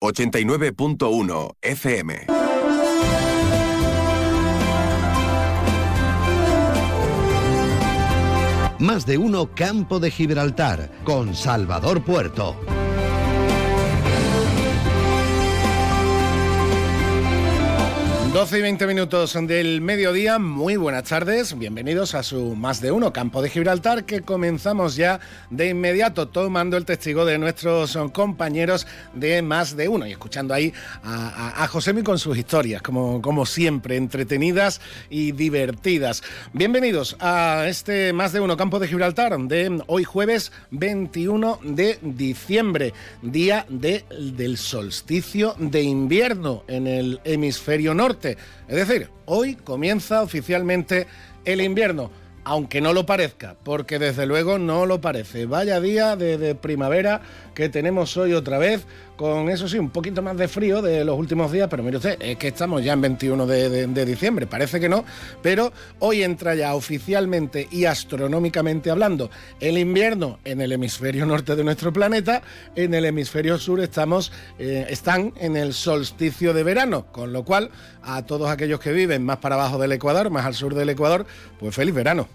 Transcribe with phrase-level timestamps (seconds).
[0.00, 2.26] 89.1 FM.
[8.78, 12.56] Más de uno Campo de Gibraltar con Salvador Puerto.
[18.32, 23.10] 12 y 20 minutos del mediodía, muy buenas tardes, bienvenidos a su Más de Uno
[23.10, 25.18] Campo de Gibraltar que comenzamos ya
[25.48, 30.74] de inmediato tomando el testigo de nuestros compañeros de Más de Uno y escuchando ahí
[31.02, 36.22] a, a, Josemi con sus historias, como, como siempre, entretenidas y divertidas.
[36.52, 42.92] Bienvenidos a este Más de Uno Campo de Gibraltar de hoy jueves 21 de diciembre,
[43.22, 44.04] día de,
[44.36, 48.17] del solsticio de invierno en el hemisferio norte.
[48.24, 48.36] Es
[48.88, 51.06] decir, hoy comienza oficialmente
[51.44, 52.10] el invierno,
[52.44, 55.46] aunque no lo parezca, porque desde luego no lo parece.
[55.46, 57.20] Vaya día de, primavera
[57.58, 58.86] que tenemos hoy otra vez
[59.16, 62.16] con eso sí, un poquito más de frío de los últimos días, pero mire usted,
[62.20, 65.04] es que estamos ya en 21 de, diciembre, parece que no,
[65.42, 69.28] pero hoy entra ya oficialmente y astronómicamente hablando
[69.58, 72.42] el invierno en el hemisferio norte de nuestro planeta,
[72.76, 77.72] en el hemisferio sur estamos, eh, están en el solsticio de verano, con lo cual
[78.04, 81.26] a todos aquellos que viven más para abajo del Ecuador, más al sur del Ecuador,
[81.58, 82.28] pues feliz verano.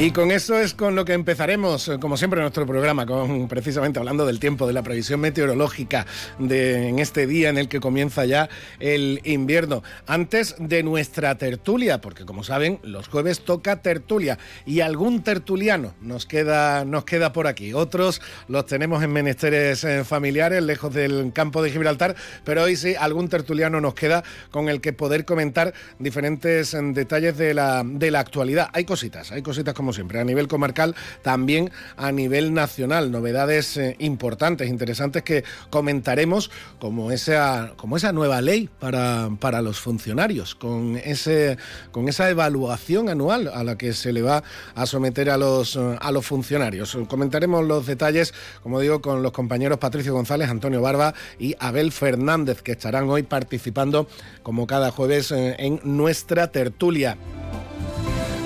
[0.00, 3.98] Y con eso es con lo que empezaremos, eh, como siempre, nuestro programa, con precisamente
[3.98, 6.06] hablando del tiempo, de la previsión meteorológica
[6.38, 8.48] de, en este día en el que comienza ya
[8.78, 9.82] el invierno.
[10.06, 16.24] Antes de nuestra tertulia, porque como saben, los jueves toca tertulia y algún tertuliano nos
[16.24, 17.74] queda, nos queda por aquí.
[17.74, 22.94] Otros los tenemos en menesteres eh, familiares, lejos del campo de Gibraltar, pero hoy sí,
[22.94, 28.10] algún tertuliano nos queda con el que poder comentar diferentes eh, detalles de la, de
[28.10, 28.70] la actualidad.
[28.72, 33.10] Hay cositas, hay cositas como siempre, a nivel comarcal, también a nivel nacional.
[33.10, 39.80] Novedades eh, importantes, interesantes que comentaremos, como esa, como esa nueva ley para, para los
[39.80, 41.58] funcionarios, con, ese,
[41.92, 44.42] con esa evaluación anual a la que se le va
[44.74, 46.96] a someter a los, a los funcionarios.
[47.08, 52.62] Comentaremos los detalles, como digo, con los compañeros Patricio González, Antonio Barba y Abel Fernández,
[52.62, 54.08] que estarán hoy participando,
[54.42, 57.16] como cada jueves, eh, en nuestra tertulia.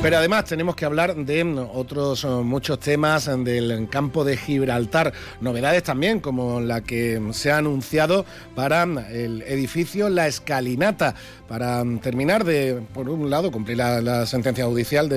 [0.05, 1.43] Pero además tenemos que hablar de
[1.73, 7.57] otros eh, muchos temas del campo de Gibraltar, novedades también como la que se ha
[7.57, 11.15] anunciado para el edificio La Escalinata,
[11.49, 15.09] para terminar de, por un lado, cumplir la, sentencia judicial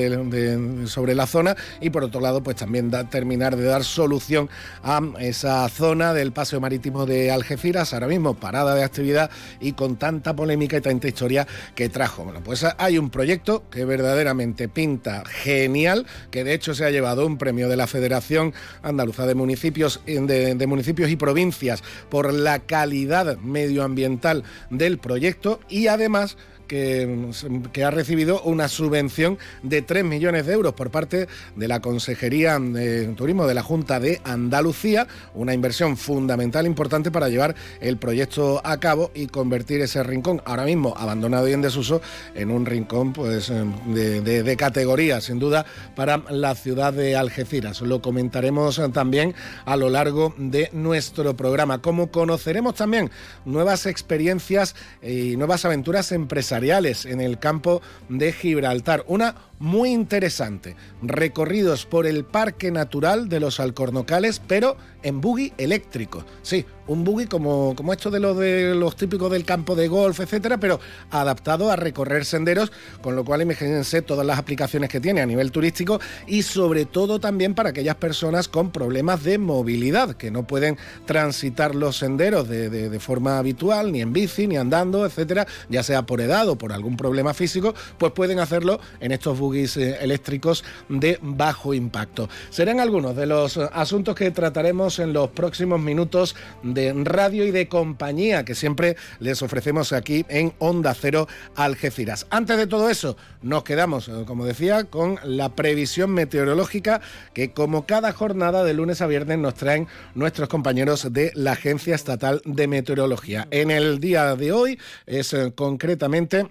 [0.87, 4.49] sobre la zona y por otro lado, pues también terminar de dar solución
[4.83, 9.97] a esa zona del paseo marítimo de Algeciras, ahora mismo parada de actividad y con
[9.97, 12.23] tanta polémica y tanta historia que trajo.
[12.23, 17.25] Bueno, pues hay un proyecto que verdaderamente pinta genial, que de hecho se ha llevado
[17.25, 23.37] un premio de la Federación Andaluza de Municipios, de, Municipios y Provincias por la calidad
[23.39, 26.37] medioambiental del proyecto y además
[26.67, 32.59] que, ha recibido una subvención de 3 millones de euros por parte de la Consejería
[32.59, 38.61] de Turismo de la Junta de Andalucía, una inversión fundamental importante para llevar el proyecto
[38.63, 42.01] a cabo y convertir ese rincón, ahora mismo abandonado y en desuso,
[42.35, 47.81] en un rincón pues, de, de categoría, sin duda, para la ciudad de Algeciras.
[47.81, 49.33] Lo comentaremos también
[49.65, 51.81] a lo largo de nuestro programa.
[51.81, 53.09] Como conoceremos también
[53.45, 56.56] nuevas experiencias y nuevas aventuras empresariales
[57.05, 59.03] en el campo de Gibraltar.
[59.07, 60.75] Una muy interesante.
[61.01, 66.25] Recorridos por el Parque Natural de los Alcornocales, pero en buggy eléctrico.
[66.41, 70.19] Sí, un buggy como, como esto de los de los típicos del campo de golf,
[70.19, 70.79] etcétera, pero
[71.11, 72.71] adaptado a recorrer senderos,
[73.01, 77.19] con lo cual imagínense todas las aplicaciones que tiene a nivel turístico y sobre todo
[77.19, 82.69] también para aquellas personas con problemas de movilidad, que no pueden transitar los senderos de,
[82.69, 86.71] de forma habitual, ni en bici, ni andando, etcétera, ya sea por edad o por
[86.71, 92.29] algún problema físico, pues pueden hacerlo en estos buggies eh, eléctricos de bajo impacto.
[92.49, 97.67] Serán algunos de los asuntos que trataremos en los próximos minutos de radio y de
[97.67, 102.25] compañía que siempre les ofrecemos aquí en Onda Cero Algeciras.
[102.29, 107.01] Antes de todo eso, nos quedamos, eh, como decía, con la previsión meteorológica
[107.33, 111.93] que como cada jornada de lunes a viernes nos traen nuestros compañeros de la Agencia
[111.93, 113.47] Estatal de Meteorología.
[113.51, 116.47] En el día de hoy es eh, concretamente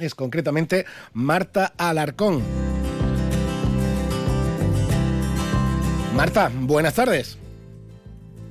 [0.00, 2.42] es concretamente Marta Alarcón.
[6.14, 7.41] Marta, buenas tardes.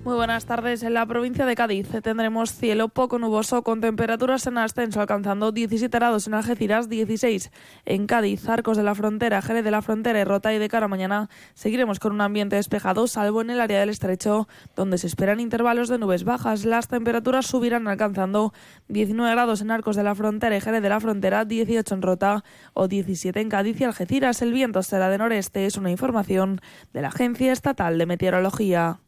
[0.03, 0.81] Muy buenas tardes.
[0.81, 5.95] En la provincia de Cádiz tendremos cielo poco nuboso con temperaturas en ascenso alcanzando 17
[5.95, 7.51] grados en Algeciras, 16
[7.85, 10.85] en Cádiz, Arcos de la Frontera, Jerez de la Frontera y Rota y de cara
[10.85, 15.05] a mañana seguiremos con un ambiente despejado salvo en el área del estrecho donde se
[15.05, 16.65] esperan intervalos de nubes bajas.
[16.65, 18.53] Las temperaturas subirán alcanzando
[18.87, 22.43] 19 grados en Arcos de la Frontera y Jerez de la Frontera, 18 en Rota
[22.73, 24.41] o 17 en Cádiz y Algeciras.
[24.41, 26.59] El viento será de noreste, es una información
[26.91, 28.99] de la Agencia Estatal de Meteorología.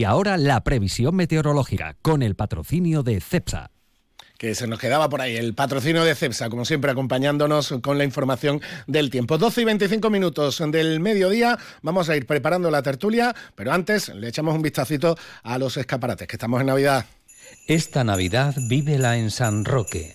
[0.00, 3.70] Y ahora la previsión meteorológica con el patrocinio de CEPSA
[4.38, 8.04] que se nos quedaba por ahí, el patrocinio de CEPSA, como siempre, acompañándonos con la
[8.04, 9.36] información del tiempo.
[9.36, 14.28] 12 y 25 minutos del mediodía, vamos a ir preparando la tertulia, pero antes le
[14.28, 17.04] echamos un vistacito a los escaparates, que estamos en Navidad.
[17.66, 20.14] Esta Navidad vívela en San Roque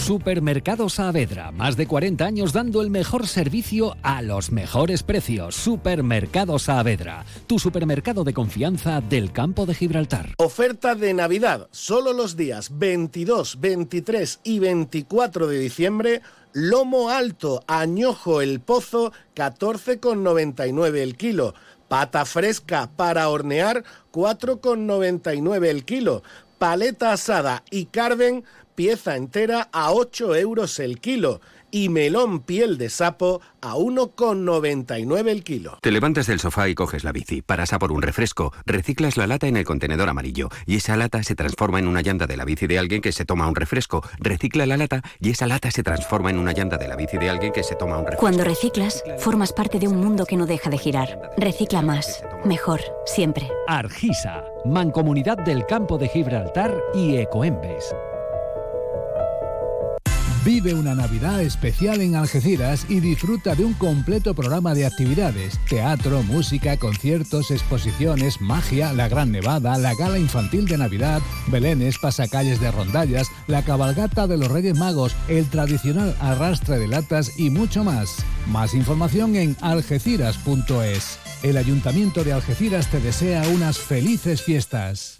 [0.00, 5.54] Supermercado Saavedra, más de 40 años dando el mejor servicio a los mejores precios.
[5.54, 10.34] Supermercado Saavedra, tu supermercado de confianza del campo de Gibraltar.
[10.38, 16.22] Oferta de Navidad, solo los días 22, 23 y 24 de diciembre.
[16.54, 21.54] Lomo alto, añojo el pozo, 14,99 el kilo.
[21.88, 26.22] Pata fresca para hornear, 4,99 el kilo.
[26.58, 28.44] Paleta asada y carven,
[28.80, 35.44] pieza entera a 8 euros el kilo y melón piel de sapo a 1,99 el
[35.44, 35.78] kilo.
[35.82, 39.26] Te levantas del sofá y coges la bici, paras a por un refresco, reciclas la
[39.26, 42.46] lata en el contenedor amarillo y esa lata se transforma en una llanta de la
[42.46, 45.82] bici de alguien que se toma un refresco, recicla la lata y esa lata se
[45.82, 48.20] transforma en una llanta de la bici de alguien que se toma un refresco.
[48.20, 51.20] Cuando reciclas, formas parte de un mundo que no deja de girar.
[51.36, 53.46] Recicla más, mejor, siempre.
[53.68, 57.94] Argisa, Mancomunidad del Campo de Gibraltar y Ecoembes.
[60.42, 66.22] Vive una Navidad especial en Algeciras y disfruta de un completo programa de actividades, teatro,
[66.22, 72.70] música, conciertos, exposiciones, magia, la Gran Nevada, la gala infantil de Navidad, belenes, pasacalles de
[72.70, 78.24] rondallas, la cabalgata de los Reyes Magos, el tradicional arrastre de latas y mucho más.
[78.46, 81.18] Más información en algeciras.es.
[81.42, 85.19] El Ayuntamiento de Algeciras te desea unas felices fiestas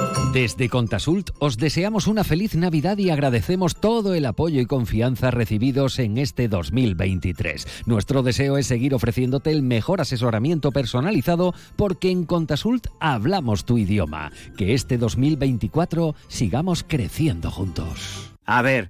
[0.33, 5.99] Desde Contasult os deseamos una feliz Navidad y agradecemos todo el apoyo y confianza recibidos
[5.99, 7.83] en este 2023.
[7.85, 14.31] Nuestro deseo es seguir ofreciéndote el mejor asesoramiento personalizado porque en Contasult hablamos tu idioma.
[14.55, 18.31] Que este 2024 sigamos creciendo juntos.
[18.45, 18.89] A ver.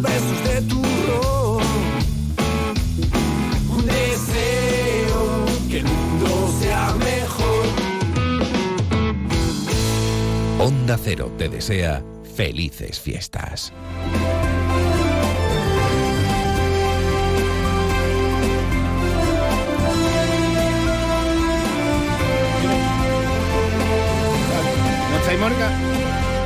[0.00, 1.62] Besos de turrón.
[3.68, 7.66] Un deseo que el mundo sea mejor.
[10.58, 12.02] Onda Cero te desea
[12.36, 13.72] felices fiestas.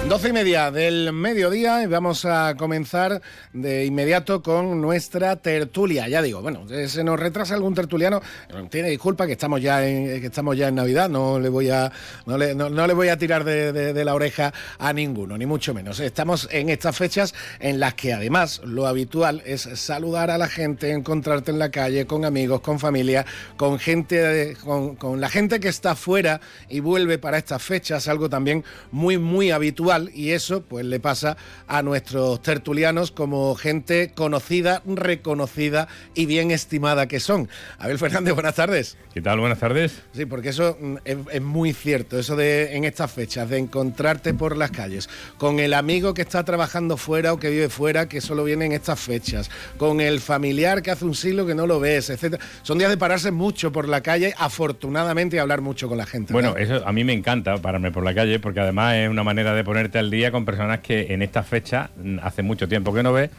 [0.09, 3.21] Doce y media del mediodía y vamos a comenzar
[3.53, 6.09] de inmediato con nuestra tertulia.
[6.09, 8.23] Ya digo, bueno, eh, se nos retrasa algún tertuliano.
[8.49, 11.11] eh, Tiene disculpa que estamos ya en, que estamos ya en Navidad.
[11.11, 11.93] No le voy a
[12.25, 16.00] no le, no- le voy a tirar de, la oreja a ninguno, ni mucho menos.
[16.00, 20.91] Estamos en estas fechas en las que además lo habitual es saludar a la gente,
[20.91, 23.27] encontrarte en la calle con amigos, con familia,
[23.59, 28.65] con gente, con la gente que está fuera y vuelve para estas fechas, algo también
[28.91, 31.37] muy, muy habitual y eso pues le pasa
[31.67, 37.49] a nuestros tertulianos como gente conocida, reconocida y bien estimada que son.
[37.78, 38.97] Abel Fernández, buenas tardes.
[39.12, 39.40] ¿Qué tal?
[39.40, 40.02] Buenas tardes.
[40.12, 44.35] Sí, porque eso mm, es, es muy cierto, eso de en estas fechas, de encontrarte
[44.35, 48.21] por las calles, con el amigo que está trabajando fuera o que vive fuera, que
[48.21, 51.81] solo viene en estas fechas, con el familiar que hace un siglo que no lo
[51.81, 52.43] ves, etcétera.
[52.62, 56.33] Son días de pararse mucho por la calle, afortunadamente, y hablar mucho con la gente.
[56.33, 56.57] Bueno, ¿no?
[56.57, 59.64] eso a mí me encanta pararme por la calle porque además es una manera de
[59.88, 63.12] ponerte al día con personas que en esta fecha mm, hace mucho tiempo que no
[63.14, 63.30] ves,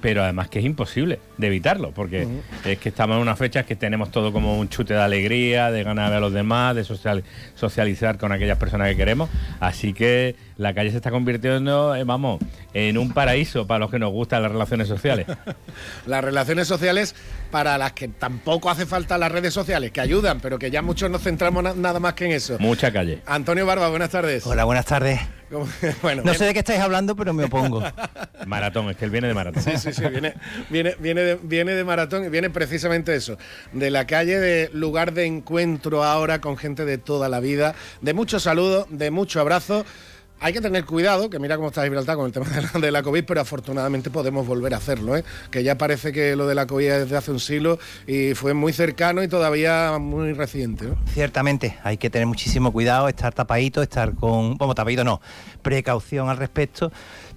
[0.00, 2.26] pero además que es imposible de evitarlo porque
[2.64, 5.84] es que estamos en unas fechas que tenemos todo como un chute de alegría, de
[5.84, 7.22] ganar de ver a los demás, de social-
[7.54, 9.30] socializar con aquellas personas que queremos.
[9.60, 12.40] Así que la calle se está convirtiendo, eh, vamos,
[12.74, 15.26] en un paraíso para los que nos gustan las relaciones sociales.
[16.06, 17.14] Las relaciones sociales
[17.52, 21.10] para las que tampoco hace falta las redes sociales, que ayudan, pero que ya muchos
[21.10, 22.56] nos centramos na- nada más que en eso.
[22.58, 23.20] Mucha calle.
[23.24, 24.44] Antonio Barba, buenas tardes.
[24.46, 25.20] Hola, buenas tardes.
[25.52, 25.68] ¿Cómo-
[26.02, 27.82] Bueno, No sé de qué estáis hablando, pero me opongo.
[28.46, 29.62] Maratón, es que él viene de maratón.
[29.62, 30.34] Sí, sí, sí, viene,
[30.70, 33.36] viene, viene, de, viene de maratón y viene precisamente eso,
[33.72, 38.14] de la calle, de lugar de encuentro ahora con gente de toda la vida, de
[38.14, 39.84] mucho saludo, de mucho abrazo.
[40.44, 42.46] Hay que tener cuidado, que mira cómo está Gibraltar con el tema
[42.80, 45.22] de la, COVID, pero afortunadamente podemos volver a hacerlo, ¿eh?
[45.52, 48.52] que ya parece que lo de la COVID es de hace un siglo y fue
[48.52, 50.88] muy cercano y todavía muy reciente.
[51.14, 54.56] Ciertamente, hay que tener muchísimo cuidado, estar tapadito, estar con.
[54.56, 55.20] Bueno, tapadito no,
[55.62, 56.90] precaución al respecto.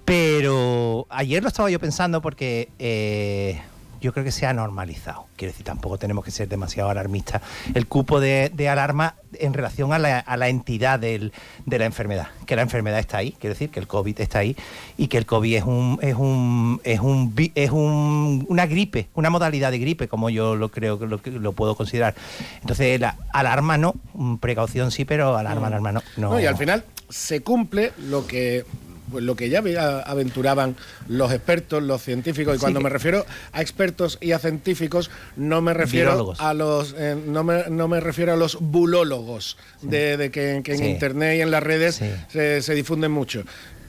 [0.04, 3.60] Pero ayer lo estaba yo pensando porque eh,
[4.06, 5.26] yo creo que se ha normalizado.
[5.36, 7.42] Quiero decir, tampoco tenemos que ser demasiado alarmistas.
[7.74, 11.32] El cupo de, de alarma en relación a la, a la entidad del-
[11.66, 12.28] de la enfermedad.
[12.46, 14.56] Que la enfermedad está ahí, quiero decir, que el COVID está ahí
[14.96, 19.28] y que el COVID es un es un es un es un- una gripe, una
[19.28, 22.14] modalidad de gripe, como yo lo creo que lo, lo puedo considerar.
[22.60, 26.02] Entonces, la alarma no, mm, precaución sí, pero alarma, alarma no.
[26.16, 26.30] no.
[26.30, 28.64] No, y al final se cumple lo que
[29.10, 29.58] pues lo que ya
[30.06, 30.76] aventuraban
[31.08, 35.74] los expertos, los científicos, y cuando me refiero a expertos y a científicos, no me
[35.74, 36.40] refiero Virólogos.
[36.40, 40.72] a los eh, no, me, no me refiero a los bulólogos de, de que, que
[40.72, 40.84] en Sí.
[40.86, 43.42] internet y en las redes se, se difunden mucho.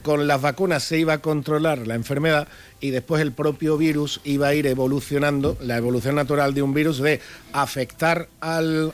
[0.08, 2.48] Con las vacunas se iba a controlar la enfermedad
[2.80, 7.00] y después el propio virus iba a ir evolucionando, la evolución natural de un virus
[7.00, 7.20] de
[7.52, 8.94] afectar al,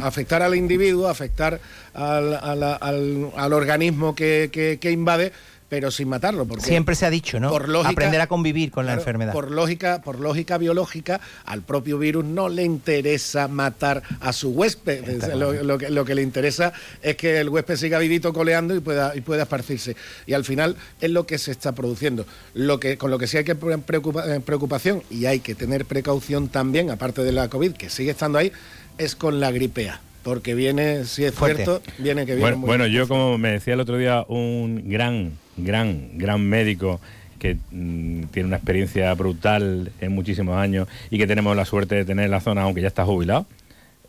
[0.00, 1.58] afectar al individuo, afectar
[1.94, 2.32] al,
[2.80, 5.32] al- organismo que- que invade,
[5.68, 6.44] pero sin matarlo.
[6.44, 7.50] Porque Siempre se ha dicho, ¿no?
[7.50, 9.32] por lógica- Aprender a convivir con la enfermedad.
[9.32, 15.04] Por lógica, por lógica biológica, al propio virus no le interesa matar a su huésped.
[15.34, 18.80] Lo, lo que, lo que le interesa es que el huésped siga vivito coleando y
[18.80, 19.96] pueda, y pueda esparcirse.
[20.26, 22.26] Y al final es lo que se está produciendo.
[22.54, 25.54] Lo que, con lo que sí hay que pre- preocupa- eh, preocupación y hay que
[25.54, 28.52] tener precaución también, aparte de la COVID, que sigue estando ahí,
[28.98, 30.00] es con la gripea.
[30.24, 31.64] Porque viene, si es Fuerte.
[31.64, 34.88] cierto, viene que viene Bueno, muy bueno, yo como me decía el otro día un
[34.88, 37.00] gran, gran, gran médico
[37.38, 42.04] que mm, tiene una experiencia brutal en muchísimos años y que tenemos la suerte de
[42.04, 43.46] tener en la zona, aunque ya está jubilado,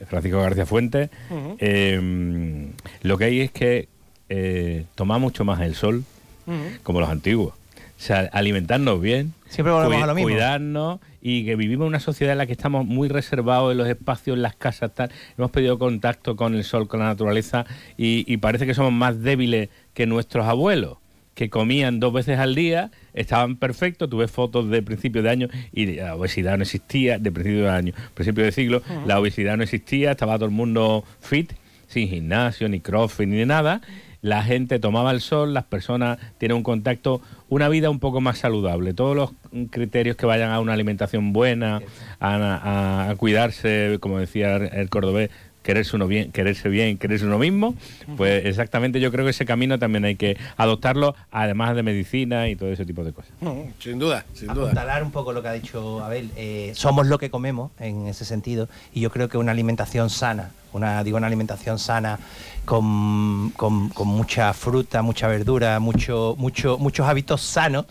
[0.07, 1.09] Francisco García Fuentes,
[1.59, 2.67] eh,
[3.01, 3.87] lo que hay es que
[4.29, 6.03] eh, toma mucho más el sol
[6.83, 7.53] como los antiguos.
[7.53, 10.29] O sea, alimentarnos bien, Siempre volvemos a lo mismo.
[10.29, 13.87] cuidarnos y que vivimos en una sociedad en la que estamos muy reservados en los
[13.87, 15.09] espacios, en las casas, tal.
[15.35, 17.65] Hemos pedido contacto con el sol, con la naturaleza
[17.97, 20.99] y, y parece que somos más débiles que nuestros abuelos
[21.33, 25.95] que comían dos veces al día, estaban perfectos, tuve fotos de principio de año y
[25.95, 30.11] la obesidad no existía, de principio de año, principio de siglo, la obesidad no existía,
[30.11, 31.53] estaba todo el mundo fit,
[31.87, 33.81] sin gimnasio, ni crossfit, ni nada.
[34.25, 38.39] La gente tomaba el sol, las personas tienen un contacto, una vida un poco más
[38.39, 38.95] saludable.
[38.95, 39.33] Todos los
[39.69, 41.83] criterios que vayan a una alimentación buena,
[42.19, 45.29] a cuidarse, como decía el cordobés,
[45.65, 47.73] quererse uno bien, quererse bien, quererse uno mismo,
[48.15, 52.55] pues exactamente yo creo que ese camino también hay que adoptarlo, además de medicina y
[52.55, 53.31] todo ese tipo de cosas.
[53.41, 54.65] No, sin duda, sin duda.
[54.65, 56.29] Apuntalar un poco lo que ha dicho Abel.
[56.37, 60.51] eh, somos lo que comemos en ese sentido y yo creo que una alimentación sana,
[60.71, 62.19] una digo una alimentación sana
[62.63, 67.85] con, con- con mucha fruta, mucha verdura, mucho, mucho, muchos hábitos sanos.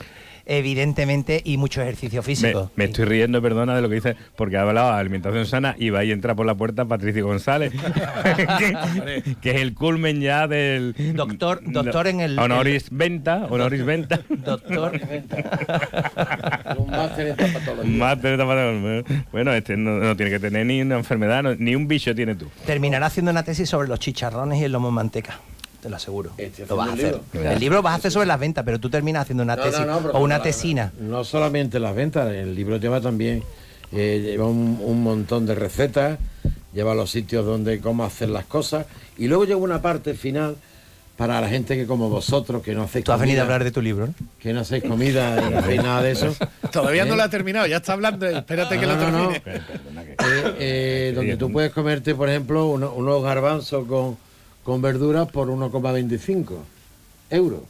[0.46, 2.70] Evidentemente, y mucho ejercicio Me, físico.
[2.76, 5.90] me estoy riendo, perdona, de lo que dice, porque ha hablado de alimentación sana y
[5.90, 7.72] va y entra por la puerta Patricio González,
[8.58, 10.94] que, que es el culmen ya del...
[11.14, 12.38] Doctor, doctor en el...
[12.38, 14.20] Honoris venta, honoris venta.
[14.28, 14.92] Doctor.
[16.78, 17.82] Un máster en tapatología.
[17.84, 19.24] Un máster tapatología.
[19.32, 22.34] Bueno, este no, no tiene que tener ni una enfermedad, no- ni un bicho tiene
[22.34, 22.48] tú.
[22.66, 25.38] Terminará haciendo una tesis sobre los chicharrones y el lomo en manteca.
[25.84, 26.30] Te lo aseguro.
[26.66, 27.20] lo vas a hacer.
[27.34, 27.50] libro.
[27.50, 29.80] El libro vas a hacer sobre las ventas, pero tú terminas haciendo una No, tesis
[29.86, 30.92] no, no, o una no, tesina.
[30.98, 33.42] No solamente las ventas, el libro lleva también
[33.92, 36.18] eh, lleva un, un montón de recetas,
[36.72, 38.86] lleva los sitios donde cómo hacer las cosas
[39.18, 40.56] y luego lleva una parte final
[41.18, 43.70] para la gente que como vosotros que no hacéis Tú has venido a hablar de
[43.70, 44.14] tu libro, ¿no?
[44.40, 46.34] que no hacéis comida y no hacéis nada de eso.
[46.72, 47.16] Todavía no ¿eh?
[47.18, 48.26] lo ha terminado, ya está hablando.
[48.26, 49.28] Espérate que No, lo no, no.
[49.28, 49.62] termine.
[50.18, 54.16] Eh, eh, donde tú puedes comerte, por ejemplo, uno- unos garbanzos con,
[54.64, 56.54] con verduras por 1,25
[57.30, 57.61] euros.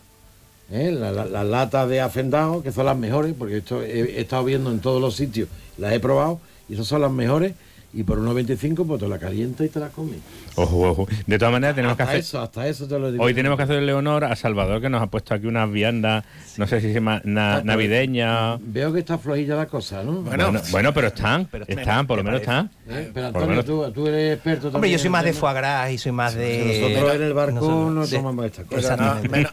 [0.70, 0.90] ¿Eh?
[0.92, 4.44] La- la- Las latas de hacendado, que son las mejores, porque esto he, he estado
[4.44, 7.52] viendo en todos los sitios, las he probado, y esas son las mejores,
[7.94, 10.16] y por 1,25 pues te la calientas y te las comes.
[10.56, 11.08] Ojo, ojo.
[11.26, 12.20] De todas maneras, tenemos que Hasta hacer...
[12.20, 13.22] eso, hasta eso te lo digo.
[13.24, 16.24] Hoy tenemos que hacerle honor a Salvador, que nos ha puesto aquí unas viandas,
[16.56, 18.58] no sé si se llama na- navideñas.
[18.62, 20.22] Veo que está flojilla la cosa, ¿no?
[20.22, 22.70] Bueno, bueno, pero están, están, por lo menos están.
[22.88, 23.10] ¿Eh?
[23.12, 25.90] Pero Antonio, menos- tú, tú eres experto Hombre, yo también soy más de foie gras
[25.92, 26.80] y soy más de...
[26.92, 28.84] Nosotros en el barco Nosotros- no de- tomamos estas cosas.
[28.84, 29.28] Exactamente.
[29.28, 29.52] Menos,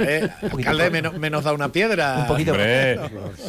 [0.00, 2.18] eh, alcalde, menos, menos da una piedra.
[2.20, 2.52] Un poquito.
[2.52, 2.98] Hombre,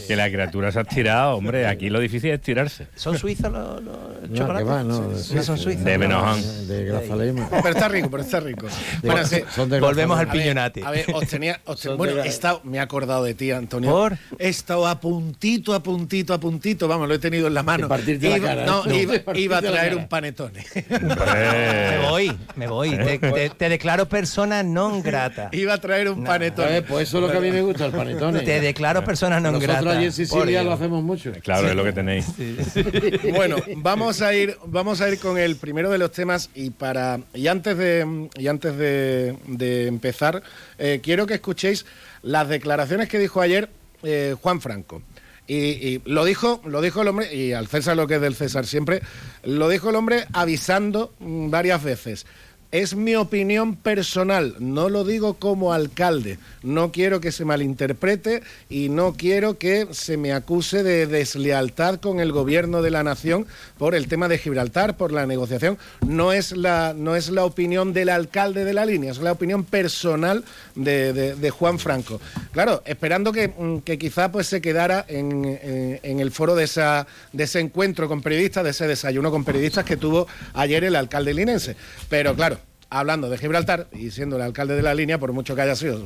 [0.07, 2.87] que la criatura se ha tirado, hombre, aquí lo difícil es tirarse.
[2.95, 3.97] ¿Son suizos los, los
[4.39, 5.83] No, que va, no, de no Suiza, son suizos.
[5.83, 5.99] De no.
[5.99, 6.67] Benoján.
[6.67, 7.49] De Grazalema.
[7.49, 8.67] Pero está rico, pero está rico.
[9.03, 9.37] Bueno, sí.
[9.55, 10.83] Son de Volvemos al A ver, piñonate.
[10.83, 11.59] A ver, os tenía.
[11.65, 13.89] os te- Son bueno, de- he estado- me he acordado de ti, Antonio.
[13.91, 14.17] ¿Por?
[14.39, 16.87] He estado a puntito, a puntito, a puntito.
[16.87, 17.83] Vamos, lo he tenido en la mano.
[17.85, 18.93] De partirte la iba, cara, no, ¿no?
[18.99, 20.63] iba, De iba a traer un panetone.
[20.99, 22.91] Me voy, me voy.
[22.97, 25.49] Te, te- te declaro persona non grata.
[25.51, 26.77] iba a traer un panetone.
[26.77, 28.41] Eh, pues eso es lo que a mí me gusta, el panetone.
[28.41, 29.97] Te declaro persona non Nosotros grata.
[29.97, 31.31] allí en Sicilia lo hacemos mucho.
[31.43, 32.25] Claro, es lo que tenéis.
[33.35, 37.19] Bueno, vamos a ir, vamos a ir con el primero de los temas y para
[37.33, 40.43] y antes de y antes de, de empezar
[40.77, 41.85] eh, quiero que escuchéis
[42.21, 43.69] las declaraciones que dijo ayer
[44.03, 45.01] eh, Juan Franco.
[45.45, 48.35] Y, y lo dijo, lo dijo el hombre, y al César lo que es del
[48.35, 49.01] César siempre,
[49.43, 52.25] lo dijo el hombre avisando mm, varias veces.
[52.73, 56.39] Es mi opinión personal, no lo digo como alcalde.
[56.63, 62.19] No quiero que se malinterprete y no quiero que se me acuse de deslealtad con
[62.19, 63.45] el gobierno de la nación
[63.77, 65.77] por el tema de Gibraltar, por la negociación.
[66.07, 69.65] No es la, no es la opinión del alcalde de la línea, es la opinión
[69.65, 72.19] personal de, Juan Franco.
[72.53, 76.63] Claro, esperando que, mm, que quizá pues se quedara en, en- en el foro de,
[76.63, 80.95] esa, de ese encuentro con periodistas, de ese desayuno con periodistas que tuvo ayer el
[80.95, 81.75] alcalde linense.
[82.09, 82.57] Pero claro,
[82.93, 85.99] hablando de Gibraltar y siendo el alcalde de la línea, por mucho que haya sido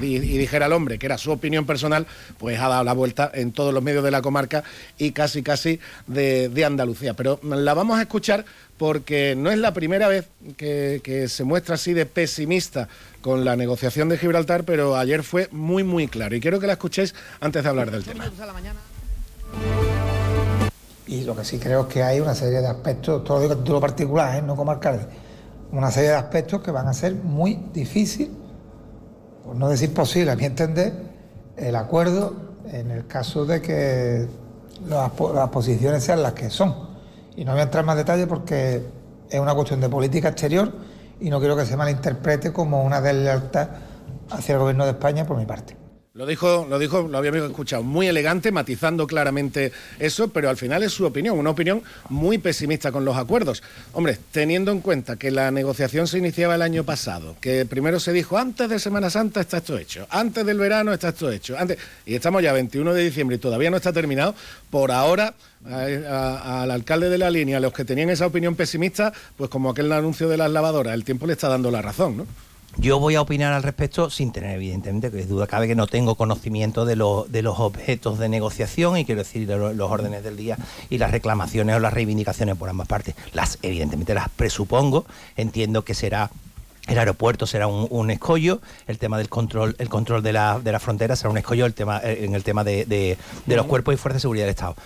[0.00, 2.06] y, y dijera el hombre que era su opinión personal,
[2.38, 4.62] pues ha dado la vuelta en todos los medios de la comarca
[4.98, 7.14] y casi casi de, de Andalucía.
[7.14, 8.44] Pero la vamos a escuchar
[8.76, 10.26] porque no es la primera vez
[10.56, 12.88] que, que se muestra así de pesimista
[13.20, 16.74] con la negociación de Gibraltar, pero ayer fue muy muy claro y quiero que la
[16.74, 18.30] escuchéis antes de hablar del tema.
[21.06, 23.54] Y lo que sí creo es que hay una serie de aspectos, todo lo digo
[23.54, 24.42] a título particular, ¿eh?
[24.42, 25.06] no como alcalde,
[25.78, 28.36] una serie de aspectos que van a ser muy difícil,
[29.44, 30.92] por no decir posible, a mi entender,
[31.56, 32.34] el acuerdo
[32.70, 34.26] en el caso de que
[34.88, 36.74] las, po- las posiciones sean las que son.
[37.36, 38.86] Y no voy a entrar en más detalle porque
[39.28, 40.72] es una cuestión de política exterior
[41.20, 43.68] y no quiero que se malinterprete como una deslealtad
[44.30, 45.76] hacia el gobierno de España por mi parte.
[46.16, 50.84] Lo dijo, lo dijo, lo habíamos escuchado, muy elegante, matizando claramente eso, pero al final
[50.84, 53.64] es su opinión, una opinión muy pesimista con los acuerdos.
[53.94, 58.12] Hombre, teniendo en cuenta que la negociación se iniciaba el año pasado, que primero se
[58.12, 61.78] dijo antes de Semana Santa está esto hecho, antes del verano está esto hecho, antes,
[62.06, 64.36] y estamos ya 21 de diciembre y todavía no está terminado,
[64.70, 69.50] por ahora al alcalde de la línea, a los que tenían esa opinión pesimista, pues
[69.50, 72.53] como aquel anuncio de las lavadoras, el tiempo le está dando la razón, ¿no?
[72.76, 76.16] Yo voy a opinar al respecto sin tener, evidentemente, que duda cabe que no tengo
[76.16, 80.24] conocimiento de, los de los objetos de negociación y quiero decir de lo- los órdenes
[80.24, 80.58] del día
[80.90, 83.14] y las reclamaciones o las reivindicaciones por ambas partes.
[83.32, 85.06] Las, evidentemente, las presupongo.
[85.36, 86.30] Entiendo que será
[86.86, 90.70] el aeropuerto será un, un escollo, el tema del control, el control de la, de
[90.70, 93.64] la frontera será un escollo el tema, eh, en el tema de, de- de los
[93.64, 94.76] cuerpos y fuerzas de seguridad del Estado.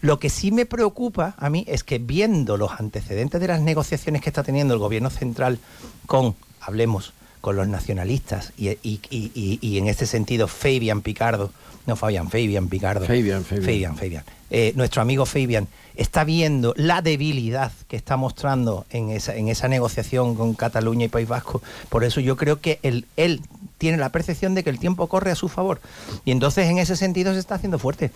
[0.00, 4.20] Lo que sí me preocupa a mí es que viendo los antecedentes de las negociaciones
[4.20, 5.60] que está teniendo el gobierno central
[6.06, 7.12] con, hablemos,
[7.44, 11.50] con los nacionalistas y, y- y- y- en este sentido Fabian Picardo,
[11.86, 13.04] no Fabian, Fabian Picardo.
[13.04, 13.64] Fabian, Fabian.
[13.66, 14.24] Fabian, Fabian.
[14.48, 19.68] Eh, nuestro amigo Fabian está viendo la debilidad que está mostrando en esa, en esa
[19.68, 21.60] negociación con Cataluña y País Vasco.
[21.90, 23.42] Por eso yo creo que el, él
[23.78, 25.80] tiene la percepción de que el tiempo corre a su favor.
[26.24, 28.10] Y entonces en ese sentido se está haciendo fuerte.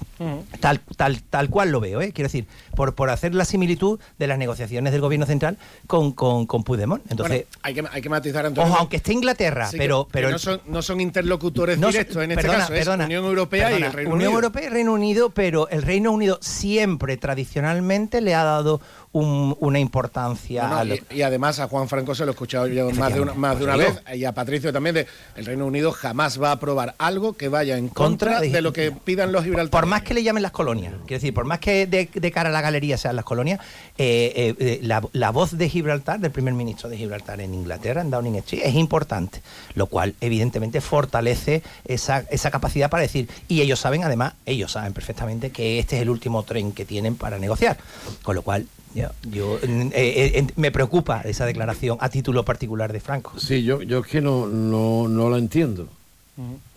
[0.61, 2.13] Tal, tal, tal cual lo veo, ¿eh?
[2.13, 6.47] quiero decir, por, por hacer la similitud de las negociaciones del gobierno central con, con,
[6.47, 7.03] con Puigdemont.
[7.11, 8.71] Entonces, Bueno, hay, que, hay que matizar, Antonio.
[8.71, 10.05] ojo, aunque esté Inglaterra, Sí, que- pero...
[10.07, 12.79] que pero no, son, no son interlocutores no son- directos en este perdona, caso, es
[12.81, 14.31] perdona, Unión Europea y el Reino Unión Unido.
[14.33, 18.81] Europea y Reino Unido, pero el Reino Unido siempre tradicionalmente le ha dado
[19.13, 22.31] un- una importancia No, no, a lo- y, y además a Juan Franco se lo
[22.31, 25.07] he escuchado yo más de una, más de una vez y a Patricio también de
[25.37, 28.63] el Reino Unido jamás va a aprobar algo que vaya en contra, Contra de, de-
[28.63, 29.71] lo que pidan los gibraltares.
[29.71, 32.49] Por más que le llamen las colonias, quiero decir, por más que de, de cara
[32.51, 33.61] a la galería sean las colonias,
[33.99, 38.01] eh, eh, eh, la, la voz de Gibraltar, del primer ministro de Gibraltar en Inglaterra,
[38.01, 39.41] en Downing Street, es importante,
[39.75, 44.93] lo cual evidentemente fortalece esa, esa capacidad para decir, y ellos saben, además, ellos saben
[44.93, 47.79] perfectamente que este es el último tren que tienen para negociar,
[48.23, 53.01] con lo cual yo, yo, eh, eh, me preocupa esa declaración a título particular de
[53.01, 53.39] Franco.
[53.39, 55.89] Sí, yo, yo es que no, no, no la entiendo.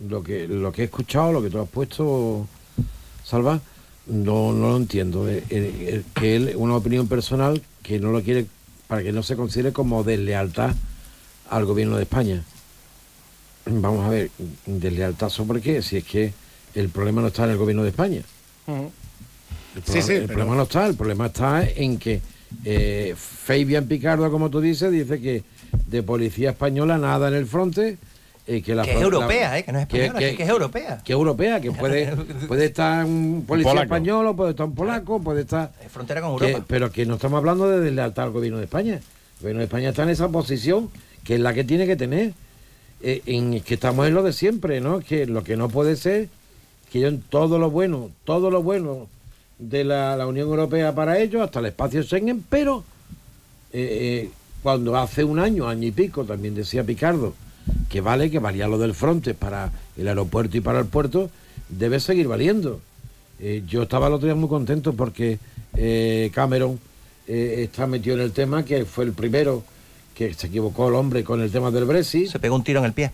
[0.08, 2.48] Lo que, lo que he escuchado, lo que tú has puesto,
[3.24, 3.60] Salva,
[4.06, 5.28] no, no lo entiendo.
[5.28, 8.46] Eh, eh, que él, una opinión personal que no lo quiere,
[8.88, 10.74] para que no se considere como deslealtad
[11.48, 12.42] al gobierno de España.
[13.66, 14.30] Vamos a ver,
[14.66, 15.80] ¿deslealtad sobre qué?
[15.82, 16.32] Si es que
[16.74, 18.22] el problema no está en el gobierno de España.
[19.74, 22.20] El, Sí, problema, sí, el pero- problema no está, el problema está en que
[22.64, 25.42] eh, Fabián Picardo, como tú dices, dice que
[25.86, 27.96] de policía española nada en el fronte.
[28.44, 30.48] eh, que la Que es europea, la- eh, que no es española, que- que es
[30.48, 31.00] europea.
[31.04, 32.12] Que es europea, que puede,
[32.48, 33.84] puede estar un policía polaco.
[33.84, 35.70] español, o puede estar un polaco, puede estar.
[35.88, 36.64] frontera con que- Europa.
[36.68, 38.94] pero que no estamos hablando de deslealtad al gobierno de España.
[38.94, 40.90] El gobierno de España está en esa posición
[41.22, 42.32] que es la que tiene que tener.
[43.04, 45.00] eh, en que estamos en lo de siempre, ¿no?
[45.00, 46.28] Que lo que no puede ser
[46.92, 49.08] que yo en todo lo bueno, todo lo bueno
[49.68, 52.84] de la, la Unión Europea para ellos, hasta el espacio Schengen, pero
[53.72, 54.30] eh, eh,
[54.62, 57.34] cuando hace un año, año y pico, también decía Picardo,
[57.88, 61.30] que vale, que valía lo del fronte para el aeropuerto y para el puerto,
[61.68, 62.80] debe seguir valiendo.
[63.38, 65.38] Eh, yo estaba el otro día muy contento porque
[65.76, 66.78] eh, Cameron
[67.26, 69.64] eh, está metido en el tema, que fue el primero
[70.14, 72.28] que se equivocó el hombre con el tema del Brexit.
[72.28, 73.10] Se pegó un tiro en el pie.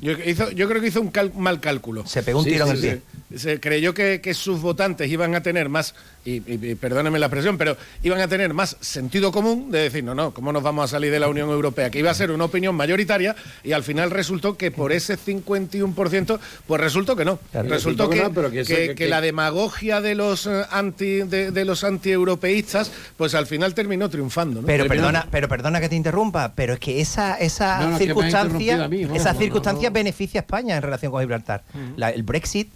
[0.00, 2.06] Yo, hizo- yo creo que hizo un cal- mal cálculo.
[2.06, 3.02] Se pegó un tiro en el pie.
[3.32, 5.94] Se, se creyó que, que sus votantes iban a tener más,
[6.36, 10.14] y, y- perdónenme la expresión, pero iban a tener más sentido común de decir, no,
[10.14, 11.90] no, ¿cómo nos vamos a salir de la Unión Europea?
[11.90, 16.38] Que iba a ser una opinión mayoritaria y al final resultó que por ese 51%,
[16.66, 17.38] pues resultó que no.
[17.50, 17.68] Claro.
[17.68, 20.62] Resultó que que, no, pero que que- que- que que- la demagogia de los eh,
[20.70, 24.60] anti de, de los antieuropeístas, pues al final terminó triunfando.
[24.60, 24.66] ¿no?
[24.66, 27.96] Pero Terminó- perdona, pero perdona que te interrumpa, pero es que esa, esa No, no,
[27.96, 31.20] es que me ha circunstancia, mí, esa no, circunstancia beneficia a España en relación con
[31.20, 31.62] Gibraltar.
[31.96, 32.70] La- el Brexit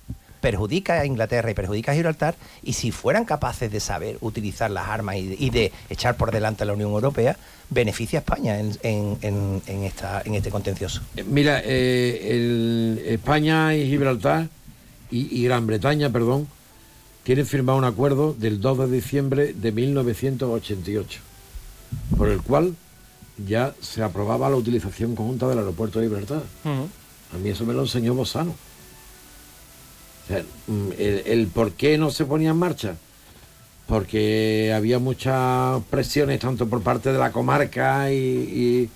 [0.47, 4.89] perjudica a Inglaterra y perjudica a Gibraltar y si fueran capaces de saber utilizar las
[4.89, 7.39] armas y de, y de echar por delante a la Unión Europea,
[7.71, 11.01] beneficia a España en, en- en- en esta, en este contencioso.
[11.17, 14.49] Eh, Mira, eh, el- España y Gibraltar
[15.11, 16.49] y, y Gran Bretaña, perdón,
[17.23, 21.21] tienen firmado un acuerdo del 2 de diciembre de 1988,
[22.19, 22.75] por el cual
[23.47, 26.43] ya se aprobaba la utilización conjunta del aeropuerto de Gibraltar.
[26.65, 28.55] A mí eso me lo enseñó Bosano.
[30.67, 32.95] Mm, el, el por qué no se ponía en marcha,
[33.87, 38.91] porque había muchas presiones tanto por parte de la comarca y, y-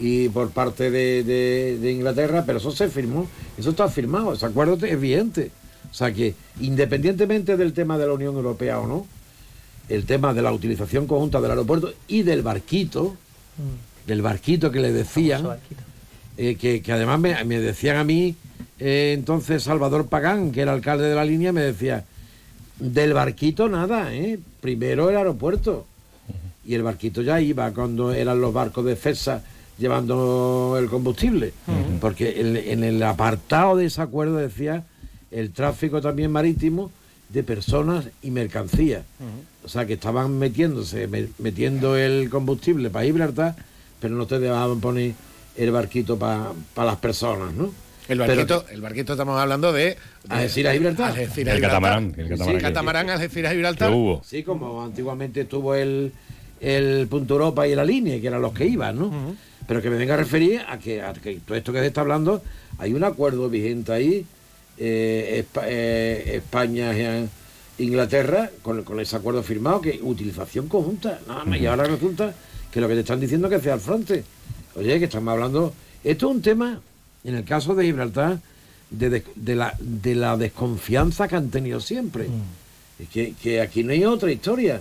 [0.00, 4.46] y por parte de, de- de Inglaterra, pero eso se firmó, eso está firmado, ese
[4.46, 5.50] acuerdo es vigente.
[5.90, 9.06] O sea que independientemente del tema de la Unión Europea o no,
[9.88, 13.16] el tema de la utilización conjunta del aeropuerto y del barquito,
[14.06, 15.46] del barquito que le decían,
[16.38, 18.34] eh, que, que además me, me decían a mí,
[18.84, 22.04] eh, entonces Salvador Pagán, que era alcalde de la línea, me decía,
[22.78, 24.38] del barquito nada, ¿eh?
[24.60, 25.86] primero el aeropuerto.
[26.64, 29.42] Y el barquito ya iba cuando eran los barcos de FESA
[29.78, 31.52] llevando el combustible.
[32.00, 34.84] Porque en, en el apartado de ese acuerdo decía
[35.30, 36.90] el tráfico también marítimo
[37.30, 39.02] de personas y mercancías.
[39.64, 43.54] O sea, que estaban metiéndose, me- metiendo el combustible para Gibraltar,
[44.00, 45.14] pero no te dejaban poner
[45.56, 47.70] el barquito para las personas, ¿no?
[48.08, 49.84] El Pero barquito, el barquito estamos hablando de...
[49.84, 49.96] de
[50.28, 51.10] Algeciras, Gibraltar.
[51.12, 53.92] Algeciras, El catamarán, el catamarán Sí, catamarán, Algeciras, Gibraltar.
[54.24, 56.12] Sí, como antiguamente estuvo el,
[56.60, 59.34] el Punto Europa y la línea, que eran los que iban, ¿no?
[59.66, 62.00] Pero que me venga a referir a que, a que todo esto que se está
[62.00, 62.42] hablando,
[62.78, 64.26] hay un acuerdo vigente ahí,
[64.78, 67.28] eh, Espa- eh, España e
[67.78, 71.60] Inglaterra, con, con ese acuerdo firmado, que utilización conjunta, nada más.
[71.60, 72.34] Y ahora resulta
[72.72, 74.24] que lo que te están diciendo es que sea al frente.
[74.74, 75.72] Oye, que estamos hablando.
[76.02, 76.80] Esto es un tema,
[77.24, 78.38] en el caso de Gibraltar,
[78.90, 82.26] de, de- de la, de la desconfianza que han tenido siempre.
[82.98, 84.80] Es que, que aquí no hay otra historia.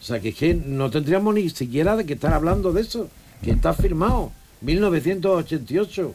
[0.00, 3.08] O sea, que es que no tendríamos ni siquiera de que estar hablando de eso,
[3.42, 6.14] que está firmado, 1988,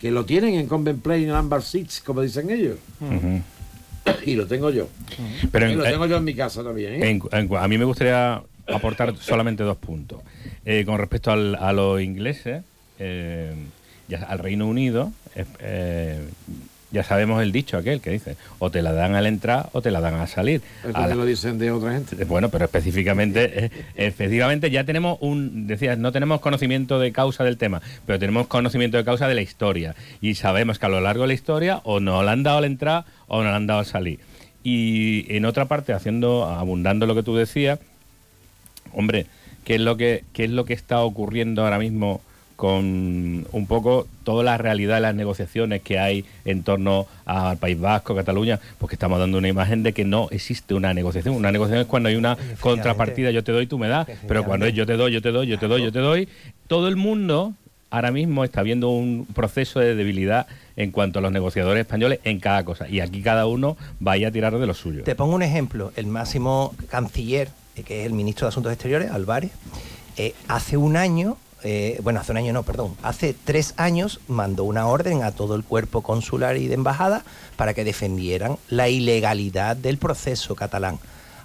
[0.00, 2.76] que lo tienen en Convent Play Number 6, como dicen ellos.
[4.26, 4.88] Y lo tengo yo.
[5.52, 6.94] Pero y en- lo tengo yo en mi casa también.
[6.94, 7.08] ¿eh?
[7.10, 10.20] En- en- a mí me gustaría aportar solamente dos puntos.
[10.64, 12.64] Eh, con respecto al- a los ingleses,
[12.98, 13.54] eh,
[14.12, 16.20] ya, al Reino Unido, eh, eh,
[16.90, 19.90] ya sabemos el dicho aquel que dice, o te la dan al entrar o te
[19.90, 20.60] la dan al salir.
[20.92, 22.22] A la- lo dicen de otra gente.
[22.26, 27.56] bueno, pero específicamente, eh, específicamente ya tenemos un, decías, no tenemos conocimiento de causa del
[27.56, 29.94] tema, pero tenemos conocimiento de causa de la historia.
[30.20, 32.66] Y sabemos que a lo largo de la historia o nos la han dado al
[32.66, 34.18] entrar o nos la han dado al salir.
[34.62, 37.78] Y en otra parte, haciendo, abundando lo que tú decías,
[38.92, 39.26] hombre,
[39.64, 42.20] ¿qué es lo que, qué es lo que está ocurriendo ahora mismo
[42.62, 47.80] con un poco toda la realidad de las negociaciones que hay en torno al País
[47.80, 51.34] Vasco, Cataluña, pues que estamos dando una imagen de que no existe una negociación.
[51.34, 54.66] Una negociación es cuando hay una contrapartida, yo te doy, tú me das, pero cuando
[54.66, 56.28] es yo te doy, yo te doy, yo te doy, yo te doy,
[56.68, 57.52] todo el mundo
[57.90, 60.46] ahora mismo está viendo un proceso de debilidad
[60.76, 62.88] en cuanto a los negociadores españoles en cada cosa.
[62.88, 65.02] Y aquí cada uno vaya a tirar de lo suyo.
[65.02, 65.92] Te pongo un ejemplo.
[65.96, 69.50] El máximo canciller, eh, que es el ministro de Asuntos Exteriores, Álvarez,
[70.16, 74.64] eh, hace un año, eh, bueno, hace un año no, perdón, hace tres años mandó
[74.64, 77.24] una orden a todo el cuerpo consular y de embajada
[77.56, 80.98] para que defendieran la ilegalidad del proceso catalán.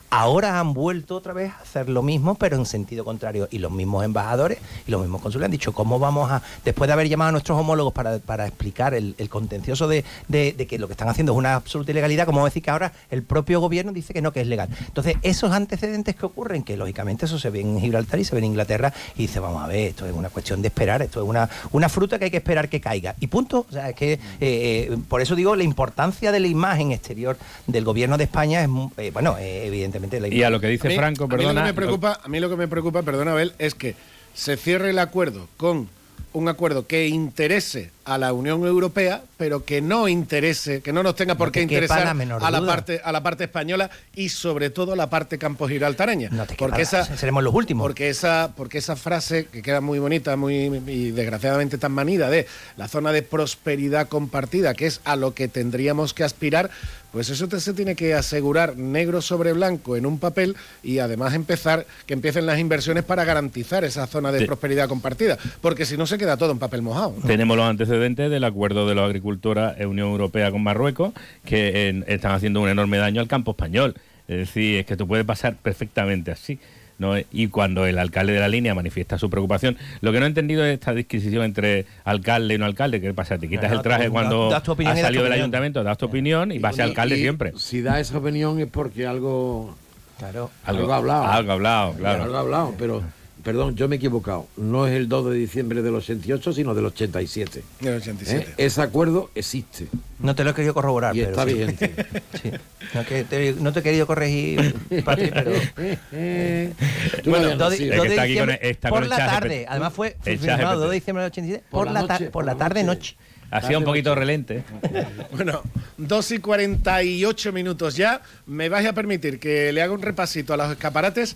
[0.10, 3.50] Ahora han vuelto otra vez a hacer lo mismo, pero en sentido contrario.
[3.52, 6.93] Y los mismos embajadores y los mismos cónsules han dicho, ¿cómo vamos a, después de
[6.93, 10.88] haber llamado a nuestros homólogos para, para explicar el, el contencioso de, de- que lo
[10.88, 14.13] que están haciendo es una absoluta ilegalidad, como decir que ahora el propio gobierno dice
[14.13, 14.70] que no, que es legal?
[14.88, 18.39] Entonces, esos antecedentes que ocurren, que lógicamente eso se ve en Gibraltar y se ve
[18.39, 21.28] en Inglaterra, y dice, vamos a ver, esto es una cuestión de esperar, esto es
[21.28, 23.13] una, una fruta que hay que esperar que caiga.
[23.20, 23.65] Y punto.
[23.70, 27.38] O sea, es que, eh, eh, por eso digo, la importancia de la imagen exterior
[27.65, 30.88] del gobierno de España es, eh, bueno, eh, evidentemente la Y a lo que dice
[30.88, 31.62] A mí- Franco, a mí lo perdona.
[31.62, 33.95] que me preocupa, a mí lo que me preocupa, perdona Abel, es que
[34.33, 35.89] se cierre el acuerdo con
[36.33, 41.15] un acuerdo que interese a la Unión Europea, pero que no interese, que no nos
[41.15, 42.67] tenga por No qué te interesar la menor a la duda.
[42.75, 46.29] parte a la parte española y sobre todo a la parte campo giraltareña.
[46.60, 47.83] porque esa seremos los últimos.
[47.83, 50.55] Porque esa porque esa frase que queda muy bonita, muy
[50.86, 55.47] y desgraciadamente tan manida de la zona de prosperidad compartida, que es a lo que
[55.47, 56.69] tendríamos que aspirar,
[57.17, 61.34] pues eso te- se tiene que asegurar negro sobre blanco en un papel y además
[61.34, 64.45] empezar que empiecen las inversiones para garantizar esa zona de Sí.
[64.45, 67.15] prosperidad compartida, porque si no se queda todo en papel mojado.
[67.19, 67.25] ¿no?
[67.25, 71.12] Tenemos los antecedentes del acuerdo de la agricultura Unión Europea con Marruecos,
[71.43, 73.95] que eh, están haciendo un enorme daño al campo español.
[74.27, 76.60] Es decir, es que esto puede pasar perfectamente así.
[76.97, 77.13] ¿No?
[77.31, 80.65] Y cuando el alcalde de la línea manifiesta su preocupación, lo que no he entendido
[80.65, 83.01] es esta disquisición entre alcalde y no alcalde.
[83.01, 83.38] ¿Qué pasa?
[83.38, 86.75] Te quitas el traje cuando has salido del ayuntamiento, das tu opinión y vas a
[86.77, 87.53] ser alcalde Y siempre.
[87.57, 89.75] Si da esa opinión es porque algo.
[90.17, 90.49] Claro.
[90.65, 91.27] Algo, ha hablado.
[91.27, 92.23] Algo ha hablado, claro.
[92.23, 93.03] Algo ha hablado, pero.
[93.43, 94.47] Perdón, yo me he equivocado.
[94.58, 97.63] No es el 2 de diciembre del 88, sino del 87.
[97.80, 98.45] Del 87.
[98.50, 98.54] ¿Eh?
[98.58, 99.88] Ese acuerdo existe.
[100.19, 101.54] No te lo he querido corroborar, Y pero está sí.
[101.54, 101.93] vigente.
[102.41, 102.52] Sí.
[102.93, 105.52] No, que te, no te he querido corregir, Patri, pero...
[107.26, 107.91] Bueno, habías 2 nacido.
[107.91, 109.65] de, Es que 2 de está aquí con diciembre, por con el la tarde.
[109.67, 112.32] Además fue El chat firmado 2 de diciembre del 87 Por por, la noche, por
[112.32, 113.15] por la tarde noche.
[113.15, 113.38] noche.
[113.50, 114.63] Ha sido un poquito relente.
[115.32, 115.62] Bueno,
[115.97, 118.21] 2 y 48 minutos ya.
[118.45, 121.36] Me vais a permitir que le haga un repasito a los escaparates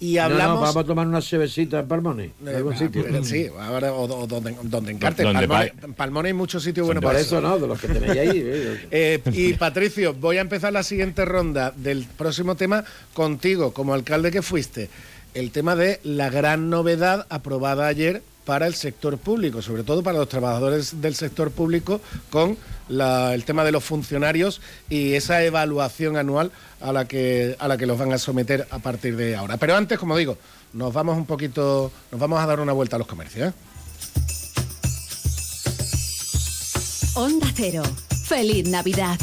[0.00, 2.30] y No, vamos a tomar una chevesita en Palmones.
[2.40, 3.04] en Eh, algún ah, sitio.
[3.04, 5.22] pero Sí, ahora, o, o donde, donde encarte.
[5.22, 8.18] Donde Palmone, Palmone hay muchos sitios buenos Por para eso no, de los que tenéis
[8.18, 8.42] ahí.
[8.42, 8.88] ¿eh?
[8.90, 12.82] Eh, y Patricio, voy a empezar la siguiente ronda del próximo tema
[13.12, 14.88] contigo, como alcalde que fuiste.
[15.34, 20.18] El tema de la gran novedad aprobada ayer para el sector público, sobre todo para
[20.18, 22.56] los trabajadores del sector público, con
[22.88, 27.86] el tema de los funcionarios y esa evaluación anual a la que a la que
[27.86, 29.56] los van a someter a partir de ahora.
[29.56, 30.36] Pero antes, como digo,
[30.72, 33.50] nos vamos un poquito, nos vamos a dar una vuelta a los comercios.
[33.50, 33.54] ¿eh?
[37.14, 37.84] Onda Cero.
[38.24, 39.16] Feliz Navidad.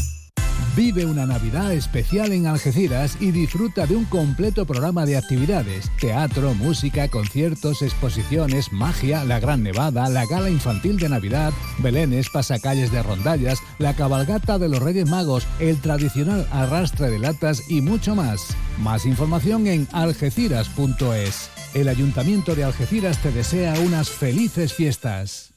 [0.78, 5.90] Vive una Navidad especial en Algeciras y disfruta de un completo programa de actividades.
[6.00, 12.92] Teatro, música, conciertos, exposiciones, magia, la Gran Nevada, la gala infantil de Navidad, belenes, pasacalles
[12.92, 18.14] de rondallas, la cabalgata de los Reyes Magos, el tradicional arrastre de latas y mucho
[18.14, 18.56] más.
[18.78, 21.50] Más información en algeciras.es.
[21.74, 25.57] El Ayuntamiento de Algeciras te desea unas felices fiestas.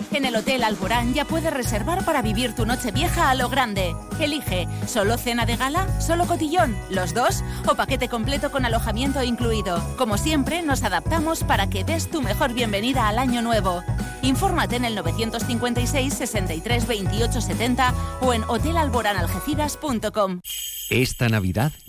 [0.13, 3.95] En el Hotel Alborán ya puedes reservar para vivir tu noche vieja a lo grande.
[4.19, 5.87] Elige, ¿solo cena de gala?
[6.01, 6.75] ¿Solo cotillón?
[6.89, 7.43] ¿Los dos?
[7.65, 9.81] ¿O paquete completo con alojamiento incluido?
[9.97, 13.83] Como siempre, nos adaptamos para que des tu mejor bienvenida al año nuevo.
[14.21, 20.41] Infórmate en el 956 63 28 70 o en hotelalboranalgeciras.com.
[20.89, 21.71] Esta Navidad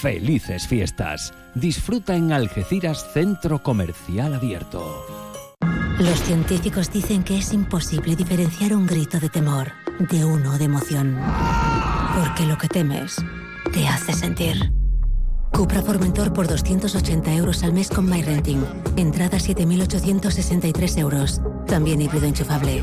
[0.00, 1.34] Felices fiestas.
[1.54, 5.04] Disfruta en Algeciras Centro Comercial Abierto.
[5.98, 11.18] Los científicos dicen que es imposible diferenciar un grito de temor de uno de emoción.
[12.16, 13.16] Porque lo que temes
[13.74, 14.72] te hace sentir.
[15.52, 18.64] Cupra Formentor por 280 euros al mes con MyRenting.
[18.96, 21.42] Entrada 7.863 euros.
[21.66, 22.82] También híbrido enchufable.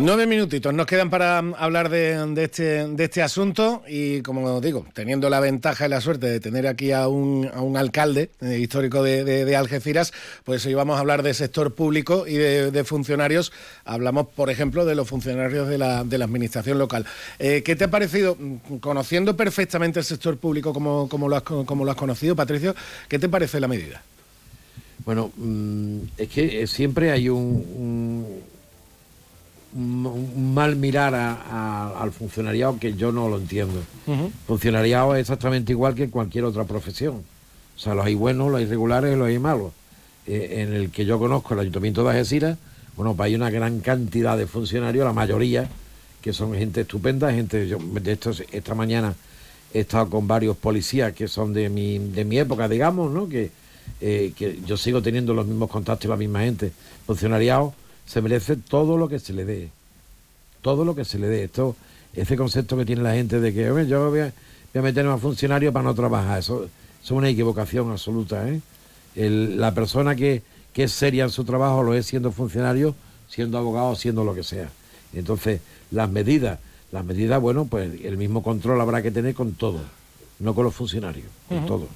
[0.00, 5.28] Nueve minutitos nos quedan para hablar de, este, de este asunto y, como digo, teniendo
[5.28, 9.02] la ventaja y la suerte de tener aquí a un, a un alcalde eh, histórico
[9.02, 10.12] de, de- Algeciras,
[10.44, 13.52] pues hoy vamos a hablar de sector público y de, funcionarios.
[13.84, 17.04] Hablamos, por ejemplo, de los funcionarios de la, la administración local.
[17.40, 18.36] Eh, ¿Qué te ha parecido,
[18.80, 22.76] conociendo perfectamente el sector público como, como, lo has, co- como lo has conocido, Patricio,
[23.08, 24.00] qué te parece la medida?
[25.04, 28.57] Bueno, mm, es que eh, siempre hay un-
[29.74, 33.80] un- mal mirar a- a- al funcionariado que yo no lo entiendo.
[34.46, 37.16] Funcionariado es exactamente igual que en cualquier otra profesión.
[37.76, 39.72] O sea, los hay buenos, los hay regulares y los hay malos.
[40.26, 42.58] Eh, en el que yo conozco, el Ayuntamiento de Algeciras,
[42.96, 45.68] bueno, pues hay una gran cantidad de funcionarios, la mayoría,
[46.20, 49.14] que son gente estupenda, gente, yo, de estos, esta mañana
[49.72, 53.28] he estado con varios policías que son de mi, de mi época, digamos, ¿no?
[53.28, 53.50] Que,
[54.00, 56.72] eh, que yo sigo teniendo los mismos contactos y la misma gente.
[57.06, 57.72] Funcionariado
[58.08, 59.68] se merece todo lo que se le dé.
[60.62, 61.44] Todo lo que se le dé.
[61.44, 61.76] Esto,
[62.14, 64.32] ese concepto que tiene la gente de que "Hombre, yo voy a,
[64.72, 66.38] voy a meterme a funcionario para no trabajar.
[66.38, 66.70] Eso, eso
[67.04, 68.48] es una equivocación absoluta.
[68.48, 68.60] ¿eh?
[69.14, 70.42] El- la persona que,
[70.72, 72.94] que es seria en su trabajo lo es siendo funcionario,
[73.28, 74.70] siendo abogado, siendo lo que sea.
[75.12, 76.58] Entonces, las medidas,
[76.92, 79.80] las medidas, bueno, pues el mismo control habrá que tener con todo,
[80.38, 81.88] no con los funcionarios, con todo.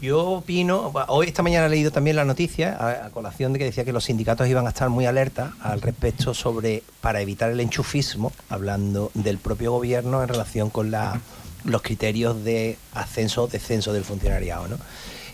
[0.00, 3.84] Yo opino, hoy esta mañana he leído también la noticia a, colación de que decía
[3.84, 8.32] que los sindicatos iban a estar muy alerta al respecto sobre para evitar el enchufismo,
[8.48, 11.20] hablando del propio gobierno en relación con la,
[11.64, 14.76] los criterios de ascenso o descenso del funcionariado, ¿no?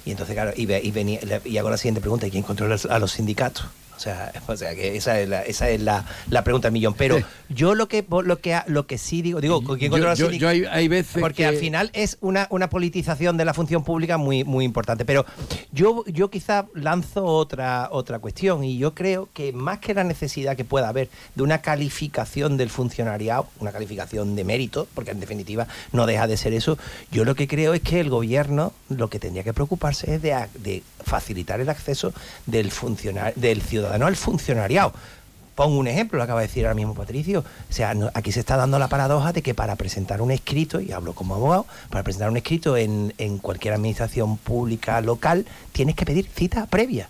[0.04, 2.76] Y entonces, claro, y, ve- y venía, y hago la siguiente pregunta, ¿y quién controla
[2.90, 3.66] a los sindicatos?
[3.98, 6.94] O sea, o sea que esa es la, esa es la, la pregunta del millón.
[6.94, 10.30] Pero yo lo que lo que lo que sí digo, digo, ¿quién Yo- controla yo-
[10.30, 13.82] yo hay- hay veces Porque que- al final es una, una politización de la función
[13.84, 15.04] pública muy, muy importante.
[15.04, 15.26] Pero
[15.72, 20.56] yo, yo quizá lanzo otra, otra cuestión y yo creo que más que la necesidad
[20.56, 25.66] que pueda haber de una calificación del funcionariado, una calificación de mérito, porque en definitiva
[25.92, 26.78] no deja de ser eso,
[27.10, 30.36] yo lo que creo es que el gobierno lo que tendría que preocuparse es de,
[30.60, 32.12] de facilitar el acceso
[32.46, 32.72] del,
[33.36, 34.92] del ciudadano al funcionariado.
[35.54, 37.40] Pongo un ejemplo, lo acaba de decir ahora mismo Patricio.
[37.40, 40.92] O sea, aquí se está dando la paradoja de que para presentar un escrito, y
[40.92, 46.06] hablo como abogado, para presentar un escrito en, en cualquier administración pública local, tienes que
[46.06, 47.08] pedir cita previa.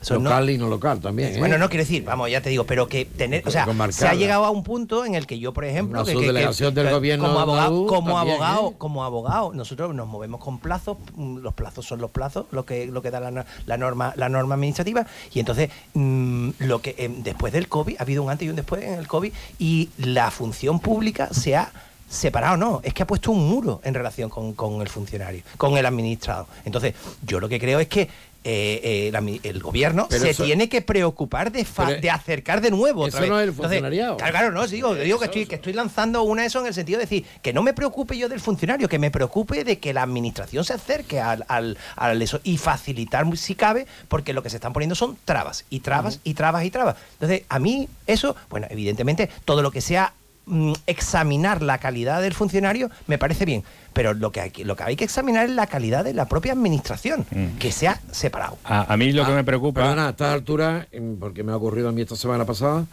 [0.00, 1.34] Eso no- local y no local también.
[1.34, 1.38] ¿eh?
[1.38, 4.14] bueno, no quiero decir, vamos, ya te digo, pero que tener, o sea, se ha
[4.14, 6.80] llegado a un punto en el que yo, por ejemplo, Una que- que- subdelegación que-
[6.80, 8.74] del que gobierno como abogado, como también, abogado, ¿eh?
[8.78, 12.86] como abogado, nosotros nos movemos con plazos, mm, los plazos son los plazos, lo que
[12.86, 17.22] lo que da la, la norma la norma administrativa y entonces mm, lo que em,
[17.22, 20.30] después del COVID ha habido un antes y un después en el COVID y la
[20.30, 21.70] función pública se ha
[22.08, 25.76] separado, no, es que ha puesto un muro en relación con, con el funcionario, con
[25.78, 26.48] el administrado.
[26.64, 28.08] Entonces, yo lo que creo es que
[28.42, 32.10] eh, eh, el, admi- el gobierno Pero se eso- tiene que preocupar de, fa- de
[32.10, 33.06] acercar de nuevo.
[33.06, 33.30] Eso otra vez.
[33.30, 34.16] no es el Entonces, funcionariado.
[34.16, 36.98] claro, claro, no, digo, digo que, estoy, que estoy lanzando una eso en el sentido
[36.98, 40.02] de decir que no me preocupe yo del funcionario, que me preocupe de que la
[40.02, 44.56] administración se acerque al, al, al eso y facilitar si cabe, porque lo que se
[44.56, 46.96] están poniendo son trabas y trabas y trabas y trabas.
[47.14, 50.14] Entonces, a mí eso, bueno, evidentemente, todo lo que sea
[50.46, 53.62] mm, examinar la calidad del funcionario me parece bien,
[53.92, 56.26] pero lo que hay, que- lo que hay que examinar es la calidad de la
[56.28, 57.26] propia administración,
[57.58, 58.58] que sea separado.
[58.64, 59.80] A, a mí lo que Ah, me preocupa...
[59.82, 62.86] Perdona, a esta altura, em, porque me ha ocurrido a mí esta semana pasada,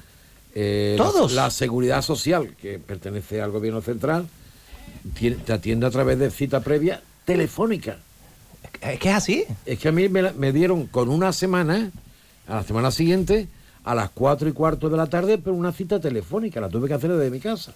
[0.55, 1.33] eh, Todos.
[1.33, 4.27] La, la seguridad social, que pertenece al gobierno central,
[5.13, 7.97] tiene- te atiende a través de cita previa telefónica.
[8.81, 9.43] Es que es así.
[9.65, 11.91] Es que a mí me, la- me dieron con una semana,
[12.47, 13.47] a la semana siguiente,
[13.83, 16.59] a las cuatro y cuarto de la tarde, pero una cita telefónica.
[16.59, 17.73] La tuve que hacer desde mi casa.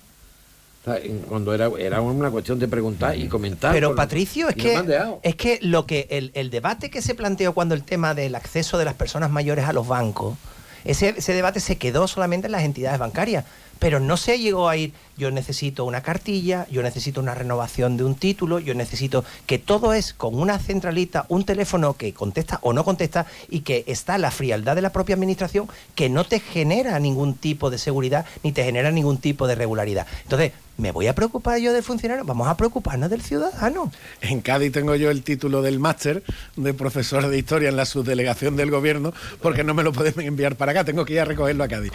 [1.28, 3.72] Cuando era, era una cuestión de preguntar y comentar.
[3.72, 7.76] Pero Patricio, es que, es que lo que el, el debate que se planteó cuando
[7.76, 10.38] el tema del acceso de las personas mayores a los bancos,
[10.84, 13.46] ese, ese debate se quedó solamente en las entidades bancarias,
[13.82, 18.04] pero no se llegó a ir, yo necesito una cartilla, yo necesito una renovación de
[18.04, 22.74] un título, yo necesito que todo es con una centralita, un teléfono que contesta o
[22.74, 27.00] no contesta y que está la frialdad de la propia administración que no te genera
[27.00, 30.06] ningún tipo de seguridad ni te genera ningún tipo de regularidad.
[30.26, 32.24] Entonces, ¿me voy a preocupar yo del funcionario?
[32.26, 33.92] Vamos a preocuparnos del ciudadano.
[34.22, 36.24] En Cádiz tengo yo el título del máster
[36.56, 40.56] de profesor de historia en la subdelegación del gobierno porque no me lo pueden enviar
[40.56, 41.92] para acá, tengo que ir a recogerlo a Cádiz.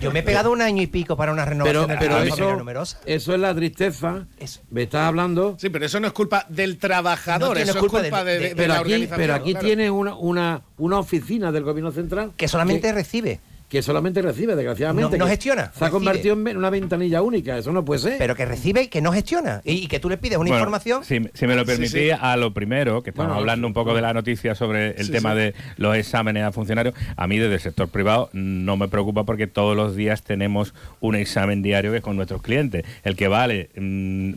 [0.00, 2.24] Yo me he pegado un año y pico para una renovación Pero, de pero la
[2.26, 3.00] eso, familia numerosa.
[3.06, 4.26] eso es la tristeza.
[4.70, 5.56] Me estás hablando.
[5.58, 8.38] Sí, pero eso no es culpa del trabajador, No eso culpa es culpa de- de,
[8.40, 9.20] de- de pero la aquí, organización.
[9.20, 9.66] pero aquí claro.
[9.66, 13.40] tiene una, una, una oficina del gobierno central que solamente recibe.
[13.70, 15.16] Que solamente recibe, desgraciadamente.
[15.16, 17.56] No- no gestiona, Se ha convertido en una ventanilla única.
[17.56, 18.18] Eso no puede ser.
[18.18, 19.62] Pero que recibe y que no gestiona.
[19.64, 21.04] Y, y que tú le pides una Bueno, información.
[21.04, 22.10] Si, si me lo permitís, sí.
[22.10, 25.12] a lo primero, que estamos Bueno, hablando un poco de la noticia sobre el Sí,
[25.12, 25.38] tema sí.
[25.38, 29.46] de los exámenes a funcionarios, a mí desde el sector privado no me preocupa porque
[29.46, 32.84] todos los días tenemos un examen diario que es con nuestros clientes.
[33.04, 34.32] El que vale mm,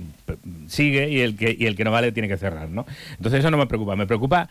[0.68, 2.86] sigue y el que y el que no vale tiene que cerrar, ¿no?
[3.18, 3.96] Entonces eso no me preocupa.
[3.96, 4.48] Me preocupa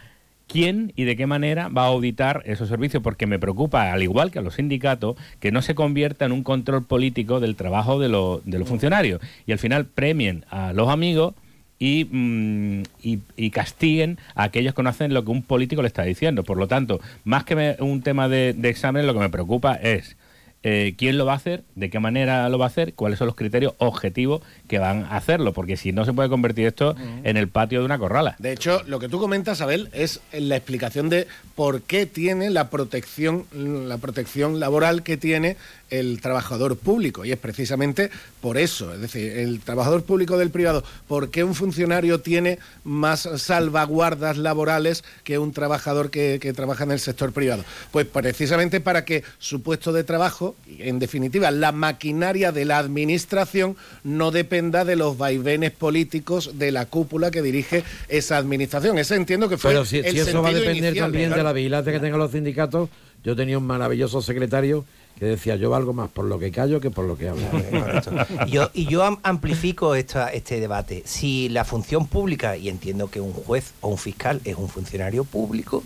[0.52, 4.30] quién y de qué manera va a auditar esos servicios, porque me preocupa, al igual
[4.30, 8.08] que a los sindicatos, que no se convierta en un control político del trabajo de,
[8.08, 11.34] los- de los funcionarios y al final premien a los amigos
[11.78, 15.88] y, mm, y, y castiguen a aquellos que no hacen lo que un político le
[15.88, 16.44] está diciendo.
[16.44, 19.74] Por lo tanto, más que me- un tema de, de examen, lo que me preocupa
[19.74, 20.16] es
[20.64, 23.26] eh, quién lo va a hacer, de qué manera lo va a hacer, cuáles son
[23.26, 26.94] los criterios objetivos que van a hacerlo, porque si no se puede convertir esto
[27.24, 28.36] en el patio de una corrala.
[28.38, 32.70] De hecho, lo que tú comentas, Abel, es la explicación de por qué tiene la
[32.70, 35.56] protección, la protección laboral que tiene
[35.92, 37.24] el trabajador público.
[37.24, 38.92] Y es precisamente por eso.
[38.94, 45.04] Es decir, el trabajador público del privado, ¿por qué un funcionario tiene más salvaguardas laborales
[45.22, 47.64] que un trabajador que, que trabaja en el sector privado?
[47.92, 53.76] Pues precisamente para que su puesto de trabajo, en definitiva, la maquinaria de la administración,
[54.02, 58.98] no dependa de los vaivenes políticos de la cúpula que dirige esa administración.
[58.98, 61.42] Ese entiendo que fue Pero si, el si eso va a depender inicial, también de
[61.42, 62.88] la vigilancia que tengan los sindicatos,
[63.22, 64.84] yo tenía un maravilloso secretario
[65.18, 67.42] que decía, yo valgo más por lo que callo que por lo que hablo.
[68.46, 71.02] Y yo, y yo am- amplifico esta- este debate.
[71.06, 75.24] Si la función pública, y entiendo que un juez o un fiscal es un funcionario
[75.24, 75.82] público,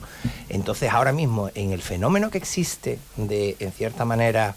[0.49, 4.55] entonces ahora mismo en el fenómeno que existe de, en cierta manera,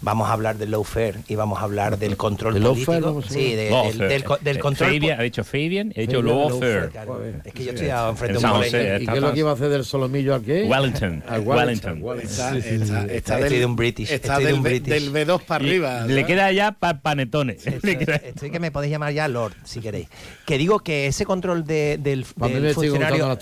[0.00, 3.32] vamos a hablar del lawfare y vamos a hablar del control ¿Del lawfare, político.
[3.34, 3.98] Sí, de- Lawfare.
[3.98, 6.88] del, del co- del Eh, control Fabian, ha dicho Fabian, he dicho lawfare.
[6.90, 7.20] claro.
[7.44, 8.78] Es que yo estoy a- enfrente En de un colegio.
[9.00, 10.64] ¿Y qué es lo que iba a hacer del solomillo al qué?
[10.64, 11.22] Wellington.
[11.28, 12.02] Al Wellington.
[12.22, 12.82] Está, Sí, sí, sí.
[12.84, 14.88] está- está de un British, está estoy de del, un British.
[14.92, 16.06] del B2 para Y arriba.
[16.06, 17.66] Le queda ya para panetones.
[17.66, 20.08] Estoy, estoy que me podéis llamar ya Lord, si queréis.
[20.46, 23.28] Que digo que ese control de- del, funcionario...
[23.28, 23.38] las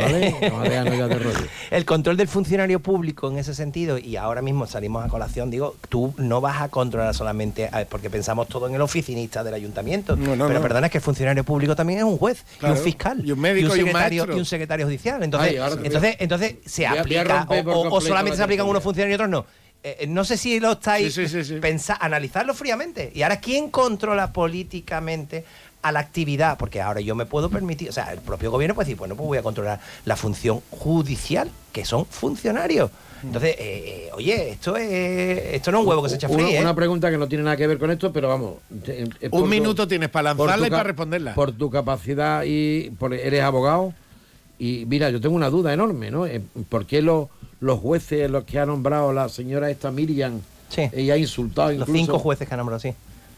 [0.00, 0.34] ¿vale?
[0.50, 1.38] No de rollo.
[1.70, 5.76] El control del funcionario público en ese sentido, y ahora mismo salimos a colación, digo,
[5.88, 10.16] tú no vas a controlar solamente, a- porque pensamos todo en el oficinista del ayuntamiento,
[10.16, 10.62] No, no, pero no.
[10.62, 12.74] perdona, es que el funcionario público también es un juez, Claro.
[12.74, 14.36] y un fiscal, Y un médico, y un secretario, maestro.
[14.38, 15.22] un secretario judicial.
[15.22, 18.82] Entonces, Ay, entonces, entonces se voy voy aplica, o- o, solamente la se aplican unos
[18.82, 19.46] funcionarios y otros no.
[19.84, 21.60] Eh, eh, no sé si lo estáis Sí, sí, sí, sí.
[21.60, 23.10] pensa- analizarlo fríamente.
[23.14, 25.44] Y ahora, ¿quién controla políticamente
[25.82, 26.56] a la actividad?
[26.56, 29.26] Porque ahora yo me puedo permitir, o sea, el propio gobierno puede decir, bueno, pues
[29.26, 32.90] voy a controlar la función judicial, que son funcionarios.
[33.24, 34.90] Entonces, eh, eh, oye, esto es
[35.54, 36.60] esto no es un huevo que se echa Una, frío, ¿eh?
[36.60, 38.54] una pregunta que no tiene nada que ver con esto, pero vamos.
[38.70, 41.34] Un tu- minuto tienes para lanzarla y para responderla.
[41.34, 43.94] Por tu capacidad y por, eres abogado.
[44.58, 46.26] Y mira, yo tengo una duda enorme, ¿no?
[46.68, 47.28] ¿Por qué los,
[47.62, 50.88] los jueces, los que ha nombrado la señora esta Miriam, Sí.
[50.92, 52.90] ella ha insultado Los incluso, cinco jueces que han nombrado, sí.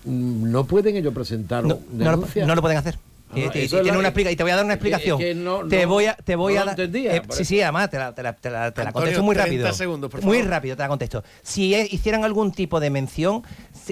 [0.05, 2.47] mm, no pueden ellos presentar No, no lo, denuncia?
[2.47, 2.99] no lo pueden hacer.
[3.35, 5.19] Y- la- una explica- y te voy a dar una es que- explicación.
[5.19, 6.79] que no- te voy a, te voy no a dar.
[6.79, 9.23] entendía, eh, sí, sí, además te la, te la- te la- te la Antonio, contesto
[9.25, 9.73] muy 30 rápido.
[9.73, 10.51] segundos, por muy favor.
[10.53, 11.25] rápido te la contesto.
[11.43, 13.43] Si eh, hicieran algún tipo de mención,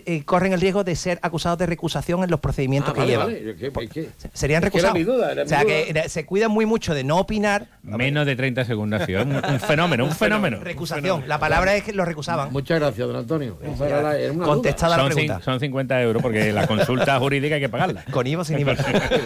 [0.06, 3.10] eh, corren el riesgo de ser acusados de recusación en los procedimientos Ah, que vale,
[3.10, 3.26] llevan.
[3.26, 3.56] vale.
[3.56, 4.94] ¿qué- qué- Serían que era recusados.
[4.94, 6.00] mi duda, era o sea, mi que duda.
[6.02, 9.22] eh, se cuidan muy mucho de no opinar Menos de 30 segundos ha sido.
[9.24, 10.60] Un, un fenómeno, un fenómeno.
[10.60, 11.24] Recusación.
[11.26, 12.52] La palabra es que lo recusaban.
[12.52, 13.58] Muchas gracias, don Antonio.
[13.60, 15.40] Esa era la- era una Contestada la Son, pregunta.
[15.42, 18.04] son 50 euros porque la consulta jurídica hay que pagarla.
[18.12, 18.76] Con IVA sin IVA.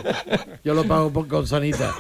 [0.65, 1.95] Yo lo pago por- con sanita.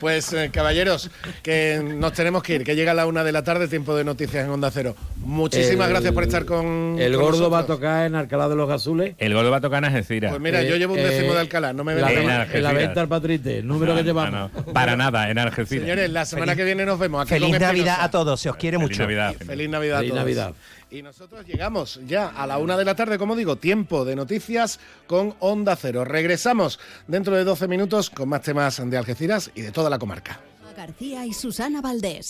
[0.00, 1.10] Pues eh, caballeros,
[1.42, 4.44] que nos tenemos que ir, que llega la una de la tarde, tiempo de noticias
[4.44, 4.94] en Onda Cero.
[5.16, 8.56] Muchísimas El- gracias por estar con El con gordo va a tocar en Alcalá de
[8.56, 9.14] los Gazules.
[9.18, 10.30] El gordo va a tocar en Algeciras.
[10.30, 12.62] Pues mira, yo llevo un décimo de Alcalá, no me la, vengas En con- en
[12.62, 14.52] la venta al Patrite, el número que No, llevamos.
[14.52, 15.82] no, no, para nada, en Algeciras.
[15.84, 18.56] Señores, la semana que viene nos vemos aquí Feliz con Navidad a todos, se os
[18.56, 19.02] quiere Feliz mucho.
[19.02, 19.34] Navidad.
[19.44, 20.24] Feliz Navidad Feliz a todos.
[20.24, 20.52] Navidad.
[20.90, 24.78] Y nosotros llegamos ya a la una de la tarde, como digo, tiempo de noticias
[25.06, 26.04] con Onda Cero.
[26.04, 26.78] Regresamos
[27.08, 30.40] dentro de 12 minutos con más temas de Algeciras y de toda la comarca.
[30.76, 32.28] García y Susana Valdés.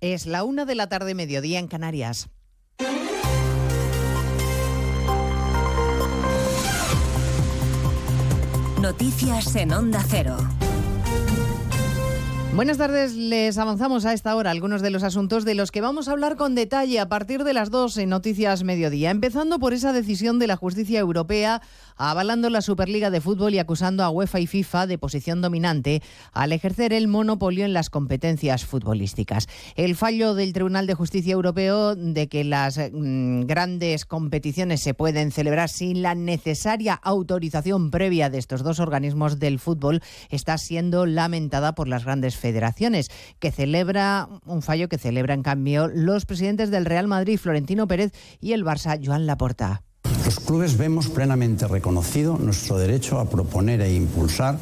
[0.00, 2.28] Es la una de la tarde, mediodía en Canarias.
[8.82, 10.36] Noticias en Onda Cero.
[12.54, 16.06] Buenas tardes, les avanzamos a esta hora algunos de los asuntos de los que vamos
[16.06, 19.92] a hablar con detalle a partir de las 2 en Noticias Mediodía, empezando por esa
[19.92, 21.62] decisión de la justicia europea
[21.96, 26.02] avalando la Superliga de Fútbol y acusando a UEFA y FIFA de posición dominante
[26.32, 29.48] al ejercer el monopolio en las competencias futbolísticas.
[29.76, 35.32] El fallo del Tribunal de Justicia Europeo de que las mm, grandes competiciones se pueden
[35.32, 41.74] celebrar sin la necesaria autorización previa de estos dos organismos del fútbol está siendo lamentada
[41.74, 46.84] por las grandes federaciones, que celebra un fallo que celebra en cambio los presidentes del
[46.84, 49.80] Real Madrid, Florentino Pérez, y el Barça, Joan Laporta.
[50.26, 54.58] Los clubes vemos plenamente reconocido nuestro derecho a proponer e impulsar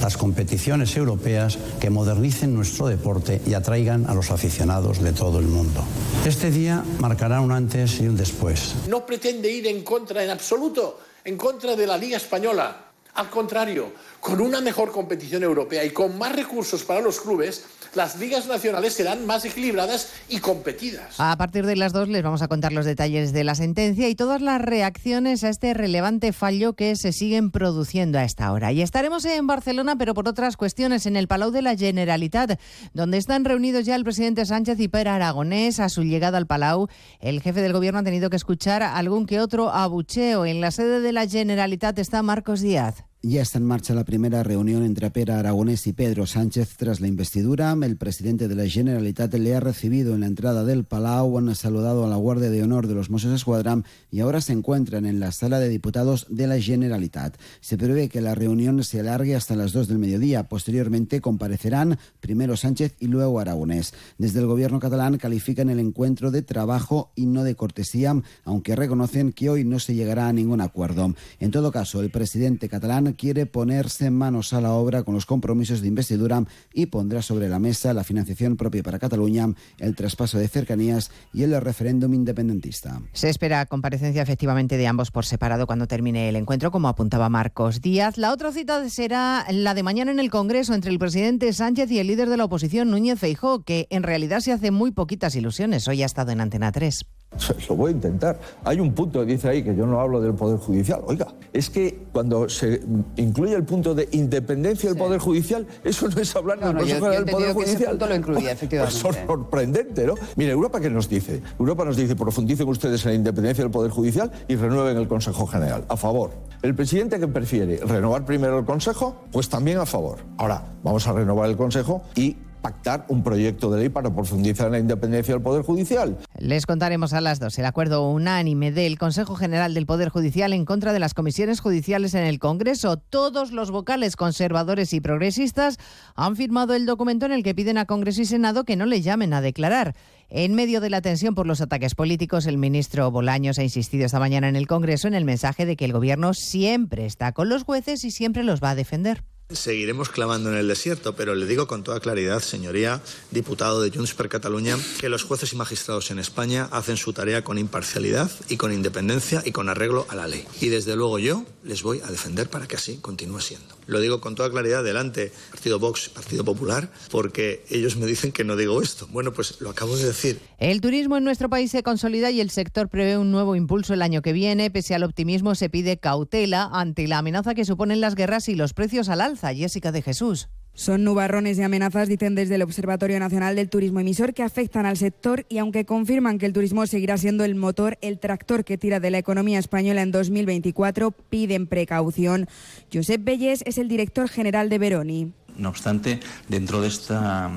[0.00, 5.46] las competiciones europeas que modernicen nuestro deporte y atraigan a los aficionados de todo el
[5.46, 5.82] mundo.
[6.24, 8.76] Este día marcará un antes y un después.
[8.86, 12.94] No pretende ir en contra en absoluto, en contra de la Liga Española.
[13.14, 13.92] Al contrario,
[14.24, 18.94] con una mejor competición europea y con más recursos para los clubes, las ligas nacionales
[18.94, 21.16] serán más equilibradas y competidas.
[21.18, 24.14] A partir de las dos les vamos a contar los detalles de la sentencia y
[24.14, 28.72] todas las reacciones a este relevante fallo que se siguen produciendo a esta hora.
[28.72, 32.58] Y estaremos en Barcelona, pero por otras cuestiones, en el Palau de la Generalitat,
[32.94, 35.80] donde están reunidos ya el presidente Sánchez y Pere Aragonés.
[35.80, 36.88] A su llegada al Palau,
[37.20, 40.46] el jefe del gobierno ha tenido que escuchar algún que otro abucheo.
[40.46, 43.04] En la sede de la Generalitat está Marcos Díaz.
[43.26, 47.08] Ya está en marcha la primera reunión entre Pera Aragonés y Pedro Sánchez tras la
[47.08, 47.74] investidura.
[47.82, 52.04] El presidente de la Generalitat le ha recibido en la entrada del Palau, han saludado
[52.04, 55.32] a la Guardia de Honor de los Mossos Escuadra y ahora se encuentran en la
[55.32, 57.38] sala de diputados de la Generalitat.
[57.62, 60.46] Se prevé que la reunión se alargue hasta las 2 del mediodía.
[60.46, 63.94] Posteriormente comparecerán primero Sánchez y luego Aragonés.
[64.18, 68.14] Desde el gobierno catalán califican el encuentro de trabajo y no de cortesía,
[68.44, 71.14] aunque reconocen que hoy no se llegará a ningún acuerdo.
[71.40, 75.80] En todo caso, el presidente catalán quiere ponerse manos a la obra con los compromisos
[75.80, 79.48] de investidura y pondrá sobre la mesa la financiación propia para Cataluña,
[79.78, 83.00] el traspaso de cercanías y el referéndum independentista.
[83.12, 87.80] Se espera comparecencia efectivamente de ambos por separado cuando termine el encuentro, como apuntaba Marcos
[87.80, 88.18] Díaz.
[88.18, 91.98] La otra cita será la de mañana en el Congreso entre el presidente Sánchez y
[91.98, 95.88] el líder de la oposición, Núñez Feijó, que en realidad se hace muy poquitas ilusiones.
[95.88, 97.04] Hoy ha estado en Antena 3.
[97.68, 98.40] Lo voy a intentar.
[98.64, 101.00] Hay un punto que dice ahí que yo no hablo del Poder Judicial.
[101.06, 102.80] Oiga, es que cuando se
[103.16, 106.80] incluye el punto de independencia del Poder Judicial, eso no es hablar No, del no,
[106.80, 107.90] Consejo General del Poder que ese Judicial.
[107.90, 108.98] punto lo incluía, efectivamente.
[109.02, 110.14] Pues es sorprendente, ¿no?
[110.36, 111.42] Mire, Europa, ¿qué nos dice?
[111.58, 115.46] Europa nos dice, profundicen ustedes en la independencia del Poder Judicial y renueven el Consejo
[115.46, 115.84] General.
[115.88, 116.32] A favor.
[116.62, 120.18] El presidente que prefiere renovar primero el Consejo, pues también a favor.
[120.38, 124.72] Ahora, vamos a renovar el Consejo y pactar un proyecto de ley para profundizar en
[124.72, 126.16] la independencia del Poder Judicial.
[126.38, 130.64] Les contaremos a las dos el acuerdo unánime del Consejo General del Poder Judicial en
[130.64, 132.96] contra de las comisiones judiciales en el Congreso.
[132.96, 135.76] Todos los vocales conservadores y progresistas
[136.14, 139.02] han firmado el documento en el que piden a Congreso y Senado que no le
[139.02, 139.94] llamen a declarar.
[140.30, 144.20] En medio de la tensión por los ataques políticos, el ministro Bolaños ha insistido esta
[144.20, 147.62] mañana en el Congreso en el mensaje de que el Gobierno siempre está con los
[147.62, 149.22] jueces y siempre los va a defender.
[149.54, 154.14] Seguiremos clamando en el desierto, pero le digo con toda claridad, señoría, diputado de Junts
[154.14, 158.56] per Catalunya, que los jueces y magistrados en España hacen su tarea con imparcialidad y
[158.56, 160.46] con independencia y con arreglo a la ley.
[160.60, 163.73] Y desde luego yo les voy a defender para que así continúe siendo.
[163.86, 168.44] Lo digo con toda claridad delante Partido Vox, Partido Popular, porque ellos me dicen que
[168.44, 169.06] no digo esto.
[169.10, 170.40] Bueno, pues lo acabo de decir.
[170.58, 174.02] El turismo en nuestro país se consolida y el sector prevé un nuevo impulso el
[174.02, 174.70] año que viene.
[174.70, 178.72] Pese al optimismo, se pide cautela ante la amenaza que suponen las guerras y los
[178.72, 179.54] precios al alza.
[179.54, 180.48] Jessica de Jesús.
[180.74, 184.96] Son nubarrones y amenazas, dicen desde el Observatorio Nacional del Turismo Emisor, que afectan al
[184.96, 188.98] sector y aunque confirman que el turismo seguirá siendo el motor, el tractor que tira
[188.98, 192.48] de la economía española en 2024, piden precaución.
[192.92, 195.32] Josep Belles es el director general de Veroni.
[195.56, 196.18] No obstante,
[196.48, 197.52] dentro de esta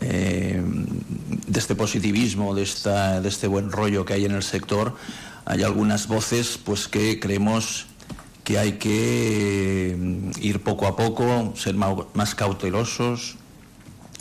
[0.00, 0.62] eh,
[1.46, 4.96] de este positivismo, de, esta, de este buen rollo que hay en el sector,
[5.44, 7.86] hay algunas voces pues que creemos
[8.44, 13.36] que hay que mm, ir poco a poco, ser más cautelosos,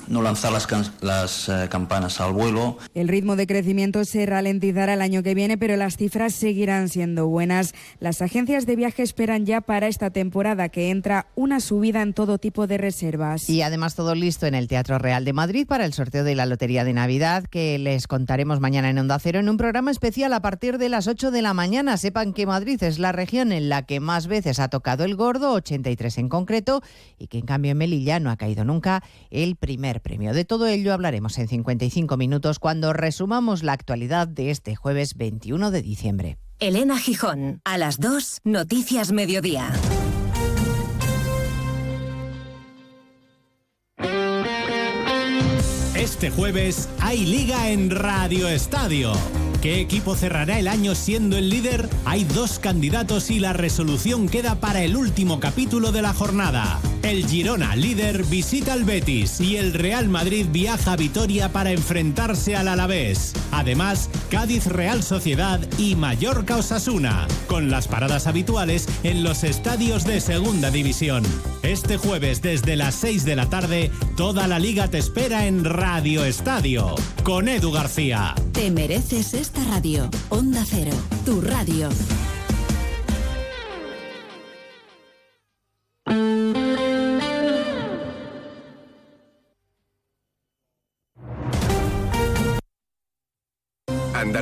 [0.08, 0.68] no lanzar las,
[1.02, 2.78] las eh, campanas al vuelo.
[2.94, 7.28] El ritmo de crecimiento se ralentizará el año que viene, pero las cifras seguirán siendo
[7.28, 7.74] buenas.
[8.00, 12.38] Las agencias de viaje esperan ya para esta temporada que entra una subida en todo
[12.38, 13.50] tipo de reservas.
[13.50, 16.46] Y además todo listo en el Teatro Real de Madrid para el sorteo de la
[16.46, 20.42] Lotería de Navidad que les contaremos mañana en Onda Cero en un programa especial a
[20.42, 21.98] partir de las 8 de la mañana.
[21.98, 25.54] Sepan que Madrid es la región en la que más veces ha tocado el gordo,
[25.54, 26.82] 83 en concreto,
[27.18, 29.56] y que en cambio en Melilla no ha caído nunca el
[29.94, 30.34] primer premio.
[30.34, 35.72] De todo ello hablaremos en 55 minutos cuando resumamos la actualidad de este jueves 21
[35.72, 36.38] de diciembre.
[36.60, 39.72] Elena Gijón, a las 2, Noticias Mediodía.
[45.96, 49.14] Este jueves hay liga en Radio Estadio.
[49.62, 51.88] ¿Qué equipo cerrará el año siendo el líder?
[52.06, 56.82] Hay dos candidatos y la resolución queda para el último capítulo de la jornada.
[57.04, 62.56] El Girona, líder, visita al Betis y el Real Madrid viaja a Vitoria para enfrentarse
[62.56, 63.34] al Alavés.
[63.52, 70.22] Además, Cádiz Real Sociedad y Mallorca Osasuna, con las paradas habituales en los estadios de
[70.22, 71.24] Segunda División.
[71.62, 76.24] Este jueves desde las 6 de la tarde, toda la liga te espera en Radio
[76.24, 78.34] Estadio, con Edu García.
[78.54, 80.10] Te mereces esta radio.
[80.30, 80.94] Onda Cero,
[81.26, 81.90] tu radio.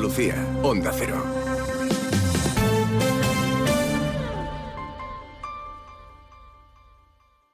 [0.02, 0.34] Andalucía,
[0.64, 1.24] Onda Cero.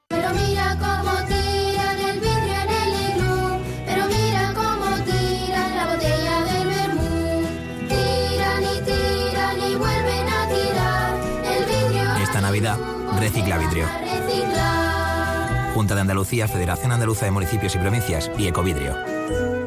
[0.08, 3.60] Pero mira cómo tiran el vidrio en el iglú.
[3.86, 7.48] Pero mira cómo tiran la botella del vermú.
[7.90, 12.24] Tiran y tiran y vuelven a tirar el vidrio.
[12.24, 12.80] Esta Navidad,
[13.20, 13.88] recicla vidrio.
[15.74, 19.67] Junta de Andalucía, Federación Andaluza de Municipios y Provincias y Ecovidrio.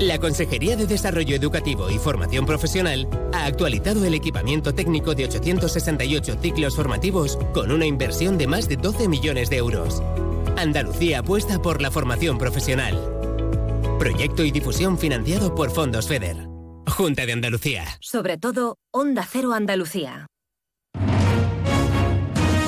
[0.00, 6.36] La Consejería de Desarrollo Educativo y Formación Profesional ha actualizado el equipamiento técnico de 868
[6.42, 10.02] ciclos formativos con una inversión de más de 12 millones de euros.
[10.58, 12.94] Andalucía apuesta por la formación profesional.
[13.98, 16.46] Proyecto y difusión financiado por Fondos FEDER.
[16.86, 17.84] Junta de Andalucía.
[18.00, 20.26] Sobre todo, Onda Cero Andalucía.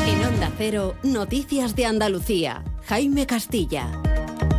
[0.07, 2.65] En Onda Cero, Noticias de Andalucía.
[2.87, 4.01] Jaime Castilla.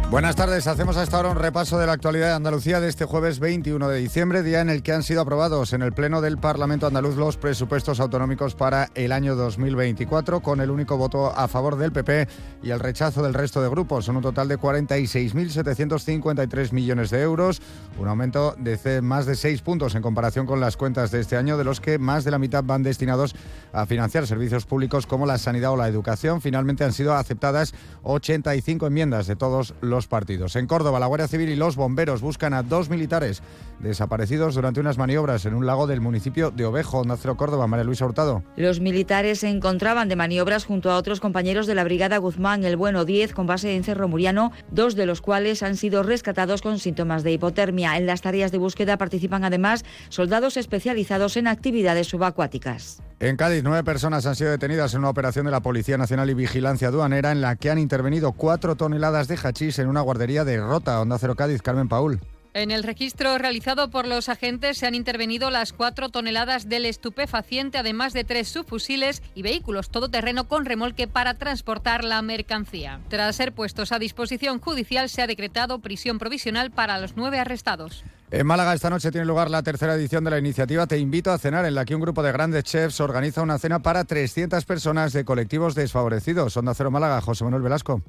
[0.10, 3.06] Buenas tardes, hacemos a esta hora un repaso de la actualidad de Andalucía de este
[3.06, 6.40] jueves 21 de diciembre, día en el que han sido aprobados en el Pleno del
[6.40, 11.78] Parlamento andaluz los presupuestos autonómicos para el año 2024, con el único voto a favor
[11.78, 12.28] del PP
[12.64, 14.06] y el rechazo del resto de grupos.
[14.06, 17.62] Son un total de 46.753 millones de euros,
[18.00, 21.56] un aumento de más de 6 puntos en comparación con las cuentas de este año,
[21.56, 23.36] de los que más de la mitad van destinados
[23.74, 26.42] a financiar servicios públicos como la sanidad o la educación.
[26.42, 30.56] Finalmente han sido aceptadas 85 enmiendas de todos los partidos.
[30.56, 33.42] En Córdoba, la Guardia Civil y los bomberos buscan a dos militares
[33.80, 37.68] desaparecidos durante unas maniobras en un lago del municipio de Ovejo, Nacero, Córdoba.
[37.68, 38.44] María Luisa Hurtado.
[38.56, 42.76] Los militares se encontraban de maniobras junto a otros compañeros de la Brigada Guzmán, el
[42.76, 46.80] Bueno 10, con base en Cerro Muriano, dos de los cuales han sido rescatados con
[46.80, 47.98] síntomas de hipotermia.
[47.98, 53.02] En las tareas de búsqueda participan además soldados especializados en actividades subacuáticas.
[53.22, 56.34] En Cádiz, nueve personas han sido detenidas en una operación de la Policía Nacional y
[56.34, 60.60] Vigilancia Aduanera en la que han intervenido cuatro toneladas de hachís en una guardería de
[60.60, 62.20] Rota, Onda Cero Cádiz, Carmen Paul.
[62.56, 67.78] En el registro realizado por los agentes se han intervenido las cuatro toneladas del estupefaciente,
[67.78, 73.02] además de tres subfusiles y vehículos todoterreno con remolque para transportar la mercancía.
[73.08, 78.04] Tras ser puestos a disposición judicial, se ha decretado prisión provisional para los nueve arrestados.
[78.32, 81.38] En Málaga esta noche tiene lugar la tercera edición de la iniciativa Te invito a
[81.38, 85.14] cenar, en la que un grupo de grandes chefs organiza una cena para 300 personas
[85.14, 86.58] de colectivos desfavorecidos.
[86.58, 88.02] Onda Cero Málaga, José Manuel Velasco.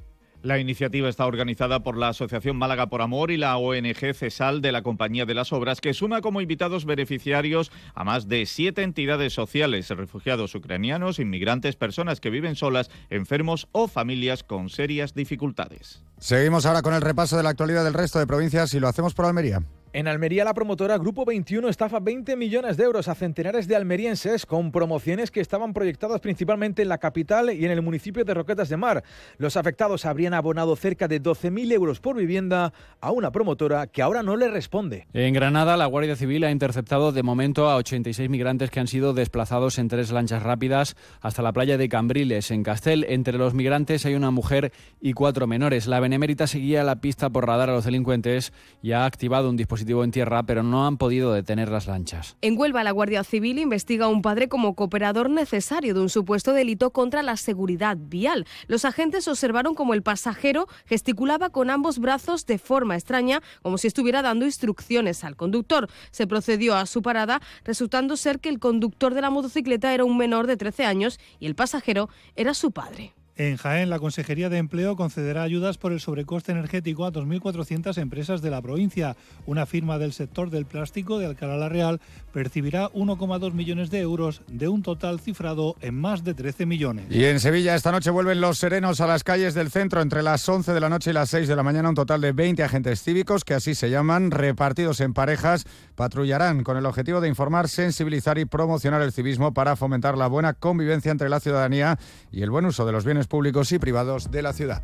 [0.43, 4.71] La iniciativa está organizada por la Asociación Málaga por Amor y la ONG CESAL de
[4.71, 9.33] la Compañía de las Obras, que suma como invitados beneficiarios a más de siete entidades
[9.33, 16.03] sociales, refugiados ucranianos, inmigrantes, personas que viven solas, enfermos o familias con serias dificultades.
[16.17, 19.13] Seguimos ahora con el repaso de la actualidad del resto de provincias y lo hacemos
[19.13, 19.61] por Almería.
[19.93, 24.45] En Almería, la promotora Grupo 21 estafa 20 millones de euros a centenares de almerienses
[24.45, 28.69] con promociones que estaban proyectadas principalmente en la capital y en el municipio de Roquetas
[28.69, 29.03] de Mar.
[29.37, 32.71] Los afectados habrían abonado cerca de 12.000 euros por vivienda
[33.01, 35.07] a una promotora que ahora no le responde.
[35.11, 39.13] En Granada, la Guardia Civil ha interceptado de momento a 86 migrantes que han sido
[39.13, 43.05] desplazados en tres lanchas rápidas hasta la playa de Cambriles, en Castel.
[43.09, 44.71] Entre los migrantes hay una mujer
[45.01, 45.85] y cuatro menores.
[45.87, 49.80] La Benemérita seguía la pista por radar a los delincuentes y ha activado un dispositivo
[49.81, 52.37] en tierra, pero no han podido detener las lanchas.
[52.41, 56.53] En Huelva, la Guardia Civil investiga a un padre como cooperador necesario de un supuesto
[56.53, 58.45] delito contra la seguridad vial.
[58.67, 63.87] Los agentes observaron como el pasajero gesticulaba con ambos brazos de forma extraña, como si
[63.87, 65.89] estuviera dando instrucciones al conductor.
[66.11, 70.17] Se procedió a su parada, resultando ser que el conductor de la motocicleta era un
[70.17, 73.13] menor de 13 años y el pasajero era su padre.
[73.37, 78.41] En Jaén, la Consejería de Empleo concederá ayudas por el sobrecoste energético a 2.400 empresas
[78.41, 79.15] de la provincia.
[79.45, 82.01] Una firma del sector del plástico de Alcalá la Real
[82.33, 87.05] percibirá 1,2 millones de euros de un total cifrado en más de 13 millones.
[87.09, 90.47] Y en Sevilla esta noche vuelven los serenos a las calles del centro entre las
[90.47, 91.89] 11 de la noche y las 6 de la mañana.
[91.89, 95.65] Un total de 20 agentes cívicos, que así se llaman, repartidos en parejas,
[95.95, 100.53] patrullarán con el objetivo de informar, sensibilizar y promocionar el civismo para fomentar la buena
[100.53, 101.97] convivencia entre la ciudadanía
[102.31, 104.83] y el buen uso de los bienes públicos y privados de la ciudad.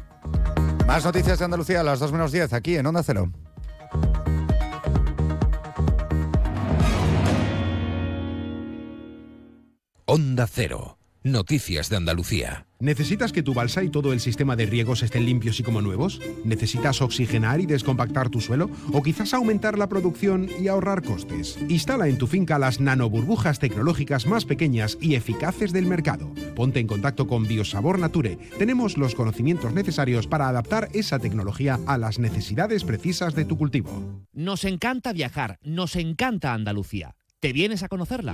[0.85, 3.31] Más noticias de Andalucía a las 2 menos 10 aquí en Onda Cero.
[10.05, 10.96] Onda Cero.
[11.31, 12.67] Noticias de Andalucía.
[12.79, 16.21] ¿Necesitas que tu balsa y todo el sistema de riegos estén limpios y como nuevos?
[16.45, 18.69] ¿Necesitas oxigenar y descompactar tu suelo?
[18.93, 21.59] ¿O quizás aumentar la producción y ahorrar costes?
[21.67, 26.33] Instala en tu finca las nanoburbujas tecnológicas más pequeñas y eficaces del mercado.
[26.55, 28.37] Ponte en contacto con Biosabor Nature.
[28.57, 34.23] Tenemos los conocimientos necesarios para adaptar esa tecnología a las necesidades precisas de tu cultivo.
[34.31, 37.15] Nos encanta viajar, nos encanta Andalucía.
[37.41, 38.33] ¿Te vienes a conocerla?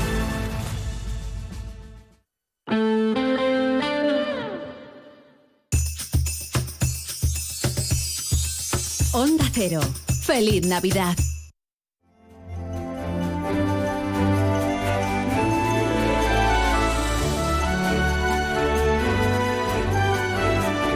[9.13, 9.81] Onda Cero.
[10.23, 11.17] Feliz Navidad.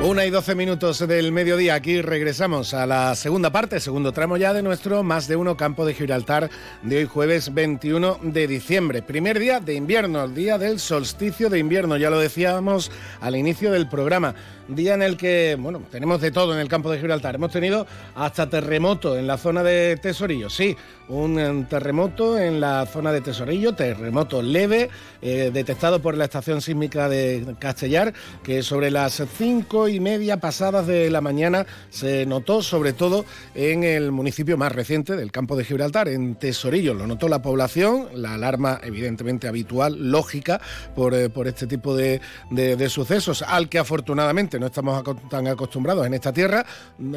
[0.05, 1.74] Una y doce minutos del mediodía.
[1.74, 5.84] Aquí regresamos a la segunda parte, segundo tramo ya de nuestro más de uno campo
[5.84, 6.51] de Gibraltar
[6.84, 9.01] de hoy jueves 21 de diciembre.
[9.01, 11.97] Primer día de invierno, el día del solsticio de invierno.
[11.97, 14.36] Ya lo decíamos al inicio del programa.
[14.68, 17.36] Día en el que, bueno, tenemos de todo en el campo de Gibraltar.
[17.36, 17.86] Hemos tenido
[18.16, 20.49] hasta terremoto en la zona de Tesorillo.
[20.49, 20.76] Sí,
[21.07, 24.89] un eh, terremoto en la zona de Tesorillo, terremoto leve,
[25.22, 28.11] eh, detectado por la estación sísmica de Castellar,
[28.43, 33.84] que sobre las cinco y media pasadas de la mañana se notó sobre todo en
[33.84, 36.95] el municipio más reciente del campo de Gibraltar, en Tesorillo.
[36.95, 40.59] Lo notó la población, la alarma evidentemente habitual, lógica,
[40.95, 46.06] por, eh, por este tipo de- de sucesos, al que afortunadamente no estamos tan acostumbrados
[46.06, 46.66] en esta tierra,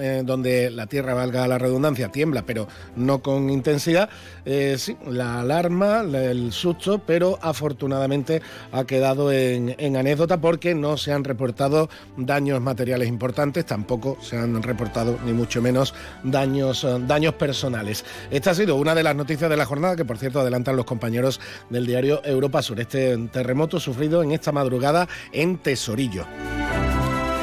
[0.01, 4.09] eh, donde la tierra, valga la redundancia, tiembla, pero no con intensidad.
[4.45, 10.75] Eh, sí, la alarma, la- el susto, pero afortunadamente ha quedado en, en anécdota porque
[10.75, 16.85] no se han reportado daños materiales importantes, tampoco se han reportado ni mucho menos daños,
[16.85, 18.05] eh, daños personales.
[18.31, 20.85] Esta ha sido una de las noticias de la jornada que, por cierto, adelantan los
[20.87, 26.27] compañeros del diario Europa Sur, este terremoto sufrido en esta madrugada en Tesorillo.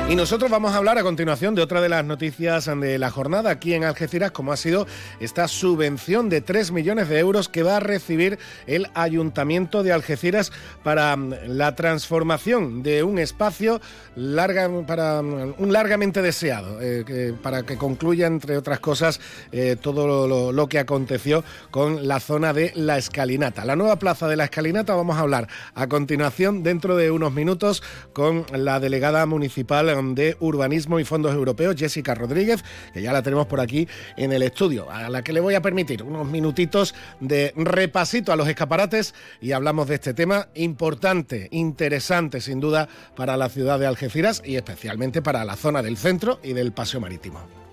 [0.07, 3.49] Y nosotros vamos a hablar a continuación de otra de las noticias de la jornada
[3.49, 4.85] aquí en Algeciras, como ha sido
[5.19, 8.37] esta subvención de 3 millones de euros que va a recibir
[8.67, 10.51] el Ayuntamiento de Algeciras
[10.83, 13.81] para mm, la transformación de un espacio
[14.15, 19.19] larga, para mm, un largamente deseado, eh, para que concluya, entre otras cosas,
[19.51, 23.65] eh, todo lo que aconteció con la zona de la Escalinata.
[23.65, 27.81] La nueva plaza de la Escalinata vamos a hablar a continuación, dentro de unos minutos,
[28.13, 33.47] con la delegada municipal de Urbanismo y Fondos Europeos, Jessica Rodríguez, que ya la tenemos
[33.47, 33.87] por aquí
[34.17, 38.35] en el estudio, a la que le voy a permitir unos minutitos de repasito a
[38.35, 43.87] los escaparates y hablamos de este tema importante, interesante sin duda para la ciudad de
[43.87, 47.64] Algeciras y especialmente para la zona del centro y del paseo marítimo.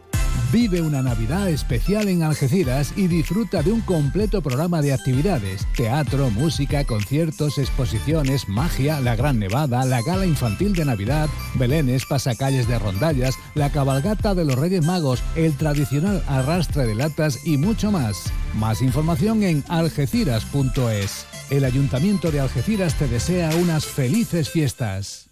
[0.52, 6.28] Vive una Navidad especial en Algeciras y disfruta de un completo programa de actividades, teatro,
[6.28, 12.78] música, conciertos, exposiciones, magia, la Gran Nevada, la gala infantil de Navidad, belenes, pasacalles de
[12.78, 18.30] rondallas, la cabalgata de los Reyes Magos, el tradicional arrastre de latas y mucho más.
[18.52, 21.26] Más información en algeciras.es.
[21.48, 25.31] El Ayuntamiento de Algeciras te desea unas felices fiestas.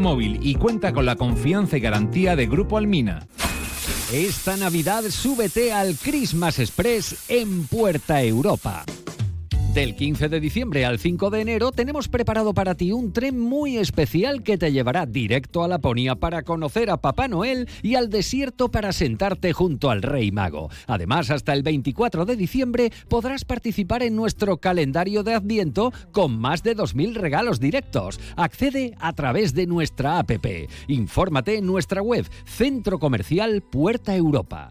[0.00, 3.26] Móvil y cuenta con la confianza y garantía de Grupo Almina.
[4.12, 8.84] Esta Navidad súbete al Christmas Express en Puerta Europa.
[9.76, 13.76] Del 15 de diciembre al 5 de enero tenemos preparado para ti un tren muy
[13.76, 18.70] especial que te llevará directo a Laponia para conocer a Papá Noel y al desierto
[18.70, 20.70] para sentarte junto al Rey Mago.
[20.86, 26.62] Además, hasta el 24 de diciembre podrás participar en nuestro calendario de Adviento con más
[26.62, 28.18] de 2.000 regalos directos.
[28.34, 30.30] Accede a través de nuestra app.
[30.88, 34.70] Infórmate en nuestra web Centro Comercial Puerta Europa.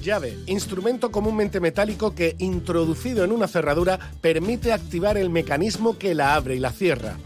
[0.00, 6.34] Llave, instrumento comúnmente metálico que, introducido en una cerradura, permite activar el mecanismo que la
[6.34, 7.16] abre y la cierra.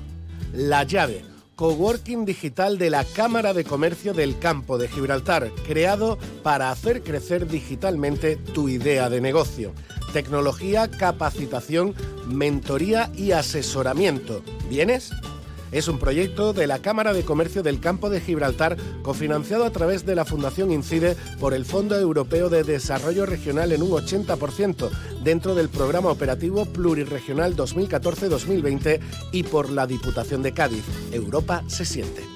[0.52, 6.70] La llave, coworking digital de la Cámara de Comercio del Campo de Gibraltar, creado para
[6.70, 9.72] hacer crecer digitalmente tu idea de negocio.
[10.12, 11.94] Tecnología, capacitación,
[12.26, 14.42] mentoría y asesoramiento.
[14.68, 15.12] ¿Vienes?
[15.72, 20.06] Es un proyecto de la Cámara de Comercio del Campo de Gibraltar, cofinanciado a través
[20.06, 24.90] de la Fundación INCIDE por el Fondo Europeo de Desarrollo Regional en un 80%,
[25.22, 29.00] dentro del Programa Operativo Plurirregional 2014-2020
[29.32, 30.84] y por la Diputación de Cádiz.
[31.12, 32.35] Europa se siente.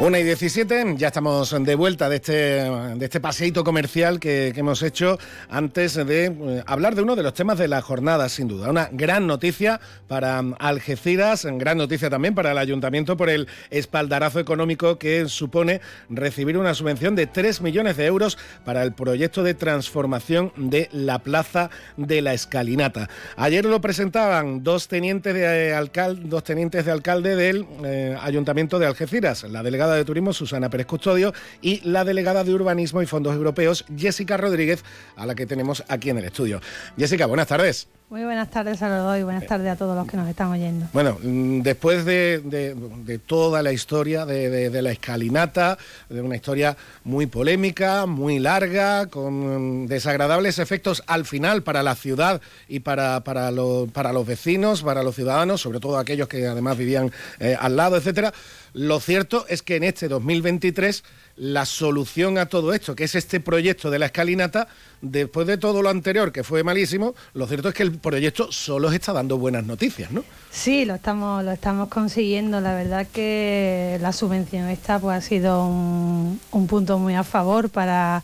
[0.00, 4.80] Una y 17, ya estamos de vuelta de este, de este paseíto comercial que, hemos
[4.84, 5.18] hecho
[5.50, 8.70] antes de eh, hablar de uno de los temas de la jornada, sin duda.
[8.70, 15.00] Una gran noticia para Algeciras, gran noticia también para el ayuntamiento por el espaldarazo económico
[15.00, 20.52] que supone recibir una subvención de 3 millones de euros para el proyecto de transformación
[20.54, 23.08] de la Plaza de la Escalinata.
[23.36, 28.86] Ayer lo presentaban dos tenientes de, alcalde, dos tenientes de alcalde del eh, ayuntamiento de
[28.86, 33.34] Algeciras, la delegada de Turismo, Susana Pérez Custodio, y la delegada de Urbanismo y Fondos
[33.34, 34.84] Europeos, Jessica Rodríguez,
[35.16, 36.60] a la que tenemos aquí en el estudio.
[36.96, 37.88] Jessica, buenas tardes.
[38.10, 40.48] Muy buenas tardes a los dos y buenas tardes a todos los que nos están
[40.50, 40.86] oyendo.
[40.94, 45.76] Bueno, mm, después de, toda la historia de, la escalinata,
[46.08, 51.94] de una historia muy polémica, muy larga, con mm, desagradables efectos al final para la
[51.94, 56.46] ciudad y para, para, lo- para los vecinos, para los ciudadanos, sobre todo aquellos que
[56.46, 58.32] además vivían eh, al lado, etcétera.
[58.72, 61.04] Lo cierto es que en este 2023
[61.38, 64.68] la solución a todo esto, que es este proyecto de la escalinata,
[65.00, 68.90] después de todo lo anterior, que fue malísimo, lo cierto es que el proyecto solo
[68.90, 70.24] está dando buenas noticias, ¿no?
[70.50, 72.60] Sí, lo estamos, lo estamos consiguiendo.
[72.60, 77.70] La verdad que la subvención esta pues, ha sido un, un punto muy a favor
[77.70, 78.22] para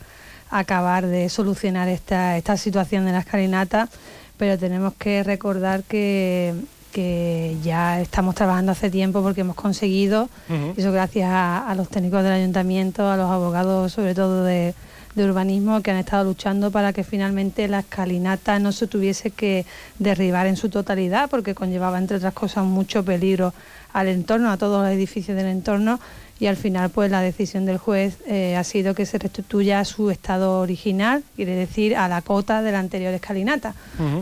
[0.51, 3.89] acabar de solucionar esta, esta situación de la escalinata,
[4.37, 6.55] pero tenemos que recordar que,
[6.95, 10.29] que ya estamos trabajando hace tiempo porque hemos conseguido,
[10.77, 14.75] eso gracias a, a los técnicos del ayuntamiento, a los abogados sobre todo de,
[15.17, 19.67] de urbanismo que han estado luchando para que finalmente la escalinata no se tuviese que
[19.99, 23.53] derribar en su totalidad porque conllevaba entre otras cosas mucho peligro
[23.93, 25.99] al entorno, a todos los edificios del entorno
[26.41, 29.85] y al final pues la decisión del juez eh, ha sido que se restituya a
[29.85, 33.75] su estado original, quiere decir a la cota de la anterior escalinata.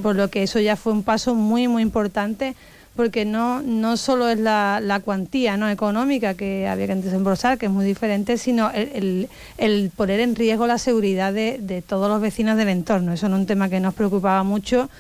[0.03, 2.55] Por lo que eso ya fue un paso muy muy importante
[2.95, 7.65] porque no, no solo es la, la cuantía no económica que había que desembolsar, que
[7.65, 12.11] es muy diferente, sino el, el- el poner en riesgo la seguridad de, de todos
[12.11, 13.15] los vecinos del entorno.
[13.15, 14.91] Eso era un tema que nos preocupaba mucho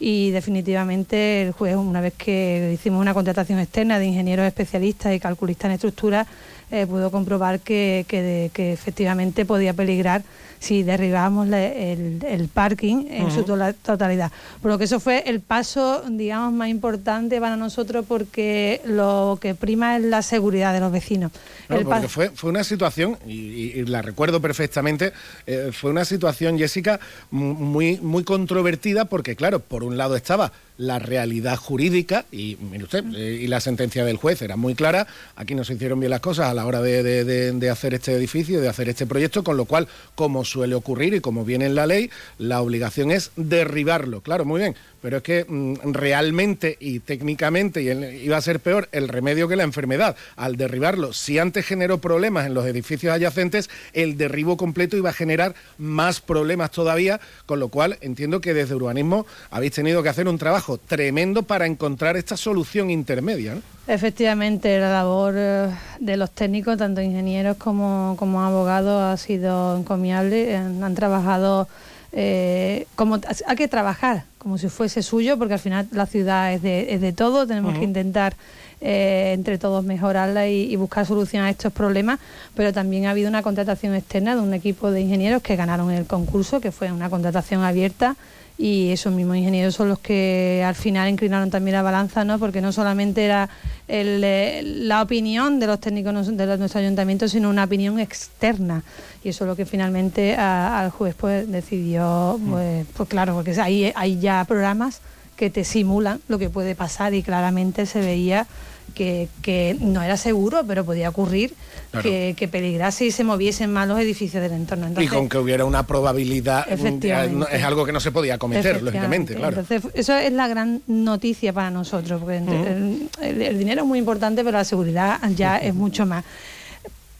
[0.00, 5.20] y definitivamente el juez, una vez que hicimos una contratación externa de ingenieros especialistas y
[5.20, 6.26] calculistas en estructura,
[6.72, 10.22] eh, pudo comprobar que, que de- que efectivamente podía peligrar
[10.62, 13.42] si derribábamos el, el parking en su
[13.82, 14.30] totalidad.
[14.60, 19.54] Por lo que eso fue el paso, digamos, más importante para nosotros porque lo que
[19.56, 21.32] prima es la seguridad de los vecinos.
[21.68, 25.12] No, El porque pa- fue, fue una situación, y, y- la recuerdo perfectamente,
[25.46, 27.00] eh, fue una situación, Jessica,
[27.30, 32.84] mu- muy, muy controvertida porque, claro, por un lado estaba la realidad jurídica y, mire
[32.84, 35.06] usted, eh, y la sentencia del juez era muy clara,
[35.36, 37.94] aquí no se hicieron bien las cosas a la hora de, de- de- de hacer
[37.94, 41.66] este edificio, de hacer este proyecto, con lo cual, como suele ocurrir y como viene
[41.66, 44.20] en la ley, la obligación es derribarlo.
[44.20, 48.88] Claro, muy bien, pero es que mm, realmente y técnicamente y iba a ser peor
[48.92, 50.16] el remedio que la enfermedad.
[50.36, 55.14] Al derribarlo, si antes generó problemas en los edificios adyacentes, el derribo completo iba a
[55.14, 60.28] generar más problemas todavía, con lo cual entiendo que desde urbanismo habéis tenido que hacer
[60.28, 63.56] un trabajo tremendo para encontrar esta solución intermedia.
[63.88, 70.41] Efectivamente, la labor eh, de los técnicos, tanto ingenieros como, como abogados, ha sido encomiable.
[70.56, 71.68] Han, han trabajado
[72.12, 76.62] eh, como hay que trabajar como si fuese suyo, porque al final la ciudad es
[76.62, 77.46] de, es de todo.
[77.46, 78.34] Tenemos que intentar
[78.80, 82.18] eh, entre todos mejorarla y, y buscar solución a estos problemas.
[82.56, 86.06] Pero también ha habido una contratación externa de un equipo de ingenieros que ganaron el
[86.06, 88.16] concurso, que fue una contratación abierta
[88.58, 92.38] y esos mismos ingenieros son los que al final inclinaron también la balanza, ¿no?
[92.38, 93.48] porque no solamente era
[93.88, 98.82] el, la opinión de los técnicos de nuestro ayuntamiento, sino una opinión externa.
[99.24, 103.58] Y eso es lo que finalmente a- al juez pues decidió, pues, pues claro, porque
[103.60, 105.00] ahí hay ya programas
[105.36, 108.46] que te simulan lo que puede pasar y claramente se veía
[108.92, 111.54] que, que no era seguro, pero podía ocurrir
[111.90, 112.08] Claro.
[112.08, 114.88] que, que peligrase y se moviesen más los edificios del entorno.
[114.98, 118.82] y con que hubiera una probabilidad, mm, no- es algo que no se podía cometer,
[118.82, 119.60] lógicamente, claro.
[119.60, 123.08] Entonces, eso es la gran noticia para nosotros, porque el-
[123.42, 126.24] el dinero es muy importante, pero la seguridad ya es mucho más.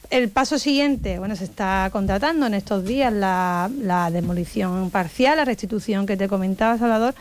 [0.08, 5.44] El paso siguiente, bueno, se está contratando en estos días la, la demolición parcial, la
[5.46, 7.14] restitución que te comentaba, Salvador,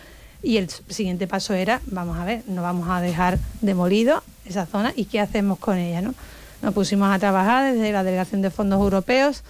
[0.44, 4.94] y el siguiente paso era, vamos a ver, no vamos a dejar demolido esa zona
[4.96, 6.14] y qué hacemos con ella, ¿no?
[6.62, 9.44] Nos pusimos a trabajar desde la Delegación de Fondos Europeos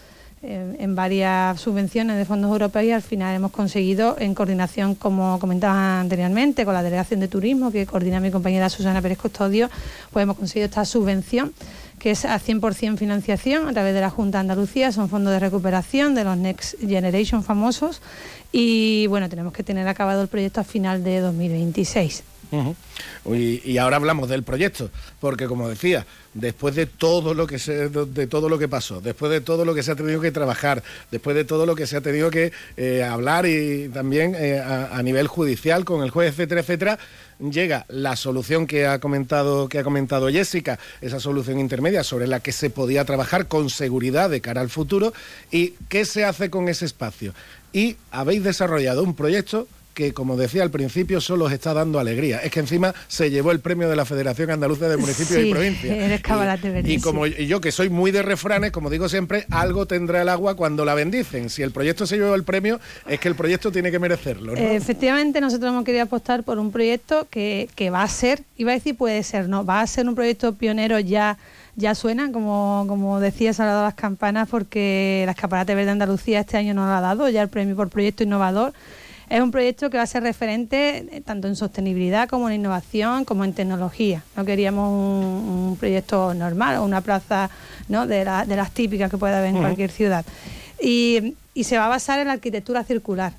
[0.43, 5.37] eh, en varias subvenciones de fondos europeos y al final hemos conseguido, en coordinación, como
[5.39, 9.69] comentaba anteriormente, con la Delegación de Turismo, que coordina mi compañera Susana Pérez Custodio,
[10.11, 11.53] pues hemos conseguido esta subvención
[12.01, 15.39] que es a 100% financiación a través de la Junta de Andalucía, son fondos de
[15.39, 18.01] recuperación de los Next Generation famosos
[18.51, 22.23] y bueno, tenemos que tener acabado el proyecto a final de 2026.
[23.25, 24.89] Y ahora hablamos del proyecto,
[25.19, 29.31] porque como decía, después de todo lo que se, de todo lo que pasó, después
[29.31, 31.97] de todo lo que se ha tenido que trabajar, después de todo lo que se
[31.97, 36.31] ha tenido que eh, hablar y también eh, a, a nivel judicial con el juez,
[36.31, 36.99] etcétera, etcétera,
[37.39, 42.39] llega la solución que ha comentado que ha comentado Jessica, esa solución intermedia sobre la
[42.39, 45.13] que se podía trabajar con seguridad de cara al futuro
[45.51, 47.33] y qué se hace con ese espacio.
[47.73, 52.39] Y habéis desarrollado un proyecto que, como decía al principio, solo os está dando alegría.
[52.39, 55.51] Es que encima se llevó el premio de la Federación Andaluza de Municipios Sí, y
[55.51, 55.97] Provincias.
[55.97, 56.21] eres
[56.85, 57.01] Y sí.
[57.01, 60.55] como y yo, que soy muy de refranes, como digo siempre, algo tendrá el agua
[60.55, 61.49] cuando la bendicen.
[61.49, 64.53] Si el proyecto se llevó el premio, es que el proyecto tiene que merecerlo.
[64.55, 64.57] ¿no?
[64.59, 68.75] Efectivamente, nosotros hemos querido apostar por un proyecto que, que va a ser, iba a
[68.75, 71.37] decir puede ser, no, va a ser un proyecto pionero ya
[71.75, 75.91] ya suena, como, como decía, se ha dado las campanas porque la Escaparate Verde de
[75.91, 78.73] Andalucía este año nos lo ha dado, ya el premio por proyecto innovador.
[79.31, 83.23] Es un proyecto que va a ser referente eh, tanto en sostenibilidad como en innovación,
[83.23, 84.23] como en tecnología.
[84.35, 87.49] No queríamos un, un proyecto normal o una plaza
[87.87, 88.07] ¿no?
[88.07, 90.25] de, la- de las típicas que puede haber en cualquier ciudad.
[90.81, 93.31] Y, y se va a basar en la arquitectura circular.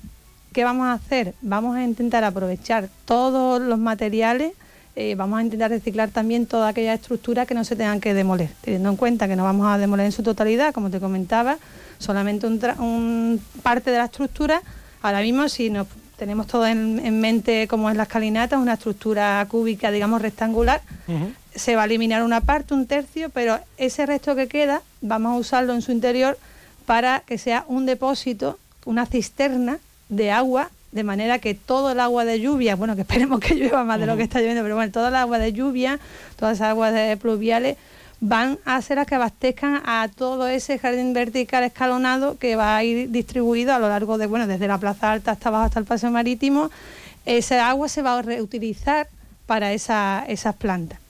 [0.51, 1.35] ¿Qué vamos a hacer?
[1.41, 4.53] Vamos a intentar aprovechar todos los materiales,
[4.95, 8.49] eh, vamos a intentar reciclar también toda aquella estructura que no se tengan que demoler,
[8.61, 11.57] teniendo en cuenta que no vamos a demoler en su totalidad, como te comentaba,
[11.99, 14.61] solamente un, tra- un parte de la estructura.
[15.03, 15.87] Ahora mismo, si nos
[16.17, 20.81] tenemos todo en, en mente como es la escalinata, una estructura cúbica, digamos, rectangular.
[21.53, 25.39] Se va a eliminar una parte, un tercio, pero ese resto que queda vamos a
[25.39, 26.37] usarlo en su interior
[26.85, 32.23] para que sea un depósito, una cisterna de agua, de manera que todo el agua
[32.23, 34.91] de lluvia, bueno, que esperemos que llueva más de lo que está lloviendo, pero bueno,
[34.93, 35.99] toda el agua de lluvia,
[36.37, 37.75] todas esas aguas de pluviales,
[38.25, 42.81] van a ser las que abastezcan a todo ese jardín vertical escalonado que va a
[42.81, 45.85] ir distribuido a lo largo de, bueno, desde la Plaza Alta hasta abajo hasta el
[45.85, 46.71] Paseo Marítimo.
[47.25, 49.09] Esa agua se va a reutilizar
[49.45, 51.02] para esa, esas plantas.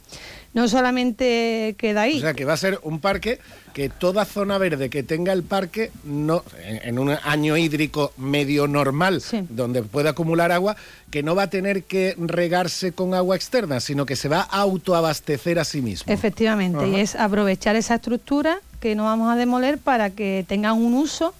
[0.53, 2.17] No solamente queda ahí.
[2.17, 3.39] O sea, que va a ser un parque
[3.73, 9.21] que toda zona verde que tenga el parque, no en, un año hídrico medio normal,
[9.49, 10.75] donde puede acumular agua,
[11.09, 14.61] que no va a tener que regarse con agua externa, sino que se va a
[14.61, 16.13] autoabastecer a sí mismo.
[16.13, 20.93] Efectivamente, y es aprovechar esa estructura que no vamos a demoler para que tengan un
[20.93, 21.33] uso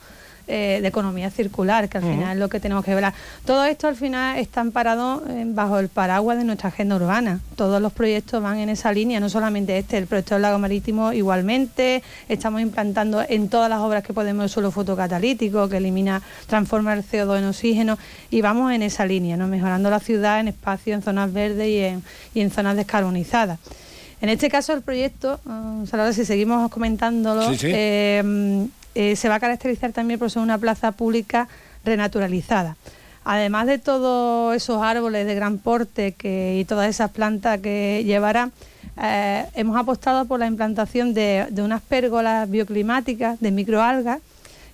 [0.48, 3.14] eh, de economía circular, que al final es lo que tenemos que ver.
[3.46, 7.40] Todo esto al final está amparado eh, bajo el paraguas de nuestra agenda urbana.
[7.56, 11.14] Todos los proyectos van en esa línea, no solamente este, el proyecto del lago marítimo
[11.14, 12.04] igualmente.
[12.30, 17.04] Estamos implantando en todas las obras que podemos el suelo fotocatalítico, que elimina, transforma el
[17.04, 17.98] CO2 en oxígeno,
[18.30, 19.48] y vamos en esa línea, ¿no?
[19.48, 23.60] mejorando la ciudad en espacios, en zonas verdes y en, y en zonas descarbonizadas.
[24.22, 27.68] En este caso, el proyecto, uh, Salvador, si seguimos comentándolo, Sí, sí.
[27.74, 31.48] eh, eh, se va a caracterizar también por ser una plaza pública
[31.84, 32.76] renaturalizada.
[33.26, 38.52] Además de todos esos árboles de gran porte y todas esas plantas que llevará,
[39.02, 44.20] eh, hemos apostado por la implantación de, de unas pérgolas bioclimáticas de microalgas,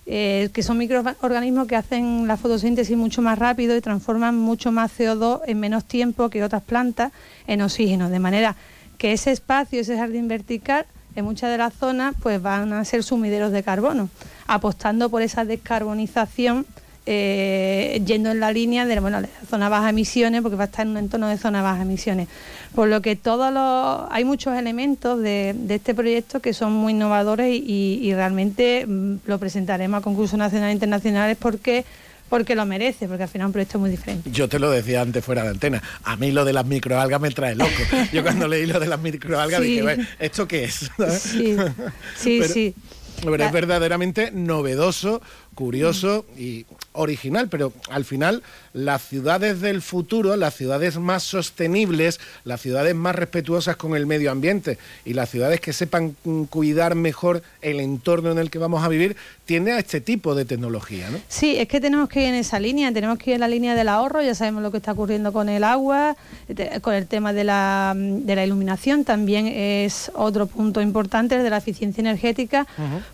[0.06, 4.90] eh, que son microorganismos que hacen la fotosíntesis mucho más rápido y transforman mucho más
[4.98, 7.12] CO2 en menos tiempo que otras plantas
[7.46, 8.56] en oxígeno, de manera
[8.98, 10.84] que ese espacio, ese jardín vertical,
[11.16, 14.08] en muchas de las zonas, pues van a ser sumideros de carbono,
[14.46, 16.66] apostando por esa descarbonización,
[17.06, 20.86] eh, yendo en la línea de bueno, la zona baja emisiones, porque va a estar
[20.86, 22.28] en un entorno de zona baja emisiones.
[22.74, 26.92] Por lo que todos los, hay muchos elementos de, de este proyecto que son muy
[26.92, 31.84] innovadores y, realmente mm, lo presentaremos a concursos nacionales e internacionales porque
[32.30, 34.30] porque lo merece, porque al final es un proyecto muy diferente.
[34.30, 35.82] Yo te lo decía antes fuera de antena.
[36.04, 37.70] A mí lo de las microalgas me trae loco.
[38.12, 39.66] Yo cuando leí lo de las microalgas Sí.
[39.66, 40.90] dije, "Bueno, ¿esto qué es?
[41.20, 41.56] Sí,
[42.16, 42.74] sí, Pero- sí.
[43.22, 45.20] Pero es verdaderamente novedoso,
[45.60, 48.42] curioso y original, pero al final
[48.72, 54.30] las ciudades del futuro, las ciudades más sostenibles, las ciudades más respetuosas con el medio
[54.30, 56.16] ambiente y las ciudades que sepan
[56.48, 60.46] cuidar mejor el entorno en el que vamos a vivir, tienden a este tipo de
[60.46, 61.18] tecnología, ¿no?
[61.28, 63.74] Sí, es que tenemos que ir en esa línea, tenemos que ir en la línea
[63.74, 66.16] del ahorro, ya sabemos lo que está ocurriendo con el agua,
[66.80, 71.50] con el tema de la, de la iluminación, también es otro punto importante, el de
[71.50, 72.66] la eficiencia energética,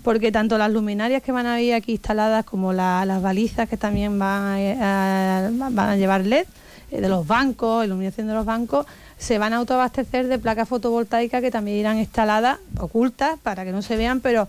[0.05, 3.77] porque tanto las luminarias que van a ir aquí instaladas como la- las balizas que
[3.77, 4.43] también van
[4.83, 6.47] a, a- van a llevar LED,
[6.91, 8.87] eh, de los bancos, iluminación de los bancos,
[9.19, 13.81] se van a autoabastecer de placas fotovoltaicas que también irán instaladas, ocultas, para que no
[13.83, 14.47] se vean, pero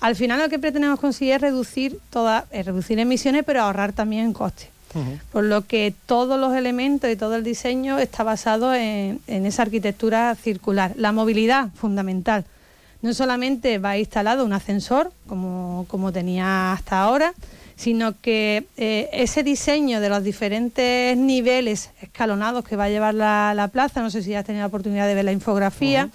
[0.00, 4.24] al final lo que pretendemos conseguir es reducir toda, es reducir emisiones, pero ahorrar también
[4.24, 4.68] en costes.
[5.32, 9.62] Por lo que todos los elementos y todo el diseño está basado en, en esa
[9.62, 10.92] arquitectura circular.
[10.96, 12.44] La movilidad, fundamental.
[13.02, 17.34] No solamente va instalado un ascensor, como, como tenía hasta ahora,
[17.74, 23.54] sino que eh, ese diseño de los diferentes niveles escalonados que va a llevar la,
[23.56, 26.10] la plaza, no sé si has tenido la oportunidad de ver la infografía,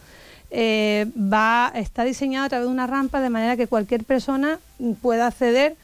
[0.50, 4.60] eh, va, está diseñado a través de una rampa de manera que cualquier persona
[5.02, 5.76] pueda acceder,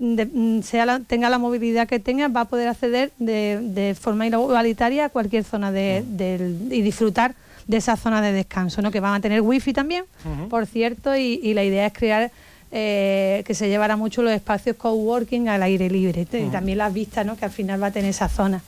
[0.00, 4.26] de- sea la- tenga la movilidad que tenga, va a poder acceder de, de forma
[4.26, 7.36] igualitaria a cualquier zona de, del- y disfrutar
[7.68, 8.90] de esa zona de descanso, ¿no?
[8.90, 10.04] que van a tener wifi también,
[10.50, 12.32] por cierto, y, y la idea es crear
[12.72, 16.50] eh, que se llevará mucho los espacios coworking al aire libre y Ujú.
[16.50, 17.36] también las vistas, ¿no?
[17.36, 18.62] que al final va a tener esa zona.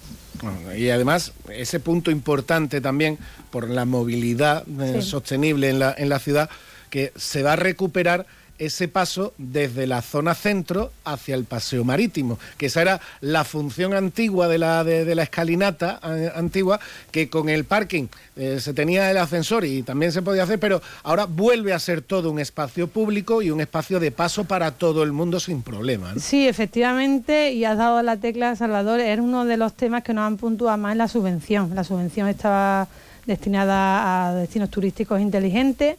[0.77, 3.19] Y además, ese punto importante también
[3.51, 5.09] por la movilidad eh, Sí.
[5.11, 6.49] sostenible en la, en la ciudad,
[6.89, 8.25] que se va a recuperar
[8.61, 13.95] ese paso desde la zona centro hacia el paseo marítimo, que esa era la función
[13.95, 16.79] antigua de la, de, la escalinata eh, antigua,
[17.11, 18.07] que con el parking
[18.37, 22.03] eh, se tenía el ascensor y también se podía hacer, pero ahora vuelve a ser
[22.03, 26.15] todo un espacio público y un espacio de paso para todo el mundo sin problema.
[26.19, 30.27] Sí, efectivamente, y has dado la tecla, Salvador, era uno de los temas que nos
[30.27, 31.75] han puntuado más en la subvención.
[31.75, 32.89] La subvención estaba
[33.25, 35.97] destinada a destinos turísticos inteligentes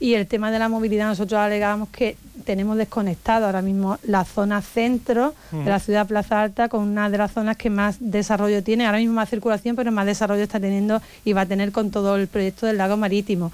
[0.00, 4.62] y el tema de la movilidad nosotros alegábamos que tenemos desconectado ahora mismo la zona
[4.62, 8.86] centro de la ciudad Plaza Alta con una de las zonas que más desarrollo tiene,
[8.86, 12.16] ahora mismo más circulación, pero más desarrollo está teniendo y va a tener con todo
[12.16, 13.52] el proyecto del lago marítimo.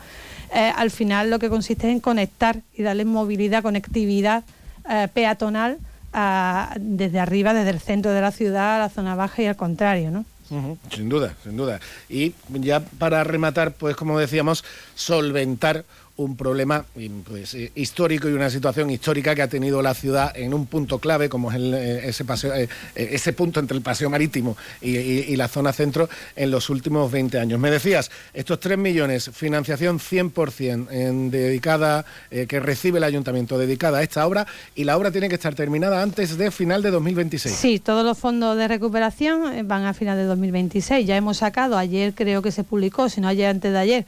[0.55, 4.45] Eh, al final lo que consiste es en conectar y darle movilidad, conectividad
[4.89, 5.79] eh, peatonal
[6.81, 10.11] desde arriba, desde el centro de la ciudad a la zona baja y al contrario,
[10.11, 10.25] ¿no?
[10.91, 11.79] Sin duda, sin duda.
[12.09, 15.85] Y ya para rematar, pues como decíamos, solventar
[16.19, 16.85] un problema
[17.25, 20.99] pues, eh, histórico y una situación histórica que ha tenido la ciudad en un punto
[20.99, 25.73] clave, como es eh, ese, paseo, eh, punto entre el paseo marítimo y, la zona
[25.73, 27.61] centro en los últimos 20 años.
[27.61, 34.03] Me decías, estos 3 millones, financiación 100% en dedicada, que recibe el ayuntamiento dedicada a
[34.03, 37.55] esta obra y la obra tiene que estar terminada antes de final de 2026.
[37.55, 41.07] Sí, todos los fondos de recuperación van a final de 2026.
[41.07, 44.07] Ya hemos sacado, ayer creo que se publicó, si no ayer antes de ayer,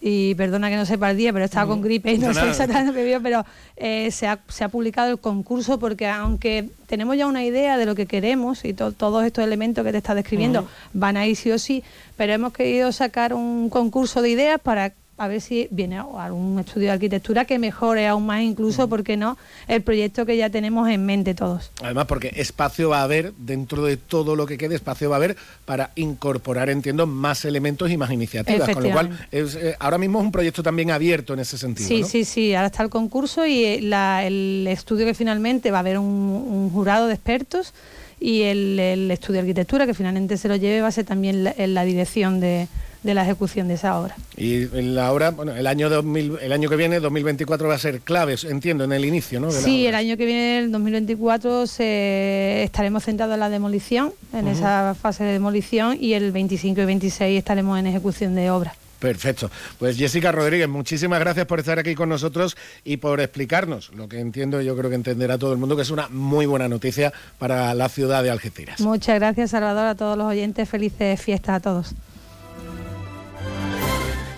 [0.00, 2.94] y perdona que no sepa el día, pero estaba con gripe y no, sé exactamente
[2.94, 3.44] qué vio, pero
[3.76, 7.84] eh, se, ha, se, ha, publicado el concurso porque aunque tenemos ya una idea de
[7.84, 11.50] lo que queremos y todos estos elementos que te está describiendo van a ir sí
[11.50, 11.84] o sí,
[12.16, 16.86] pero hemos querido sacar un concurso de ideas para a ver si viene algún estudio
[16.86, 19.36] de arquitectura que mejore aún más incluso, ¿por qué no?,
[19.68, 21.72] el proyecto que ya tenemos en mente todos.
[21.82, 25.18] Además, porque espacio va a haber, dentro de todo lo que quede, espacio va a
[25.18, 25.36] haber
[25.66, 28.70] para incorporar, entiendo, más elementos y más iniciativas.
[28.70, 31.86] Con lo cual, eh, ahora mismo es un proyecto también abierto en ese sentido.
[31.86, 32.54] Sí, sí, sí.
[32.54, 37.08] Ahora está el concurso y eh, el estudio que finalmente va a haber un, jurado
[37.08, 37.74] de expertos
[38.18, 41.84] y el, estudio de arquitectura que finalmente se lo lleve va a ser también la
[41.84, 42.68] dirección de
[43.02, 44.16] de la ejecución de esa obra.
[44.36, 48.00] Y la obra, bueno, el año 2000, el año que viene, 2024 va a ser
[48.00, 49.50] clave, entiendo, en el inicio, ¿no?
[49.50, 54.94] sí, el año que viene, el 2024, se, estaremos centrados en la demolición, en esa
[55.00, 58.74] fase de demolición, y el 25 y 26 estaremos en ejecución de obra.
[59.00, 59.50] Perfecto.
[59.78, 64.20] Pues Jessica Rodríguez, muchísimas gracias por estar aquí con nosotros y por explicarnos lo que
[64.20, 67.74] entiendo, yo creo que entenderá todo el mundo, que es una muy buena noticia para
[67.74, 68.80] la ciudad de Algeciras.
[68.80, 70.68] Muchas gracias, Salvador, a todos los oyentes.
[70.68, 71.94] Felices fiestas a todos.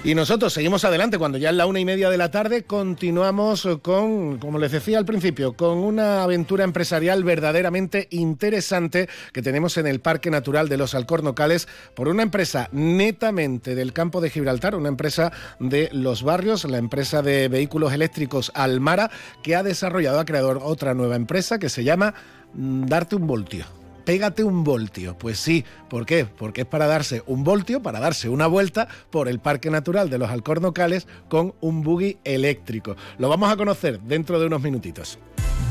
[0.05, 2.65] Y nosotros seguimos adelante cuando ya es la una y media de la tarde.
[2.65, 9.77] Continuamos con, como les decía al principio, con una aventura empresarial verdaderamente interesante que tenemos
[9.77, 14.75] en el Parque Natural de los Alcornocales por una empresa netamente del campo de Gibraltar,
[14.75, 15.31] una empresa
[15.61, 19.09] de los barrios, la empresa de vehículos eléctricos Almara,
[19.45, 22.13] que ha desarrollado, ha creado otra nueva empresa que se llama
[22.55, 25.17] mm, Darte un Voltio pégate un voltio.
[25.19, 26.25] Pues sí, ¿por qué?
[26.25, 30.19] Porque es para darse un voltio, para darse una vuelta por el Parque Natural de
[30.19, 32.97] los Alcornocales con un buggy eléctrico.
[33.19, 35.19] Lo vamos a conocer dentro de unos minutitos.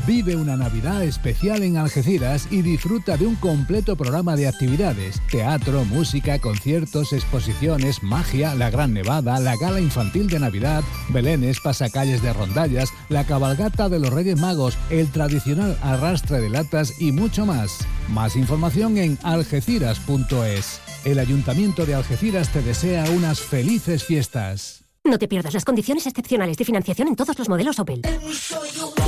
[0.04, 5.84] Vive una Navidad especial en Algeciras y disfruta de un completo programa de actividades, teatro,
[5.84, 12.32] música, conciertos, exposiciones, magia, la Gran Nevada, la gala infantil de Navidad, belenes, pasacalles de
[12.32, 17.78] rondallas, la cabalgata de los Reyes Magos, el tradicional arrastre de latas y mucho más.
[18.08, 20.80] Más información en algeciras.es.
[21.04, 24.81] El Ayuntamiento de Algeciras te desea unas felices fiestas.
[25.04, 28.02] No te pierdas las condiciones excepcionales de financiación en todos los modelos Opel.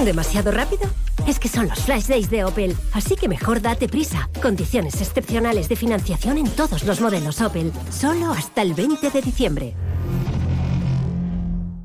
[0.04, 0.90] ¿Demasiado rápido?
[1.28, 4.28] Es que son los flash days de Opel, así que mejor date prisa.
[4.42, 9.74] Condiciones excepcionales de financiación en todos los modelos Opel, solo hasta el 20 de diciembre.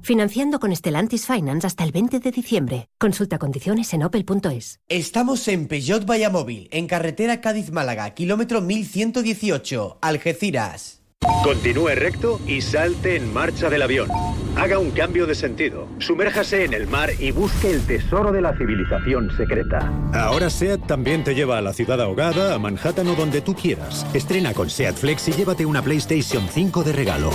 [0.01, 2.89] Financiando con Stellantis Finance hasta el 20 de diciembre.
[2.97, 4.79] Consulta condiciones en opel.es.
[4.89, 10.98] Estamos en Peugeot Vallamóvil, en carretera Cádiz-Málaga, kilómetro 1118, Algeciras.
[11.43, 14.09] Continúe recto y salte en marcha del avión.
[14.55, 15.87] Haga un cambio de sentido.
[15.99, 19.91] Sumérjase en el mar y busque el tesoro de la civilización secreta.
[20.13, 24.05] Ahora SEAT también te lleva a la ciudad ahogada, a Manhattan o donde tú quieras.
[24.13, 27.31] Estrena con SEAT Flex y llévate una PlayStation 5 de regalo.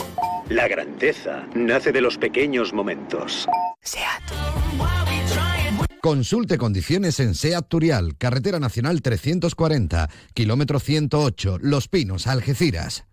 [0.48, 3.46] La grandeza nace de los pequeños momentos.
[3.80, 4.22] SEAT.
[6.00, 13.06] Consulte condiciones en SEAT Turial, Carretera Nacional 340, kilómetro 108, Los Pinos, Algeciras.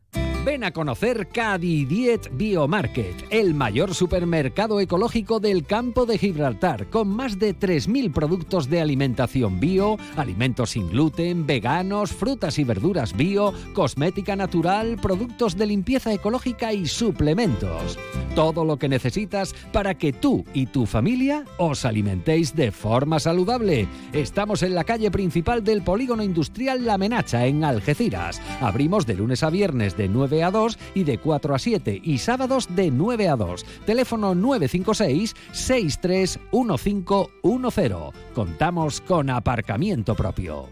[0.44, 7.38] Ven a conocer Cadidiet Biomarket, el mayor supermercado ecológico del campo de Gibraltar, con más
[7.38, 14.36] de 3.000 productos de alimentación bio, alimentos sin gluten, veganos, frutas y verduras bio, cosmética
[14.36, 18.00] natural, productos de limpieza ecológica y suplementos.
[18.34, 23.88] Todo lo que necesitas para que tú y tu familia os alimentéis de forma saludable.
[24.12, 28.42] Estamos en la calle principal del polígono industrial La Menacha, en Algeciras.
[28.60, 32.18] Abrimos de lunes a viernes de 9 a 2 y de 4 a 7 y
[32.20, 33.66] sábados de 9 a 2.
[33.86, 37.92] Teléfono 956 631510.
[38.34, 40.70] Contamos con aparcamiento propio.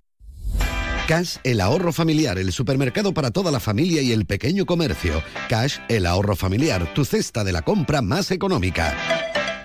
[1.10, 5.24] Cash, el ahorro familiar, el supermercado para toda la familia y el pequeño comercio.
[5.50, 8.96] Cash, el ahorro familiar, tu cesta de la compra más económica.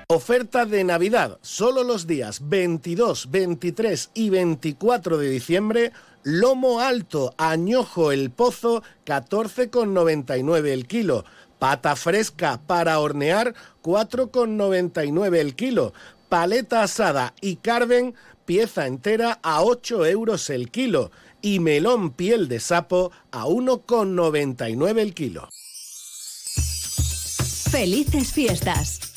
[0.08, 5.92] Oferta de Navidad, solo los días 22, 23 y 24 de diciembre
[6.24, 11.26] Lomo alto, añojo el pozo, 14,99 el kilo.
[11.58, 15.92] Pata fresca para hornear, 4,99 el kilo.
[16.30, 18.14] Paleta asada y carven
[18.46, 21.10] pieza entera a 8 euros el kilo
[21.42, 25.50] y melón piel de sapo a 1,99 el kilo.
[27.70, 29.13] Felices fiestas.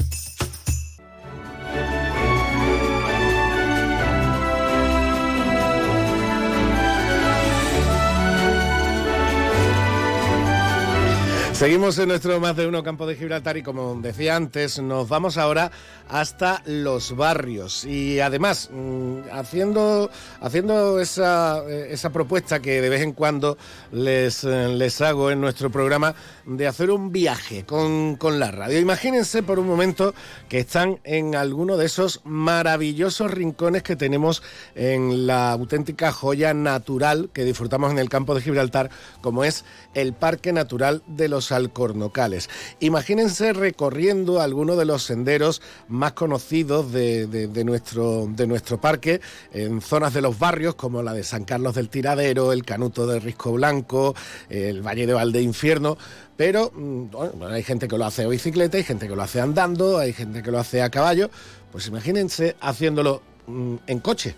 [11.58, 15.40] Seguimos en nuestro más de uno campo de Gibraltar y como decía antes, nos vamos
[15.40, 15.72] ahora
[16.08, 23.02] hasta los barrios y además mm, haciendo, haciendo esa, eh, esa propuesta que de vez
[23.02, 23.58] en cuando
[23.92, 26.14] les, eh, les hago en nuestro programa
[26.46, 28.80] de hacer un viaje con, con la radio.
[28.80, 30.14] Imagínense por un momento
[30.50, 34.44] que están en alguno de esos maravillosos rincones que tenemos
[34.76, 39.66] en la auténtica joya natural que disfrutamos en el campo de Gibraltar, como es
[39.96, 42.50] el Parque Natural de los Alcornocales.
[42.80, 49.22] Imagínense recorriendo alguno de los senderos más conocidos de, de- nuestro, de nuestro parque,
[49.52, 53.20] en zonas de los barrios como la de San Carlos del Tiradero, el Canuto de
[53.20, 54.16] Risco Blanco,
[54.50, 55.98] el Valle de Valde Infierno.
[56.36, 59.42] Pero mm, bueno, hay gente que lo hace a bicicleta, hay gente que lo hace
[59.42, 61.30] andando, hay gente que lo hace a caballo.
[61.72, 64.36] Pues imagínense haciéndolo mm, en coche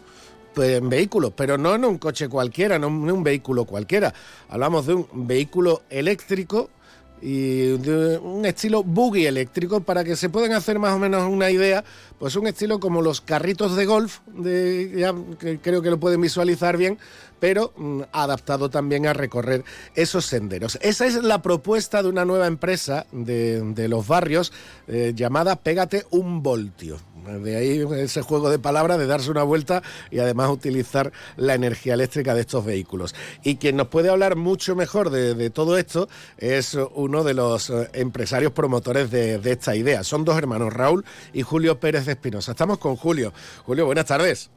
[0.54, 4.14] pues, en vehículos, pero no en un coche cualquiera, no en un vehículo cualquiera.
[4.50, 6.70] Hablamos de un vehículo eléctrico
[7.22, 11.84] y un estilo buggy eléctrico para que se puedan hacer más o menos una idea,
[12.18, 15.14] pues un estilo como los carritos de golf, de, ya
[15.62, 16.98] creo que lo pueden visualizar bien,
[17.40, 19.64] pero mm, adaptado también a recorrer
[19.96, 20.78] esos senderos.
[20.82, 24.52] Esa es la propuesta de una nueva empresa de, los barrios
[24.88, 27.00] eh, llamada Pégate un voltio.
[27.44, 31.94] De ahí ese juego de palabras de darse una vuelta y además utilizar la energía
[31.94, 33.14] eléctrica de estos vehículos.
[33.44, 36.08] Y quien nos puede hablar mucho mejor de, todo esto
[36.38, 40.04] es uno de los eh, empresarios promotores de esta idea.
[40.04, 42.52] Son dos hermanos, Raúl y Julio Pérez de Espinosa.
[42.52, 43.34] Estamos con Julio.
[43.66, 44.50] Julio, buenas tardes.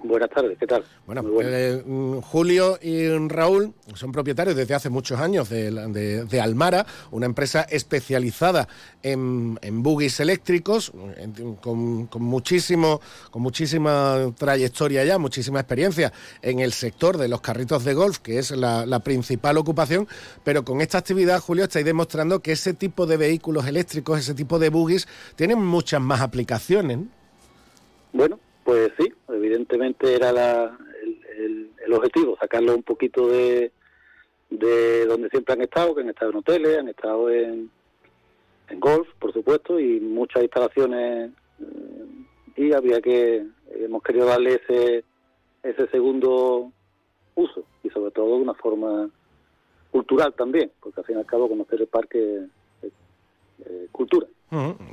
[0.00, 0.84] Buenas tardes, ¿qué tal?
[1.06, 6.40] Bueno, eh, mm, Julio y Raúl son propietarios desde hace muchos años de, de- de
[6.40, 8.68] Almara, una empresa especializada
[9.02, 13.00] en, en buggies eléctricos, en- con, con muchísimo,
[13.32, 16.12] con muchísima trayectoria ya, muchísima experiencia
[16.42, 20.06] en el sector de los carritos de golf, que es la, la principal ocupación,
[20.44, 24.60] pero con esta actividad, Julio, estáis demostrando que ese tipo de vehículos eléctricos, ese tipo
[24.60, 26.98] de buggies, tienen muchas más aplicaciones.
[26.98, 27.06] ¿no?
[28.12, 28.38] Bueno,
[28.68, 30.78] pues sí, evidentemente era la-
[31.38, 33.72] el, objetivo, sacarlo un poquito de,
[34.50, 37.70] de donde siempre han estado, que han estado en hoteles, han estado en,
[38.68, 41.30] en golf, por supuesto, y muchas instalaciones,
[41.60, 42.06] eh,
[42.56, 45.02] y había que, hemos querido darle ese,
[45.62, 46.70] ese segundo
[47.36, 49.08] uso, y sobre todo de una forma
[49.90, 52.42] cultural también, porque al fin y al cabo conocer el parque
[52.82, 52.92] es
[53.64, 54.26] eh, cultura.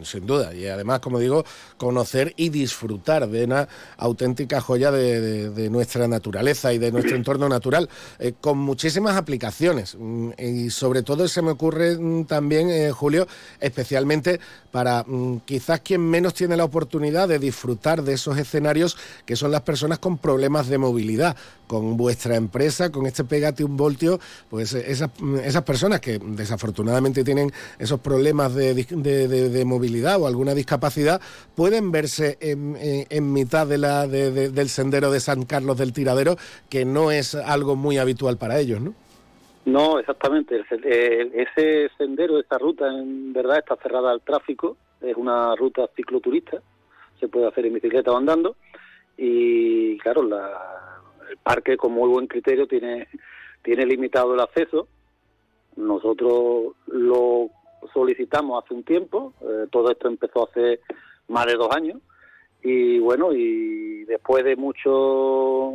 [0.04, 1.46] Sin duda, y además, como digo,
[1.78, 7.90] conocer y disfrutar de una auténtica joya de, nuestra naturaleza y de nuestro entorno natural,
[8.20, 9.96] eh, con muchísimas aplicaciones.
[9.98, 13.28] Mm, Y sobre todo se me ocurre mm, también, eh, Julio,
[13.62, 14.40] especialmente
[14.72, 19.52] para mm, quizás quien menos tiene la oportunidad de disfrutar de esos escenarios, que son
[19.52, 21.36] las personas con problemas de movilidad.
[21.68, 24.20] Con vuestra empresa, con este Pégate un Voltio,
[24.52, 25.10] pues eh, esas,
[25.44, 28.76] esas personas que desafortunadamente tienen esos problemas de-
[29.50, 31.22] de- movilidad o alguna discapacidad,
[31.56, 32.76] pueden verse en,
[33.10, 36.36] en- mitad de la, de- de- del sendero de San Carlos del Tiradero,
[36.70, 38.94] que no es algo muy habitual para ellos, ¿no?
[39.66, 40.62] No, exactamente.
[40.72, 44.78] Ese sendero, esa ruta, en verdad está cerrada al tráfico.
[45.02, 46.62] Es una ruta cicloturista.
[47.20, 48.56] Se puede hacer en bicicleta o andando.
[49.18, 51.00] Y claro, la-
[51.32, 53.08] el parque, con muy buen criterio, tiene,
[53.64, 54.88] tiene limitado el acceso.
[55.78, 57.50] Nosotros lo
[57.94, 59.34] solicitamos hace un tiempo.
[59.42, 60.80] eh, todo esto empezó hace
[61.28, 62.02] más de dos años.
[62.64, 65.72] Y bueno, y después de mucho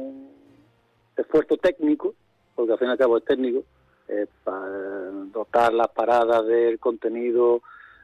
[1.17, 2.15] esfuerzo técnico,
[2.55, 3.63] porque al fin y al cabo es técnico,
[4.09, 4.67] eh, para
[5.33, 7.63] dotar las paradas del contenido,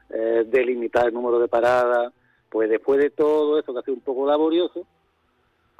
[0.09, 2.13] eh, delimitar el número de paradas,
[2.49, 4.85] pues después de todo eso que ha sido un poco laborioso,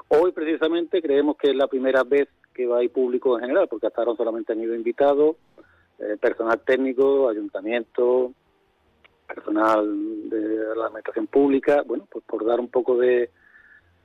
[0.08, 3.68] hoy precisamente creemos que es la primera vez que va a ir público en general,
[3.68, 5.36] porque hasta ahora solamente han ido invitados,
[5.98, 8.32] eh, personal técnico, ayuntamiento,
[9.26, 13.30] personal de la administración pública, bueno, pues por dar un poco de,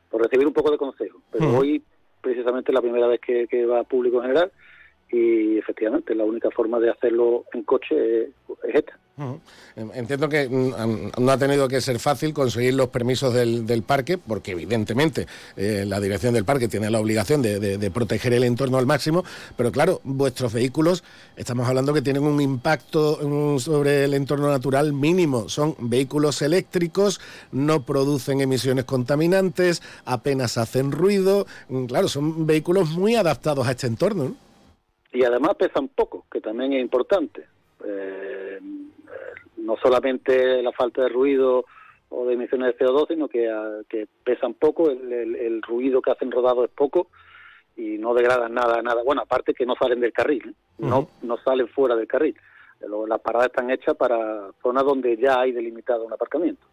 [0.10, 1.22] por recibir un poco de consejo.
[1.32, 1.84] Pero hoy
[2.22, 4.52] precisamente es la primera vez que, que va público en general
[5.14, 8.30] y efectivamente la única forma de hacerlo en coche es,
[8.68, 8.98] es esta.
[9.76, 14.18] En- Entiendo que mm, no ha tenido que ser fácil conseguir los permisos del, parque,
[14.18, 18.88] porque evidentemente eh, la dirección del parque tiene la obligación de, proteger el entorno al
[18.88, 19.24] máximo,
[19.56, 21.04] pero claro, vuestros vehículos,
[21.36, 25.48] estamos hablando que tienen un impacto mm, sobre el entorno natural mínimo.
[25.48, 27.22] Son vehículos eléctricos,
[27.52, 31.46] no producen emisiones contaminantes, apenas hacen ruido.
[31.70, 34.24] Mm, Claro, son vehículos muy adaptados a este entorno.
[34.24, 34.43] ¿no?
[35.14, 37.46] Y además pesan poco, que también es importante.
[37.86, 38.60] Eh,
[39.58, 41.66] no solamente la falta de ruido
[42.10, 46.02] o de emisiones de CO2, sino que, ah, que pesan poco, el, el- el ruido
[46.02, 47.08] que hacen rodado es poco
[47.76, 49.02] y no degradan nada, nada.
[49.04, 50.54] Bueno, aparte que no salen del carril, ¿eh?
[50.80, 52.36] no, no salen fuera del carril.
[52.82, 56.66] Lo- Las paradas están hechas para zonas donde ya hay delimitado un aparcamiento.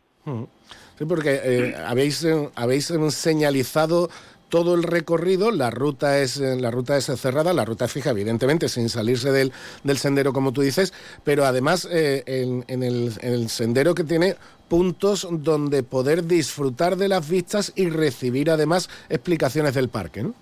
[0.99, 4.09] Sí, porque eh, habéis, eh, habéis eh, señalizado
[4.51, 8.11] todo el recorrido, la ruta es eh, la ruta es cerrada, la ruta es fija,
[8.11, 9.53] evidentemente, sin salirse del,
[9.85, 10.93] del sendero, como tú dices,
[11.25, 14.35] pero además eh, en, el, en el sendero que tiene
[14.69, 20.35] puntos donde poder disfrutar de las vistas y recibir además explicaciones del parque, ¿no?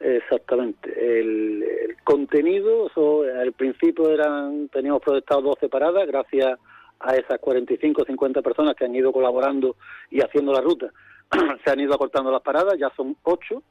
[0.00, 0.92] Exactamente.
[0.96, 6.58] El, el contenido, eso, al principio eran teníamos proyectado 12 paradas, gracias
[7.00, 9.76] a esas 45 o 50 personas que han ido colaborando
[10.10, 10.92] y haciendo la ruta.
[11.64, 13.62] Se han ido acortando las paradas, ya son 8,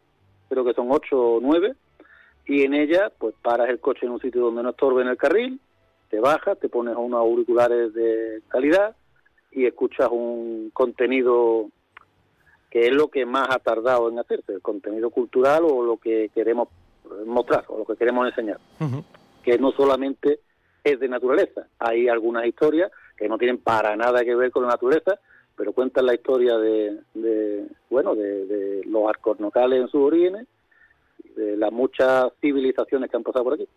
[0.50, 1.76] creo que son 8 o 9,
[2.46, 5.18] y en ellas, pues paras el coche en un sitio donde no estorbe en el
[5.18, 5.60] carril,
[6.10, 8.96] te bajas, te pones unos auriculares de calidad
[9.52, 11.70] y escuchas un contenido
[12.70, 16.30] que es lo que más ha tardado en hacerse, el contenido cultural o lo que
[16.34, 16.70] queremos
[17.26, 18.60] mostrar o lo que queremos enseñar,
[19.44, 20.42] que no solamente
[20.84, 24.70] es de naturaleza, hay algunas historias que no tienen para nada que ver con la
[24.70, 25.20] naturaleza,
[25.58, 30.48] pero cuentan la historia de, de, bueno, de, de los arcornocales en sus orígenes,
[31.36, 33.68] de las muchas civilizaciones que han pasado por aquí.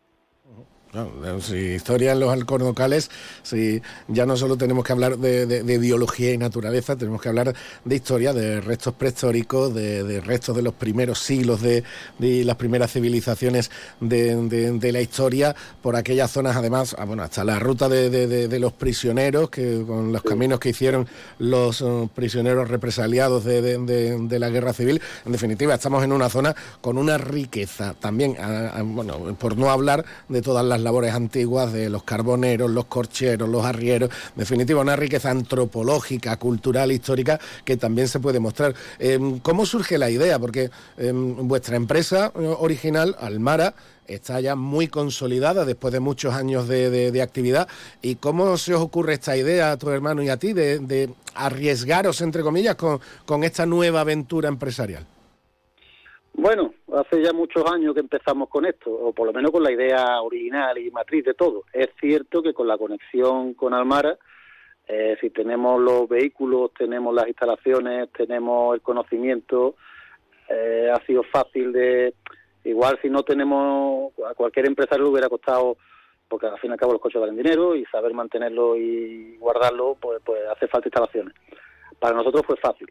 [1.40, 3.10] Si historia en los alcornocales,
[3.44, 7.28] si ya no solo tenemos que hablar de, de- de biología y naturaleza, tenemos que
[7.28, 7.54] hablar
[7.84, 11.84] de historia, de restos prehistóricos, de, de restos de los primeros siglos de,
[12.18, 17.60] de las primeras civilizaciones de, la historia, por aquellas zonas además, ah, bueno, hasta la
[17.60, 21.06] ruta de, los prisioneros, que con los caminos que hicieron
[21.38, 25.00] los eh, prisioneros represaliados de, de- de- de la guerra civil.
[25.24, 29.70] En definitiva, estamos en una zona con una riqueza también, ah, ah, bueno, por no
[29.70, 34.81] hablar de todas las labores antiguas de los carboneros, los corcheros, los arrieros, en definitiva,
[34.81, 38.74] una riqueza antropológica, cultural, histórica que también se puede mostrar.
[38.98, 40.39] Em, ¿Cómo surge la idea?
[40.39, 43.74] Porque em, vuestra empresa eh, original, Almara,
[44.07, 47.69] está ya muy consolidada después de muchos años de, actividad.
[48.02, 52.20] ¿Y cómo se os ocurre esta idea a tu hermano y a ti de, arriesgaros,
[52.20, 55.07] entre comillas, con esta nueva aventura empresarial?
[56.32, 59.73] Bueno, hace ya muchos años que empezamos con esto, o por lo menos con la
[59.73, 61.65] idea original y matriz de todo.
[61.73, 64.16] Es cierto que con la conexión con Almara,
[64.86, 69.77] eh, si tenemos los vehículos, tenemos las instalaciones, tenemos el conocimiento,
[70.48, 72.15] eh, ha sido fácil de...
[72.65, 75.78] Igual si no tenemos, a cualquier empresario le hubiera costado,
[76.28, 79.97] porque al fin y al cabo los coches valen dinero y saber mantenerlo y guardarlo,
[80.01, 81.35] pues, pues hace falta instalaciones.
[81.98, 82.89] Para nosotros fue fácil.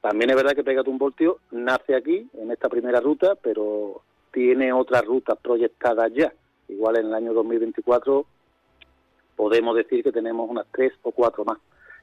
[0.00, 4.02] También es verdad que Pégate un Voltio nace aquí, en esta primera ruta, pero
[4.32, 6.32] tiene otras rutas proyectadas ya.
[6.68, 8.26] Igual en el año 2024
[9.34, 11.58] podemos decir que tenemos unas tres o cuatro más.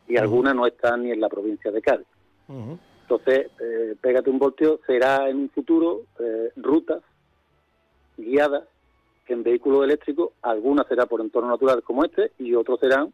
[0.08, 2.08] Y algunas no están ni en la provincia de Cádiz.
[2.48, 7.02] Entonces, eh, Pégate un Voltio será en un futuro eh, rutas
[8.18, 8.64] guiadas
[9.34, 13.14] en vehículos eléctricos, algunas será por entorno natural como este y otros serán,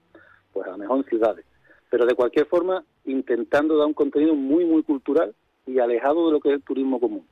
[0.53, 1.45] pues a lo mejor en ciudades.
[1.89, 5.33] Pero de cualquier forma, intentando dar un contenido muy, muy cultural
[5.65, 7.25] y alejado de lo que es el turismo común.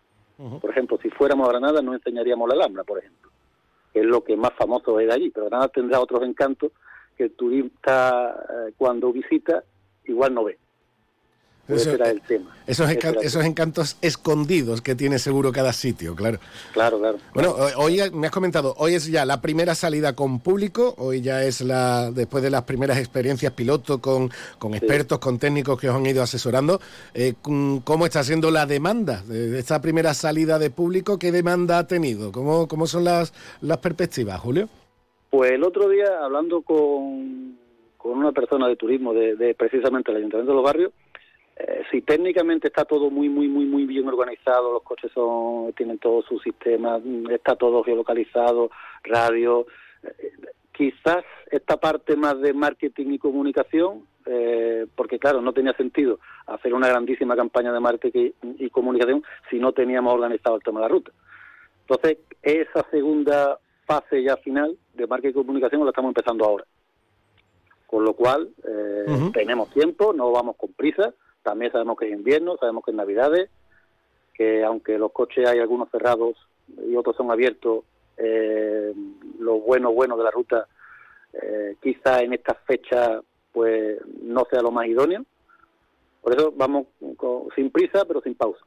[0.62, 3.32] Por ejemplo, si fuéramos a Granada, no enseñaríamos la Alhambra, por ejemplo,
[3.92, 5.32] que es lo que más famoso es de allí.
[5.32, 6.72] Pero Granada tendrá otros encantos
[7.18, 9.64] que el turista, eh, cuando visita,
[10.06, 10.60] igual no ve.
[11.68, 12.56] Pues Eso- ese era el tema.
[12.66, 16.40] Esos, era el esos encantos escondidos que tiene seguro cada sitio, claro.
[16.74, 17.18] Claro, claro.
[17.34, 21.22] Bueno, ho- hoy me has comentado, hoy es ya la primera salida con público, hoy
[21.22, 24.30] ya es la después de las primeras experiencias piloto con,
[24.60, 26.80] con expertos, con técnicos que os han ido asesorando.
[27.14, 31.18] eh, ¿Cómo está siendo la demanda de de esta primera salida de público?
[31.20, 32.32] ¿Qué demanda ha tenido?
[32.32, 34.70] ¿Cómo, cómo son las, las perspectivas, Julio?
[35.30, 37.58] Pues el otro día, hablando con,
[37.98, 40.92] con una persona de turismo de, de precisamente el Ayuntamiento de los Barrios,
[41.60, 45.98] eh, si técnicamente está todo muy, muy, muy, muy bien organizado, los coches son tienen
[45.98, 48.70] todo su sistema, mm, está todo geolocalizado,
[49.04, 49.66] radio,
[50.04, 50.32] eh,
[50.72, 56.74] quizás esta parte más de marketing y comunicación, eh, porque claro, no tenía sentido hacer
[56.76, 60.94] una grandísima campaña de marketing y comunicación si no teníamos organizado el tema de la
[60.94, 61.12] ruta.
[61.82, 66.66] Entonces, esa segunda fase ya final de marketing y comunicación la estamos empezando ahora.
[67.88, 71.14] Con lo cual, eh, tenemos tiempo, no vamos con prisa.
[71.44, 73.50] También sabemos que es invierno, sabemos que es Navidades,
[74.34, 76.36] que aunque los coches hay algunos cerrados
[76.88, 77.86] y otros son abiertos,
[78.18, 78.94] eh,
[79.40, 80.68] lo bueno, bueno de la ruta,
[81.34, 85.26] eh, quizá en estas fechas pues no sea lo más idóneo.
[86.22, 86.88] Por eso vamos
[87.56, 88.64] sin prisa, pero sin pausa.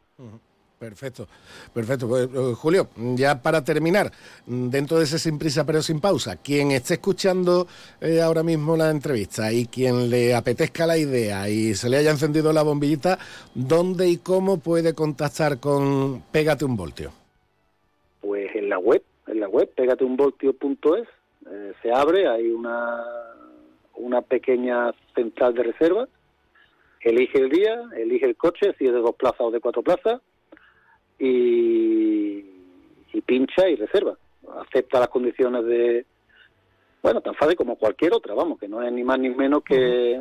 [0.81, 1.27] Perfecto,
[1.75, 2.09] perfecto.
[2.09, 2.27] Pues,
[2.57, 4.11] Julio, ya para terminar,
[4.47, 7.67] mm, dentro de ese sin prisa pero sin pausa, quien esté escuchando
[8.01, 12.11] eh, ahora mismo la entrevista y quien le apetezca la idea y se le haya
[12.11, 13.19] encendido la bombillita,
[13.55, 17.13] ¿dónde y cómo puede contactar con Pégate un Voltio?
[18.23, 21.09] Pues en la web, en la web, pégateunvoltio.es,
[21.47, 23.05] eh, se abre, hay una,
[23.97, 26.09] una pequeña central de reserva,
[27.03, 30.23] elige el día, elige el coche, si es de dos plazas o de cuatro plazas,
[31.21, 32.45] y,
[33.13, 34.17] y pincha y reserva.
[34.67, 36.07] Acepta las condiciones de,
[37.03, 40.21] bueno, tan fácil como cualquier otra, vamos, que no es ni más ni menos que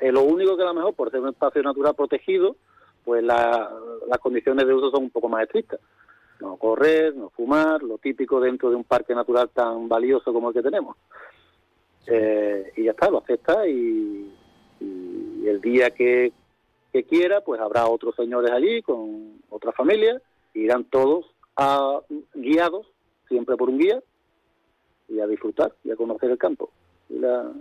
[0.00, 2.56] eh, lo único que a lo mejor por ser un espacio natural protegido,
[3.04, 3.70] pues la-
[4.08, 5.80] las condiciones de uso son un poco más estrictas.
[6.40, 10.54] No correr, no fumar, lo típico dentro de un parque natural tan valioso como el
[10.54, 10.96] que tenemos.
[12.06, 14.32] Eh, y ya está, lo acepta y,
[14.80, 16.32] y el día que,
[16.92, 20.20] que quiera, pues habrá otros señores allí con otra familia,
[20.54, 22.00] irán todos a,
[22.34, 22.86] guiados,
[23.28, 24.02] siempre por un guía,
[25.08, 26.70] y a disfrutar y a conocer el campo,
[27.08, 27.52] la-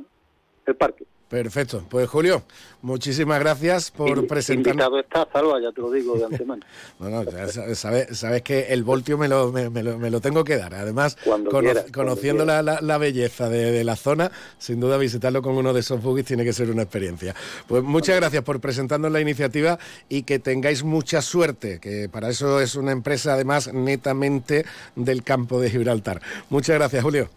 [0.65, 1.05] el parque.
[1.29, 1.83] Perfecto.
[1.87, 2.41] Pues Julio,
[2.81, 4.73] muchísimas gracias por presentarnos.
[4.73, 6.63] Invitado está, Salva, ya te lo digo de antemano.
[6.99, 10.09] No, no, ya sa- sabes, sabes que el voltio me lo, me, me lo, me
[10.09, 10.73] lo tengo que dar.
[10.73, 14.97] Además, Cuando cono- quieras, conociendo la, la- la belleza de, de la zona, sin duda
[14.97, 17.35] visitarlo con uno de esos buggies tiene que ser una experiencia.
[17.67, 19.77] Pues muchas gracias por presentarnos la iniciativa
[20.09, 24.65] y que tengáis mucha suerte, que para eso es una empresa además netamente
[24.95, 26.21] del campo de Gibraltar.
[26.49, 27.29] Muchas gracias, Julio.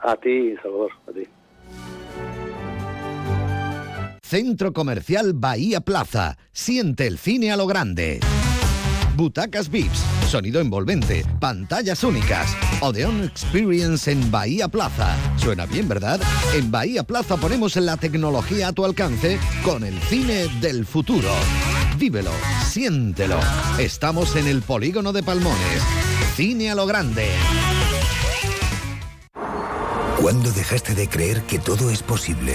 [0.00, 1.26] A ti, Salvador, a ti.
[4.30, 6.38] Centro Comercial Bahía Plaza.
[6.52, 8.20] Siente el cine a lo grande.
[9.16, 12.56] Butacas VIPs, sonido envolvente, pantallas únicas.
[12.80, 15.16] Odeon Experience en Bahía Plaza.
[15.36, 16.20] Suena bien, ¿verdad?
[16.54, 21.30] En Bahía Plaza ponemos la tecnología a tu alcance con el cine del futuro.
[21.98, 22.30] Vívelo,
[22.68, 23.40] siéntelo.
[23.80, 25.82] Estamos en el polígono de Palmones.
[26.36, 27.26] Cine a lo grande.
[30.20, 32.54] ¿Cuándo dejaste de creer que todo es posible?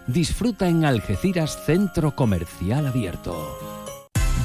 [0.11, 3.57] Disfruta en Algeciras Centro Comercial Abierto.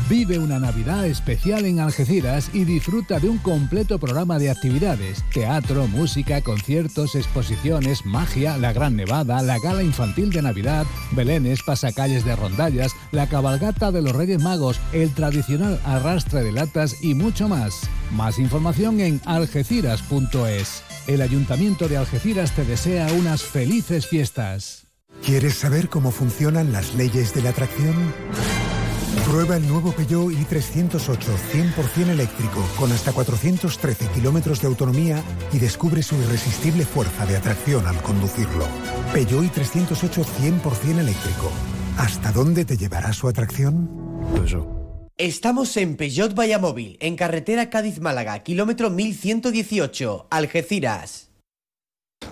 [0.09, 5.89] Vive una Navidad especial en Algeciras y disfruta de un completo programa de actividades, teatro,
[5.89, 12.37] música, conciertos, exposiciones, magia, la Gran Nevada, la gala infantil de Navidad, belenes, pasacalles de
[12.37, 17.91] rondallas, la cabalgata de los Reyes Magos, el tradicional arrastre de latas y mucho más.
[18.13, 20.85] Más información en algeciras.es.
[21.09, 24.86] El Ayuntamiento de Algeciras te desea unas felices fiestas.
[25.25, 27.95] ¿Quieres saber cómo funcionan las leyes de la atracción?
[29.25, 31.19] Prueba el nuevo Peugeot i308
[31.53, 35.23] 100% eléctrico con hasta 413 kilómetros de autonomía
[35.53, 38.67] y descubre su irresistible fuerza de atracción al conducirlo.
[39.13, 40.25] Peugeot i308
[40.63, 41.51] 100% eléctrico.
[41.99, 43.91] ¿Hasta dónde te llevará su atracción?
[45.17, 51.31] Estamos en Peugeot Vallamóvil, en carretera Cádiz-Málaga, kilómetro 1118, Algeciras.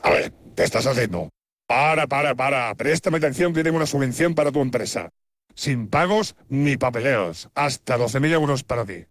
[0.03, 1.31] A ver, ¿qué estás haciendo?
[1.75, 2.73] Para, para, para.
[2.77, 5.11] Préstame atención que una subvención para tu empresa.
[5.57, 7.51] Sin pagos ni papeleos.
[7.57, 9.07] Hasta 12.000 euros para ti.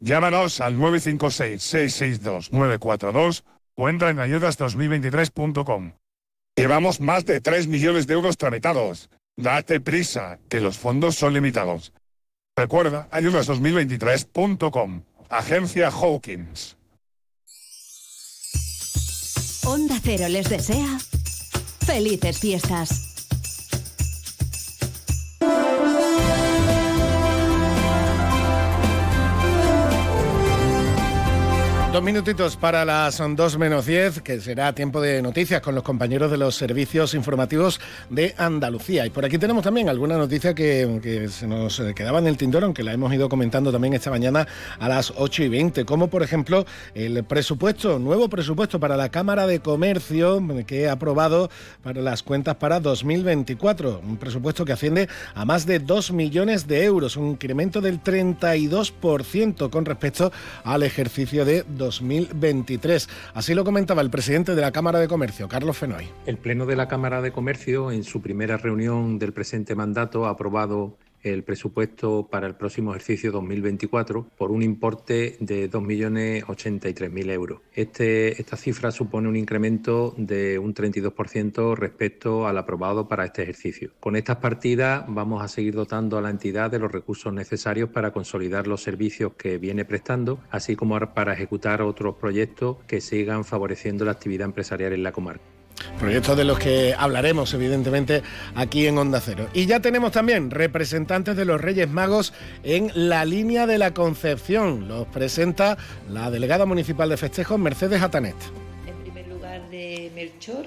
[0.00, 3.44] Llámanos al 956-662-942
[3.76, 5.92] o entra en ayudas2023.com.
[6.56, 9.08] Llevamos más de 3 millones de euros tramitados.
[9.36, 11.92] Date prisa, que los fondos son limitados.
[12.56, 15.02] Recuerda, ayudas2023.com.
[15.28, 16.76] Agencia Hawkins.
[19.64, 20.98] Onda Cero les desea
[21.84, 23.11] felices fiestas.
[31.92, 35.84] Dos minutitos para las son dos menos diez, que será tiempo de noticias con los
[35.84, 39.04] compañeros de los servicios informativos de Andalucía.
[39.04, 42.82] Y por aquí tenemos también alguna noticia que, se nos quedaba en el tintero, aunque
[42.82, 44.48] la hemos ido comentando también esta mañana
[44.78, 46.64] a las 8 y 20, como por ejemplo
[46.94, 51.50] el presupuesto, nuevo presupuesto para la Cámara de Comercio que ha aprobado
[51.82, 54.00] para las cuentas para 2024.
[54.02, 59.68] Un presupuesto que asciende a más de 2 millones de euros, un incremento del 32%
[59.68, 60.32] con respecto
[60.64, 63.08] al ejercicio de 2023.
[63.34, 66.08] Así lo comentaba el presidente de la Cámara de Comercio, Carlos Fenoy.
[66.26, 70.30] El Pleno de la Cámara de Comercio, en su primera reunión del presente mandato, ha
[70.30, 77.60] aprobado el presupuesto para el próximo ejercicio 2024 por un importe de 2.083.000 euros.
[77.72, 83.90] Este, esta cifra supone un incremento de un 32% respecto al aprobado para este ejercicio.
[84.00, 88.12] Con estas partidas vamos a seguir dotando a la entidad de los recursos necesarios para
[88.12, 94.04] consolidar los servicios que viene prestando, así como para ejecutar otros proyectos que sigan favoreciendo
[94.04, 95.51] la actividad empresarial en la comarca.
[95.98, 98.22] Proyectos de los que hablaremos, evidentemente,
[98.54, 99.48] aquí en Onda Cero.
[99.52, 102.32] Y ya tenemos también representantes de los Reyes Magos
[102.64, 104.88] en la línea de la Concepción.
[104.88, 105.78] Los presenta
[106.08, 108.36] la delegada municipal de festejos, Mercedes Atanet.
[108.86, 110.66] En primer lugar, de Melchor,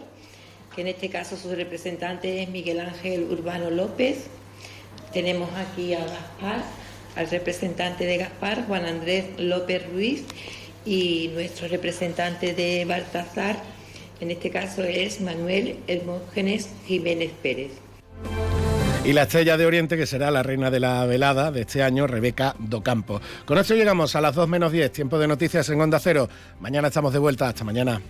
[0.75, 4.27] que en este caso su representante es Miguel Ángel Urbano López.
[5.13, 6.63] Tenemos aquí a Gaspar,
[7.15, 10.25] al representante de Gaspar, Juan Andrés López Ruiz,
[10.85, 13.57] y nuestro representante de Baltazar,
[14.19, 17.71] en este caso es Manuel Hermógenes Jiménez Pérez.
[19.03, 22.07] Y la estrella de Oriente, que será la reina de la velada de este año,
[22.07, 23.21] Rebeca Docampo.
[23.45, 26.27] Con esto llegamos a las 2 menos 10, tiempo de noticias en Onda Cero.
[26.59, 27.47] Mañana estamos de vuelta.
[27.47, 28.01] Hasta mañana.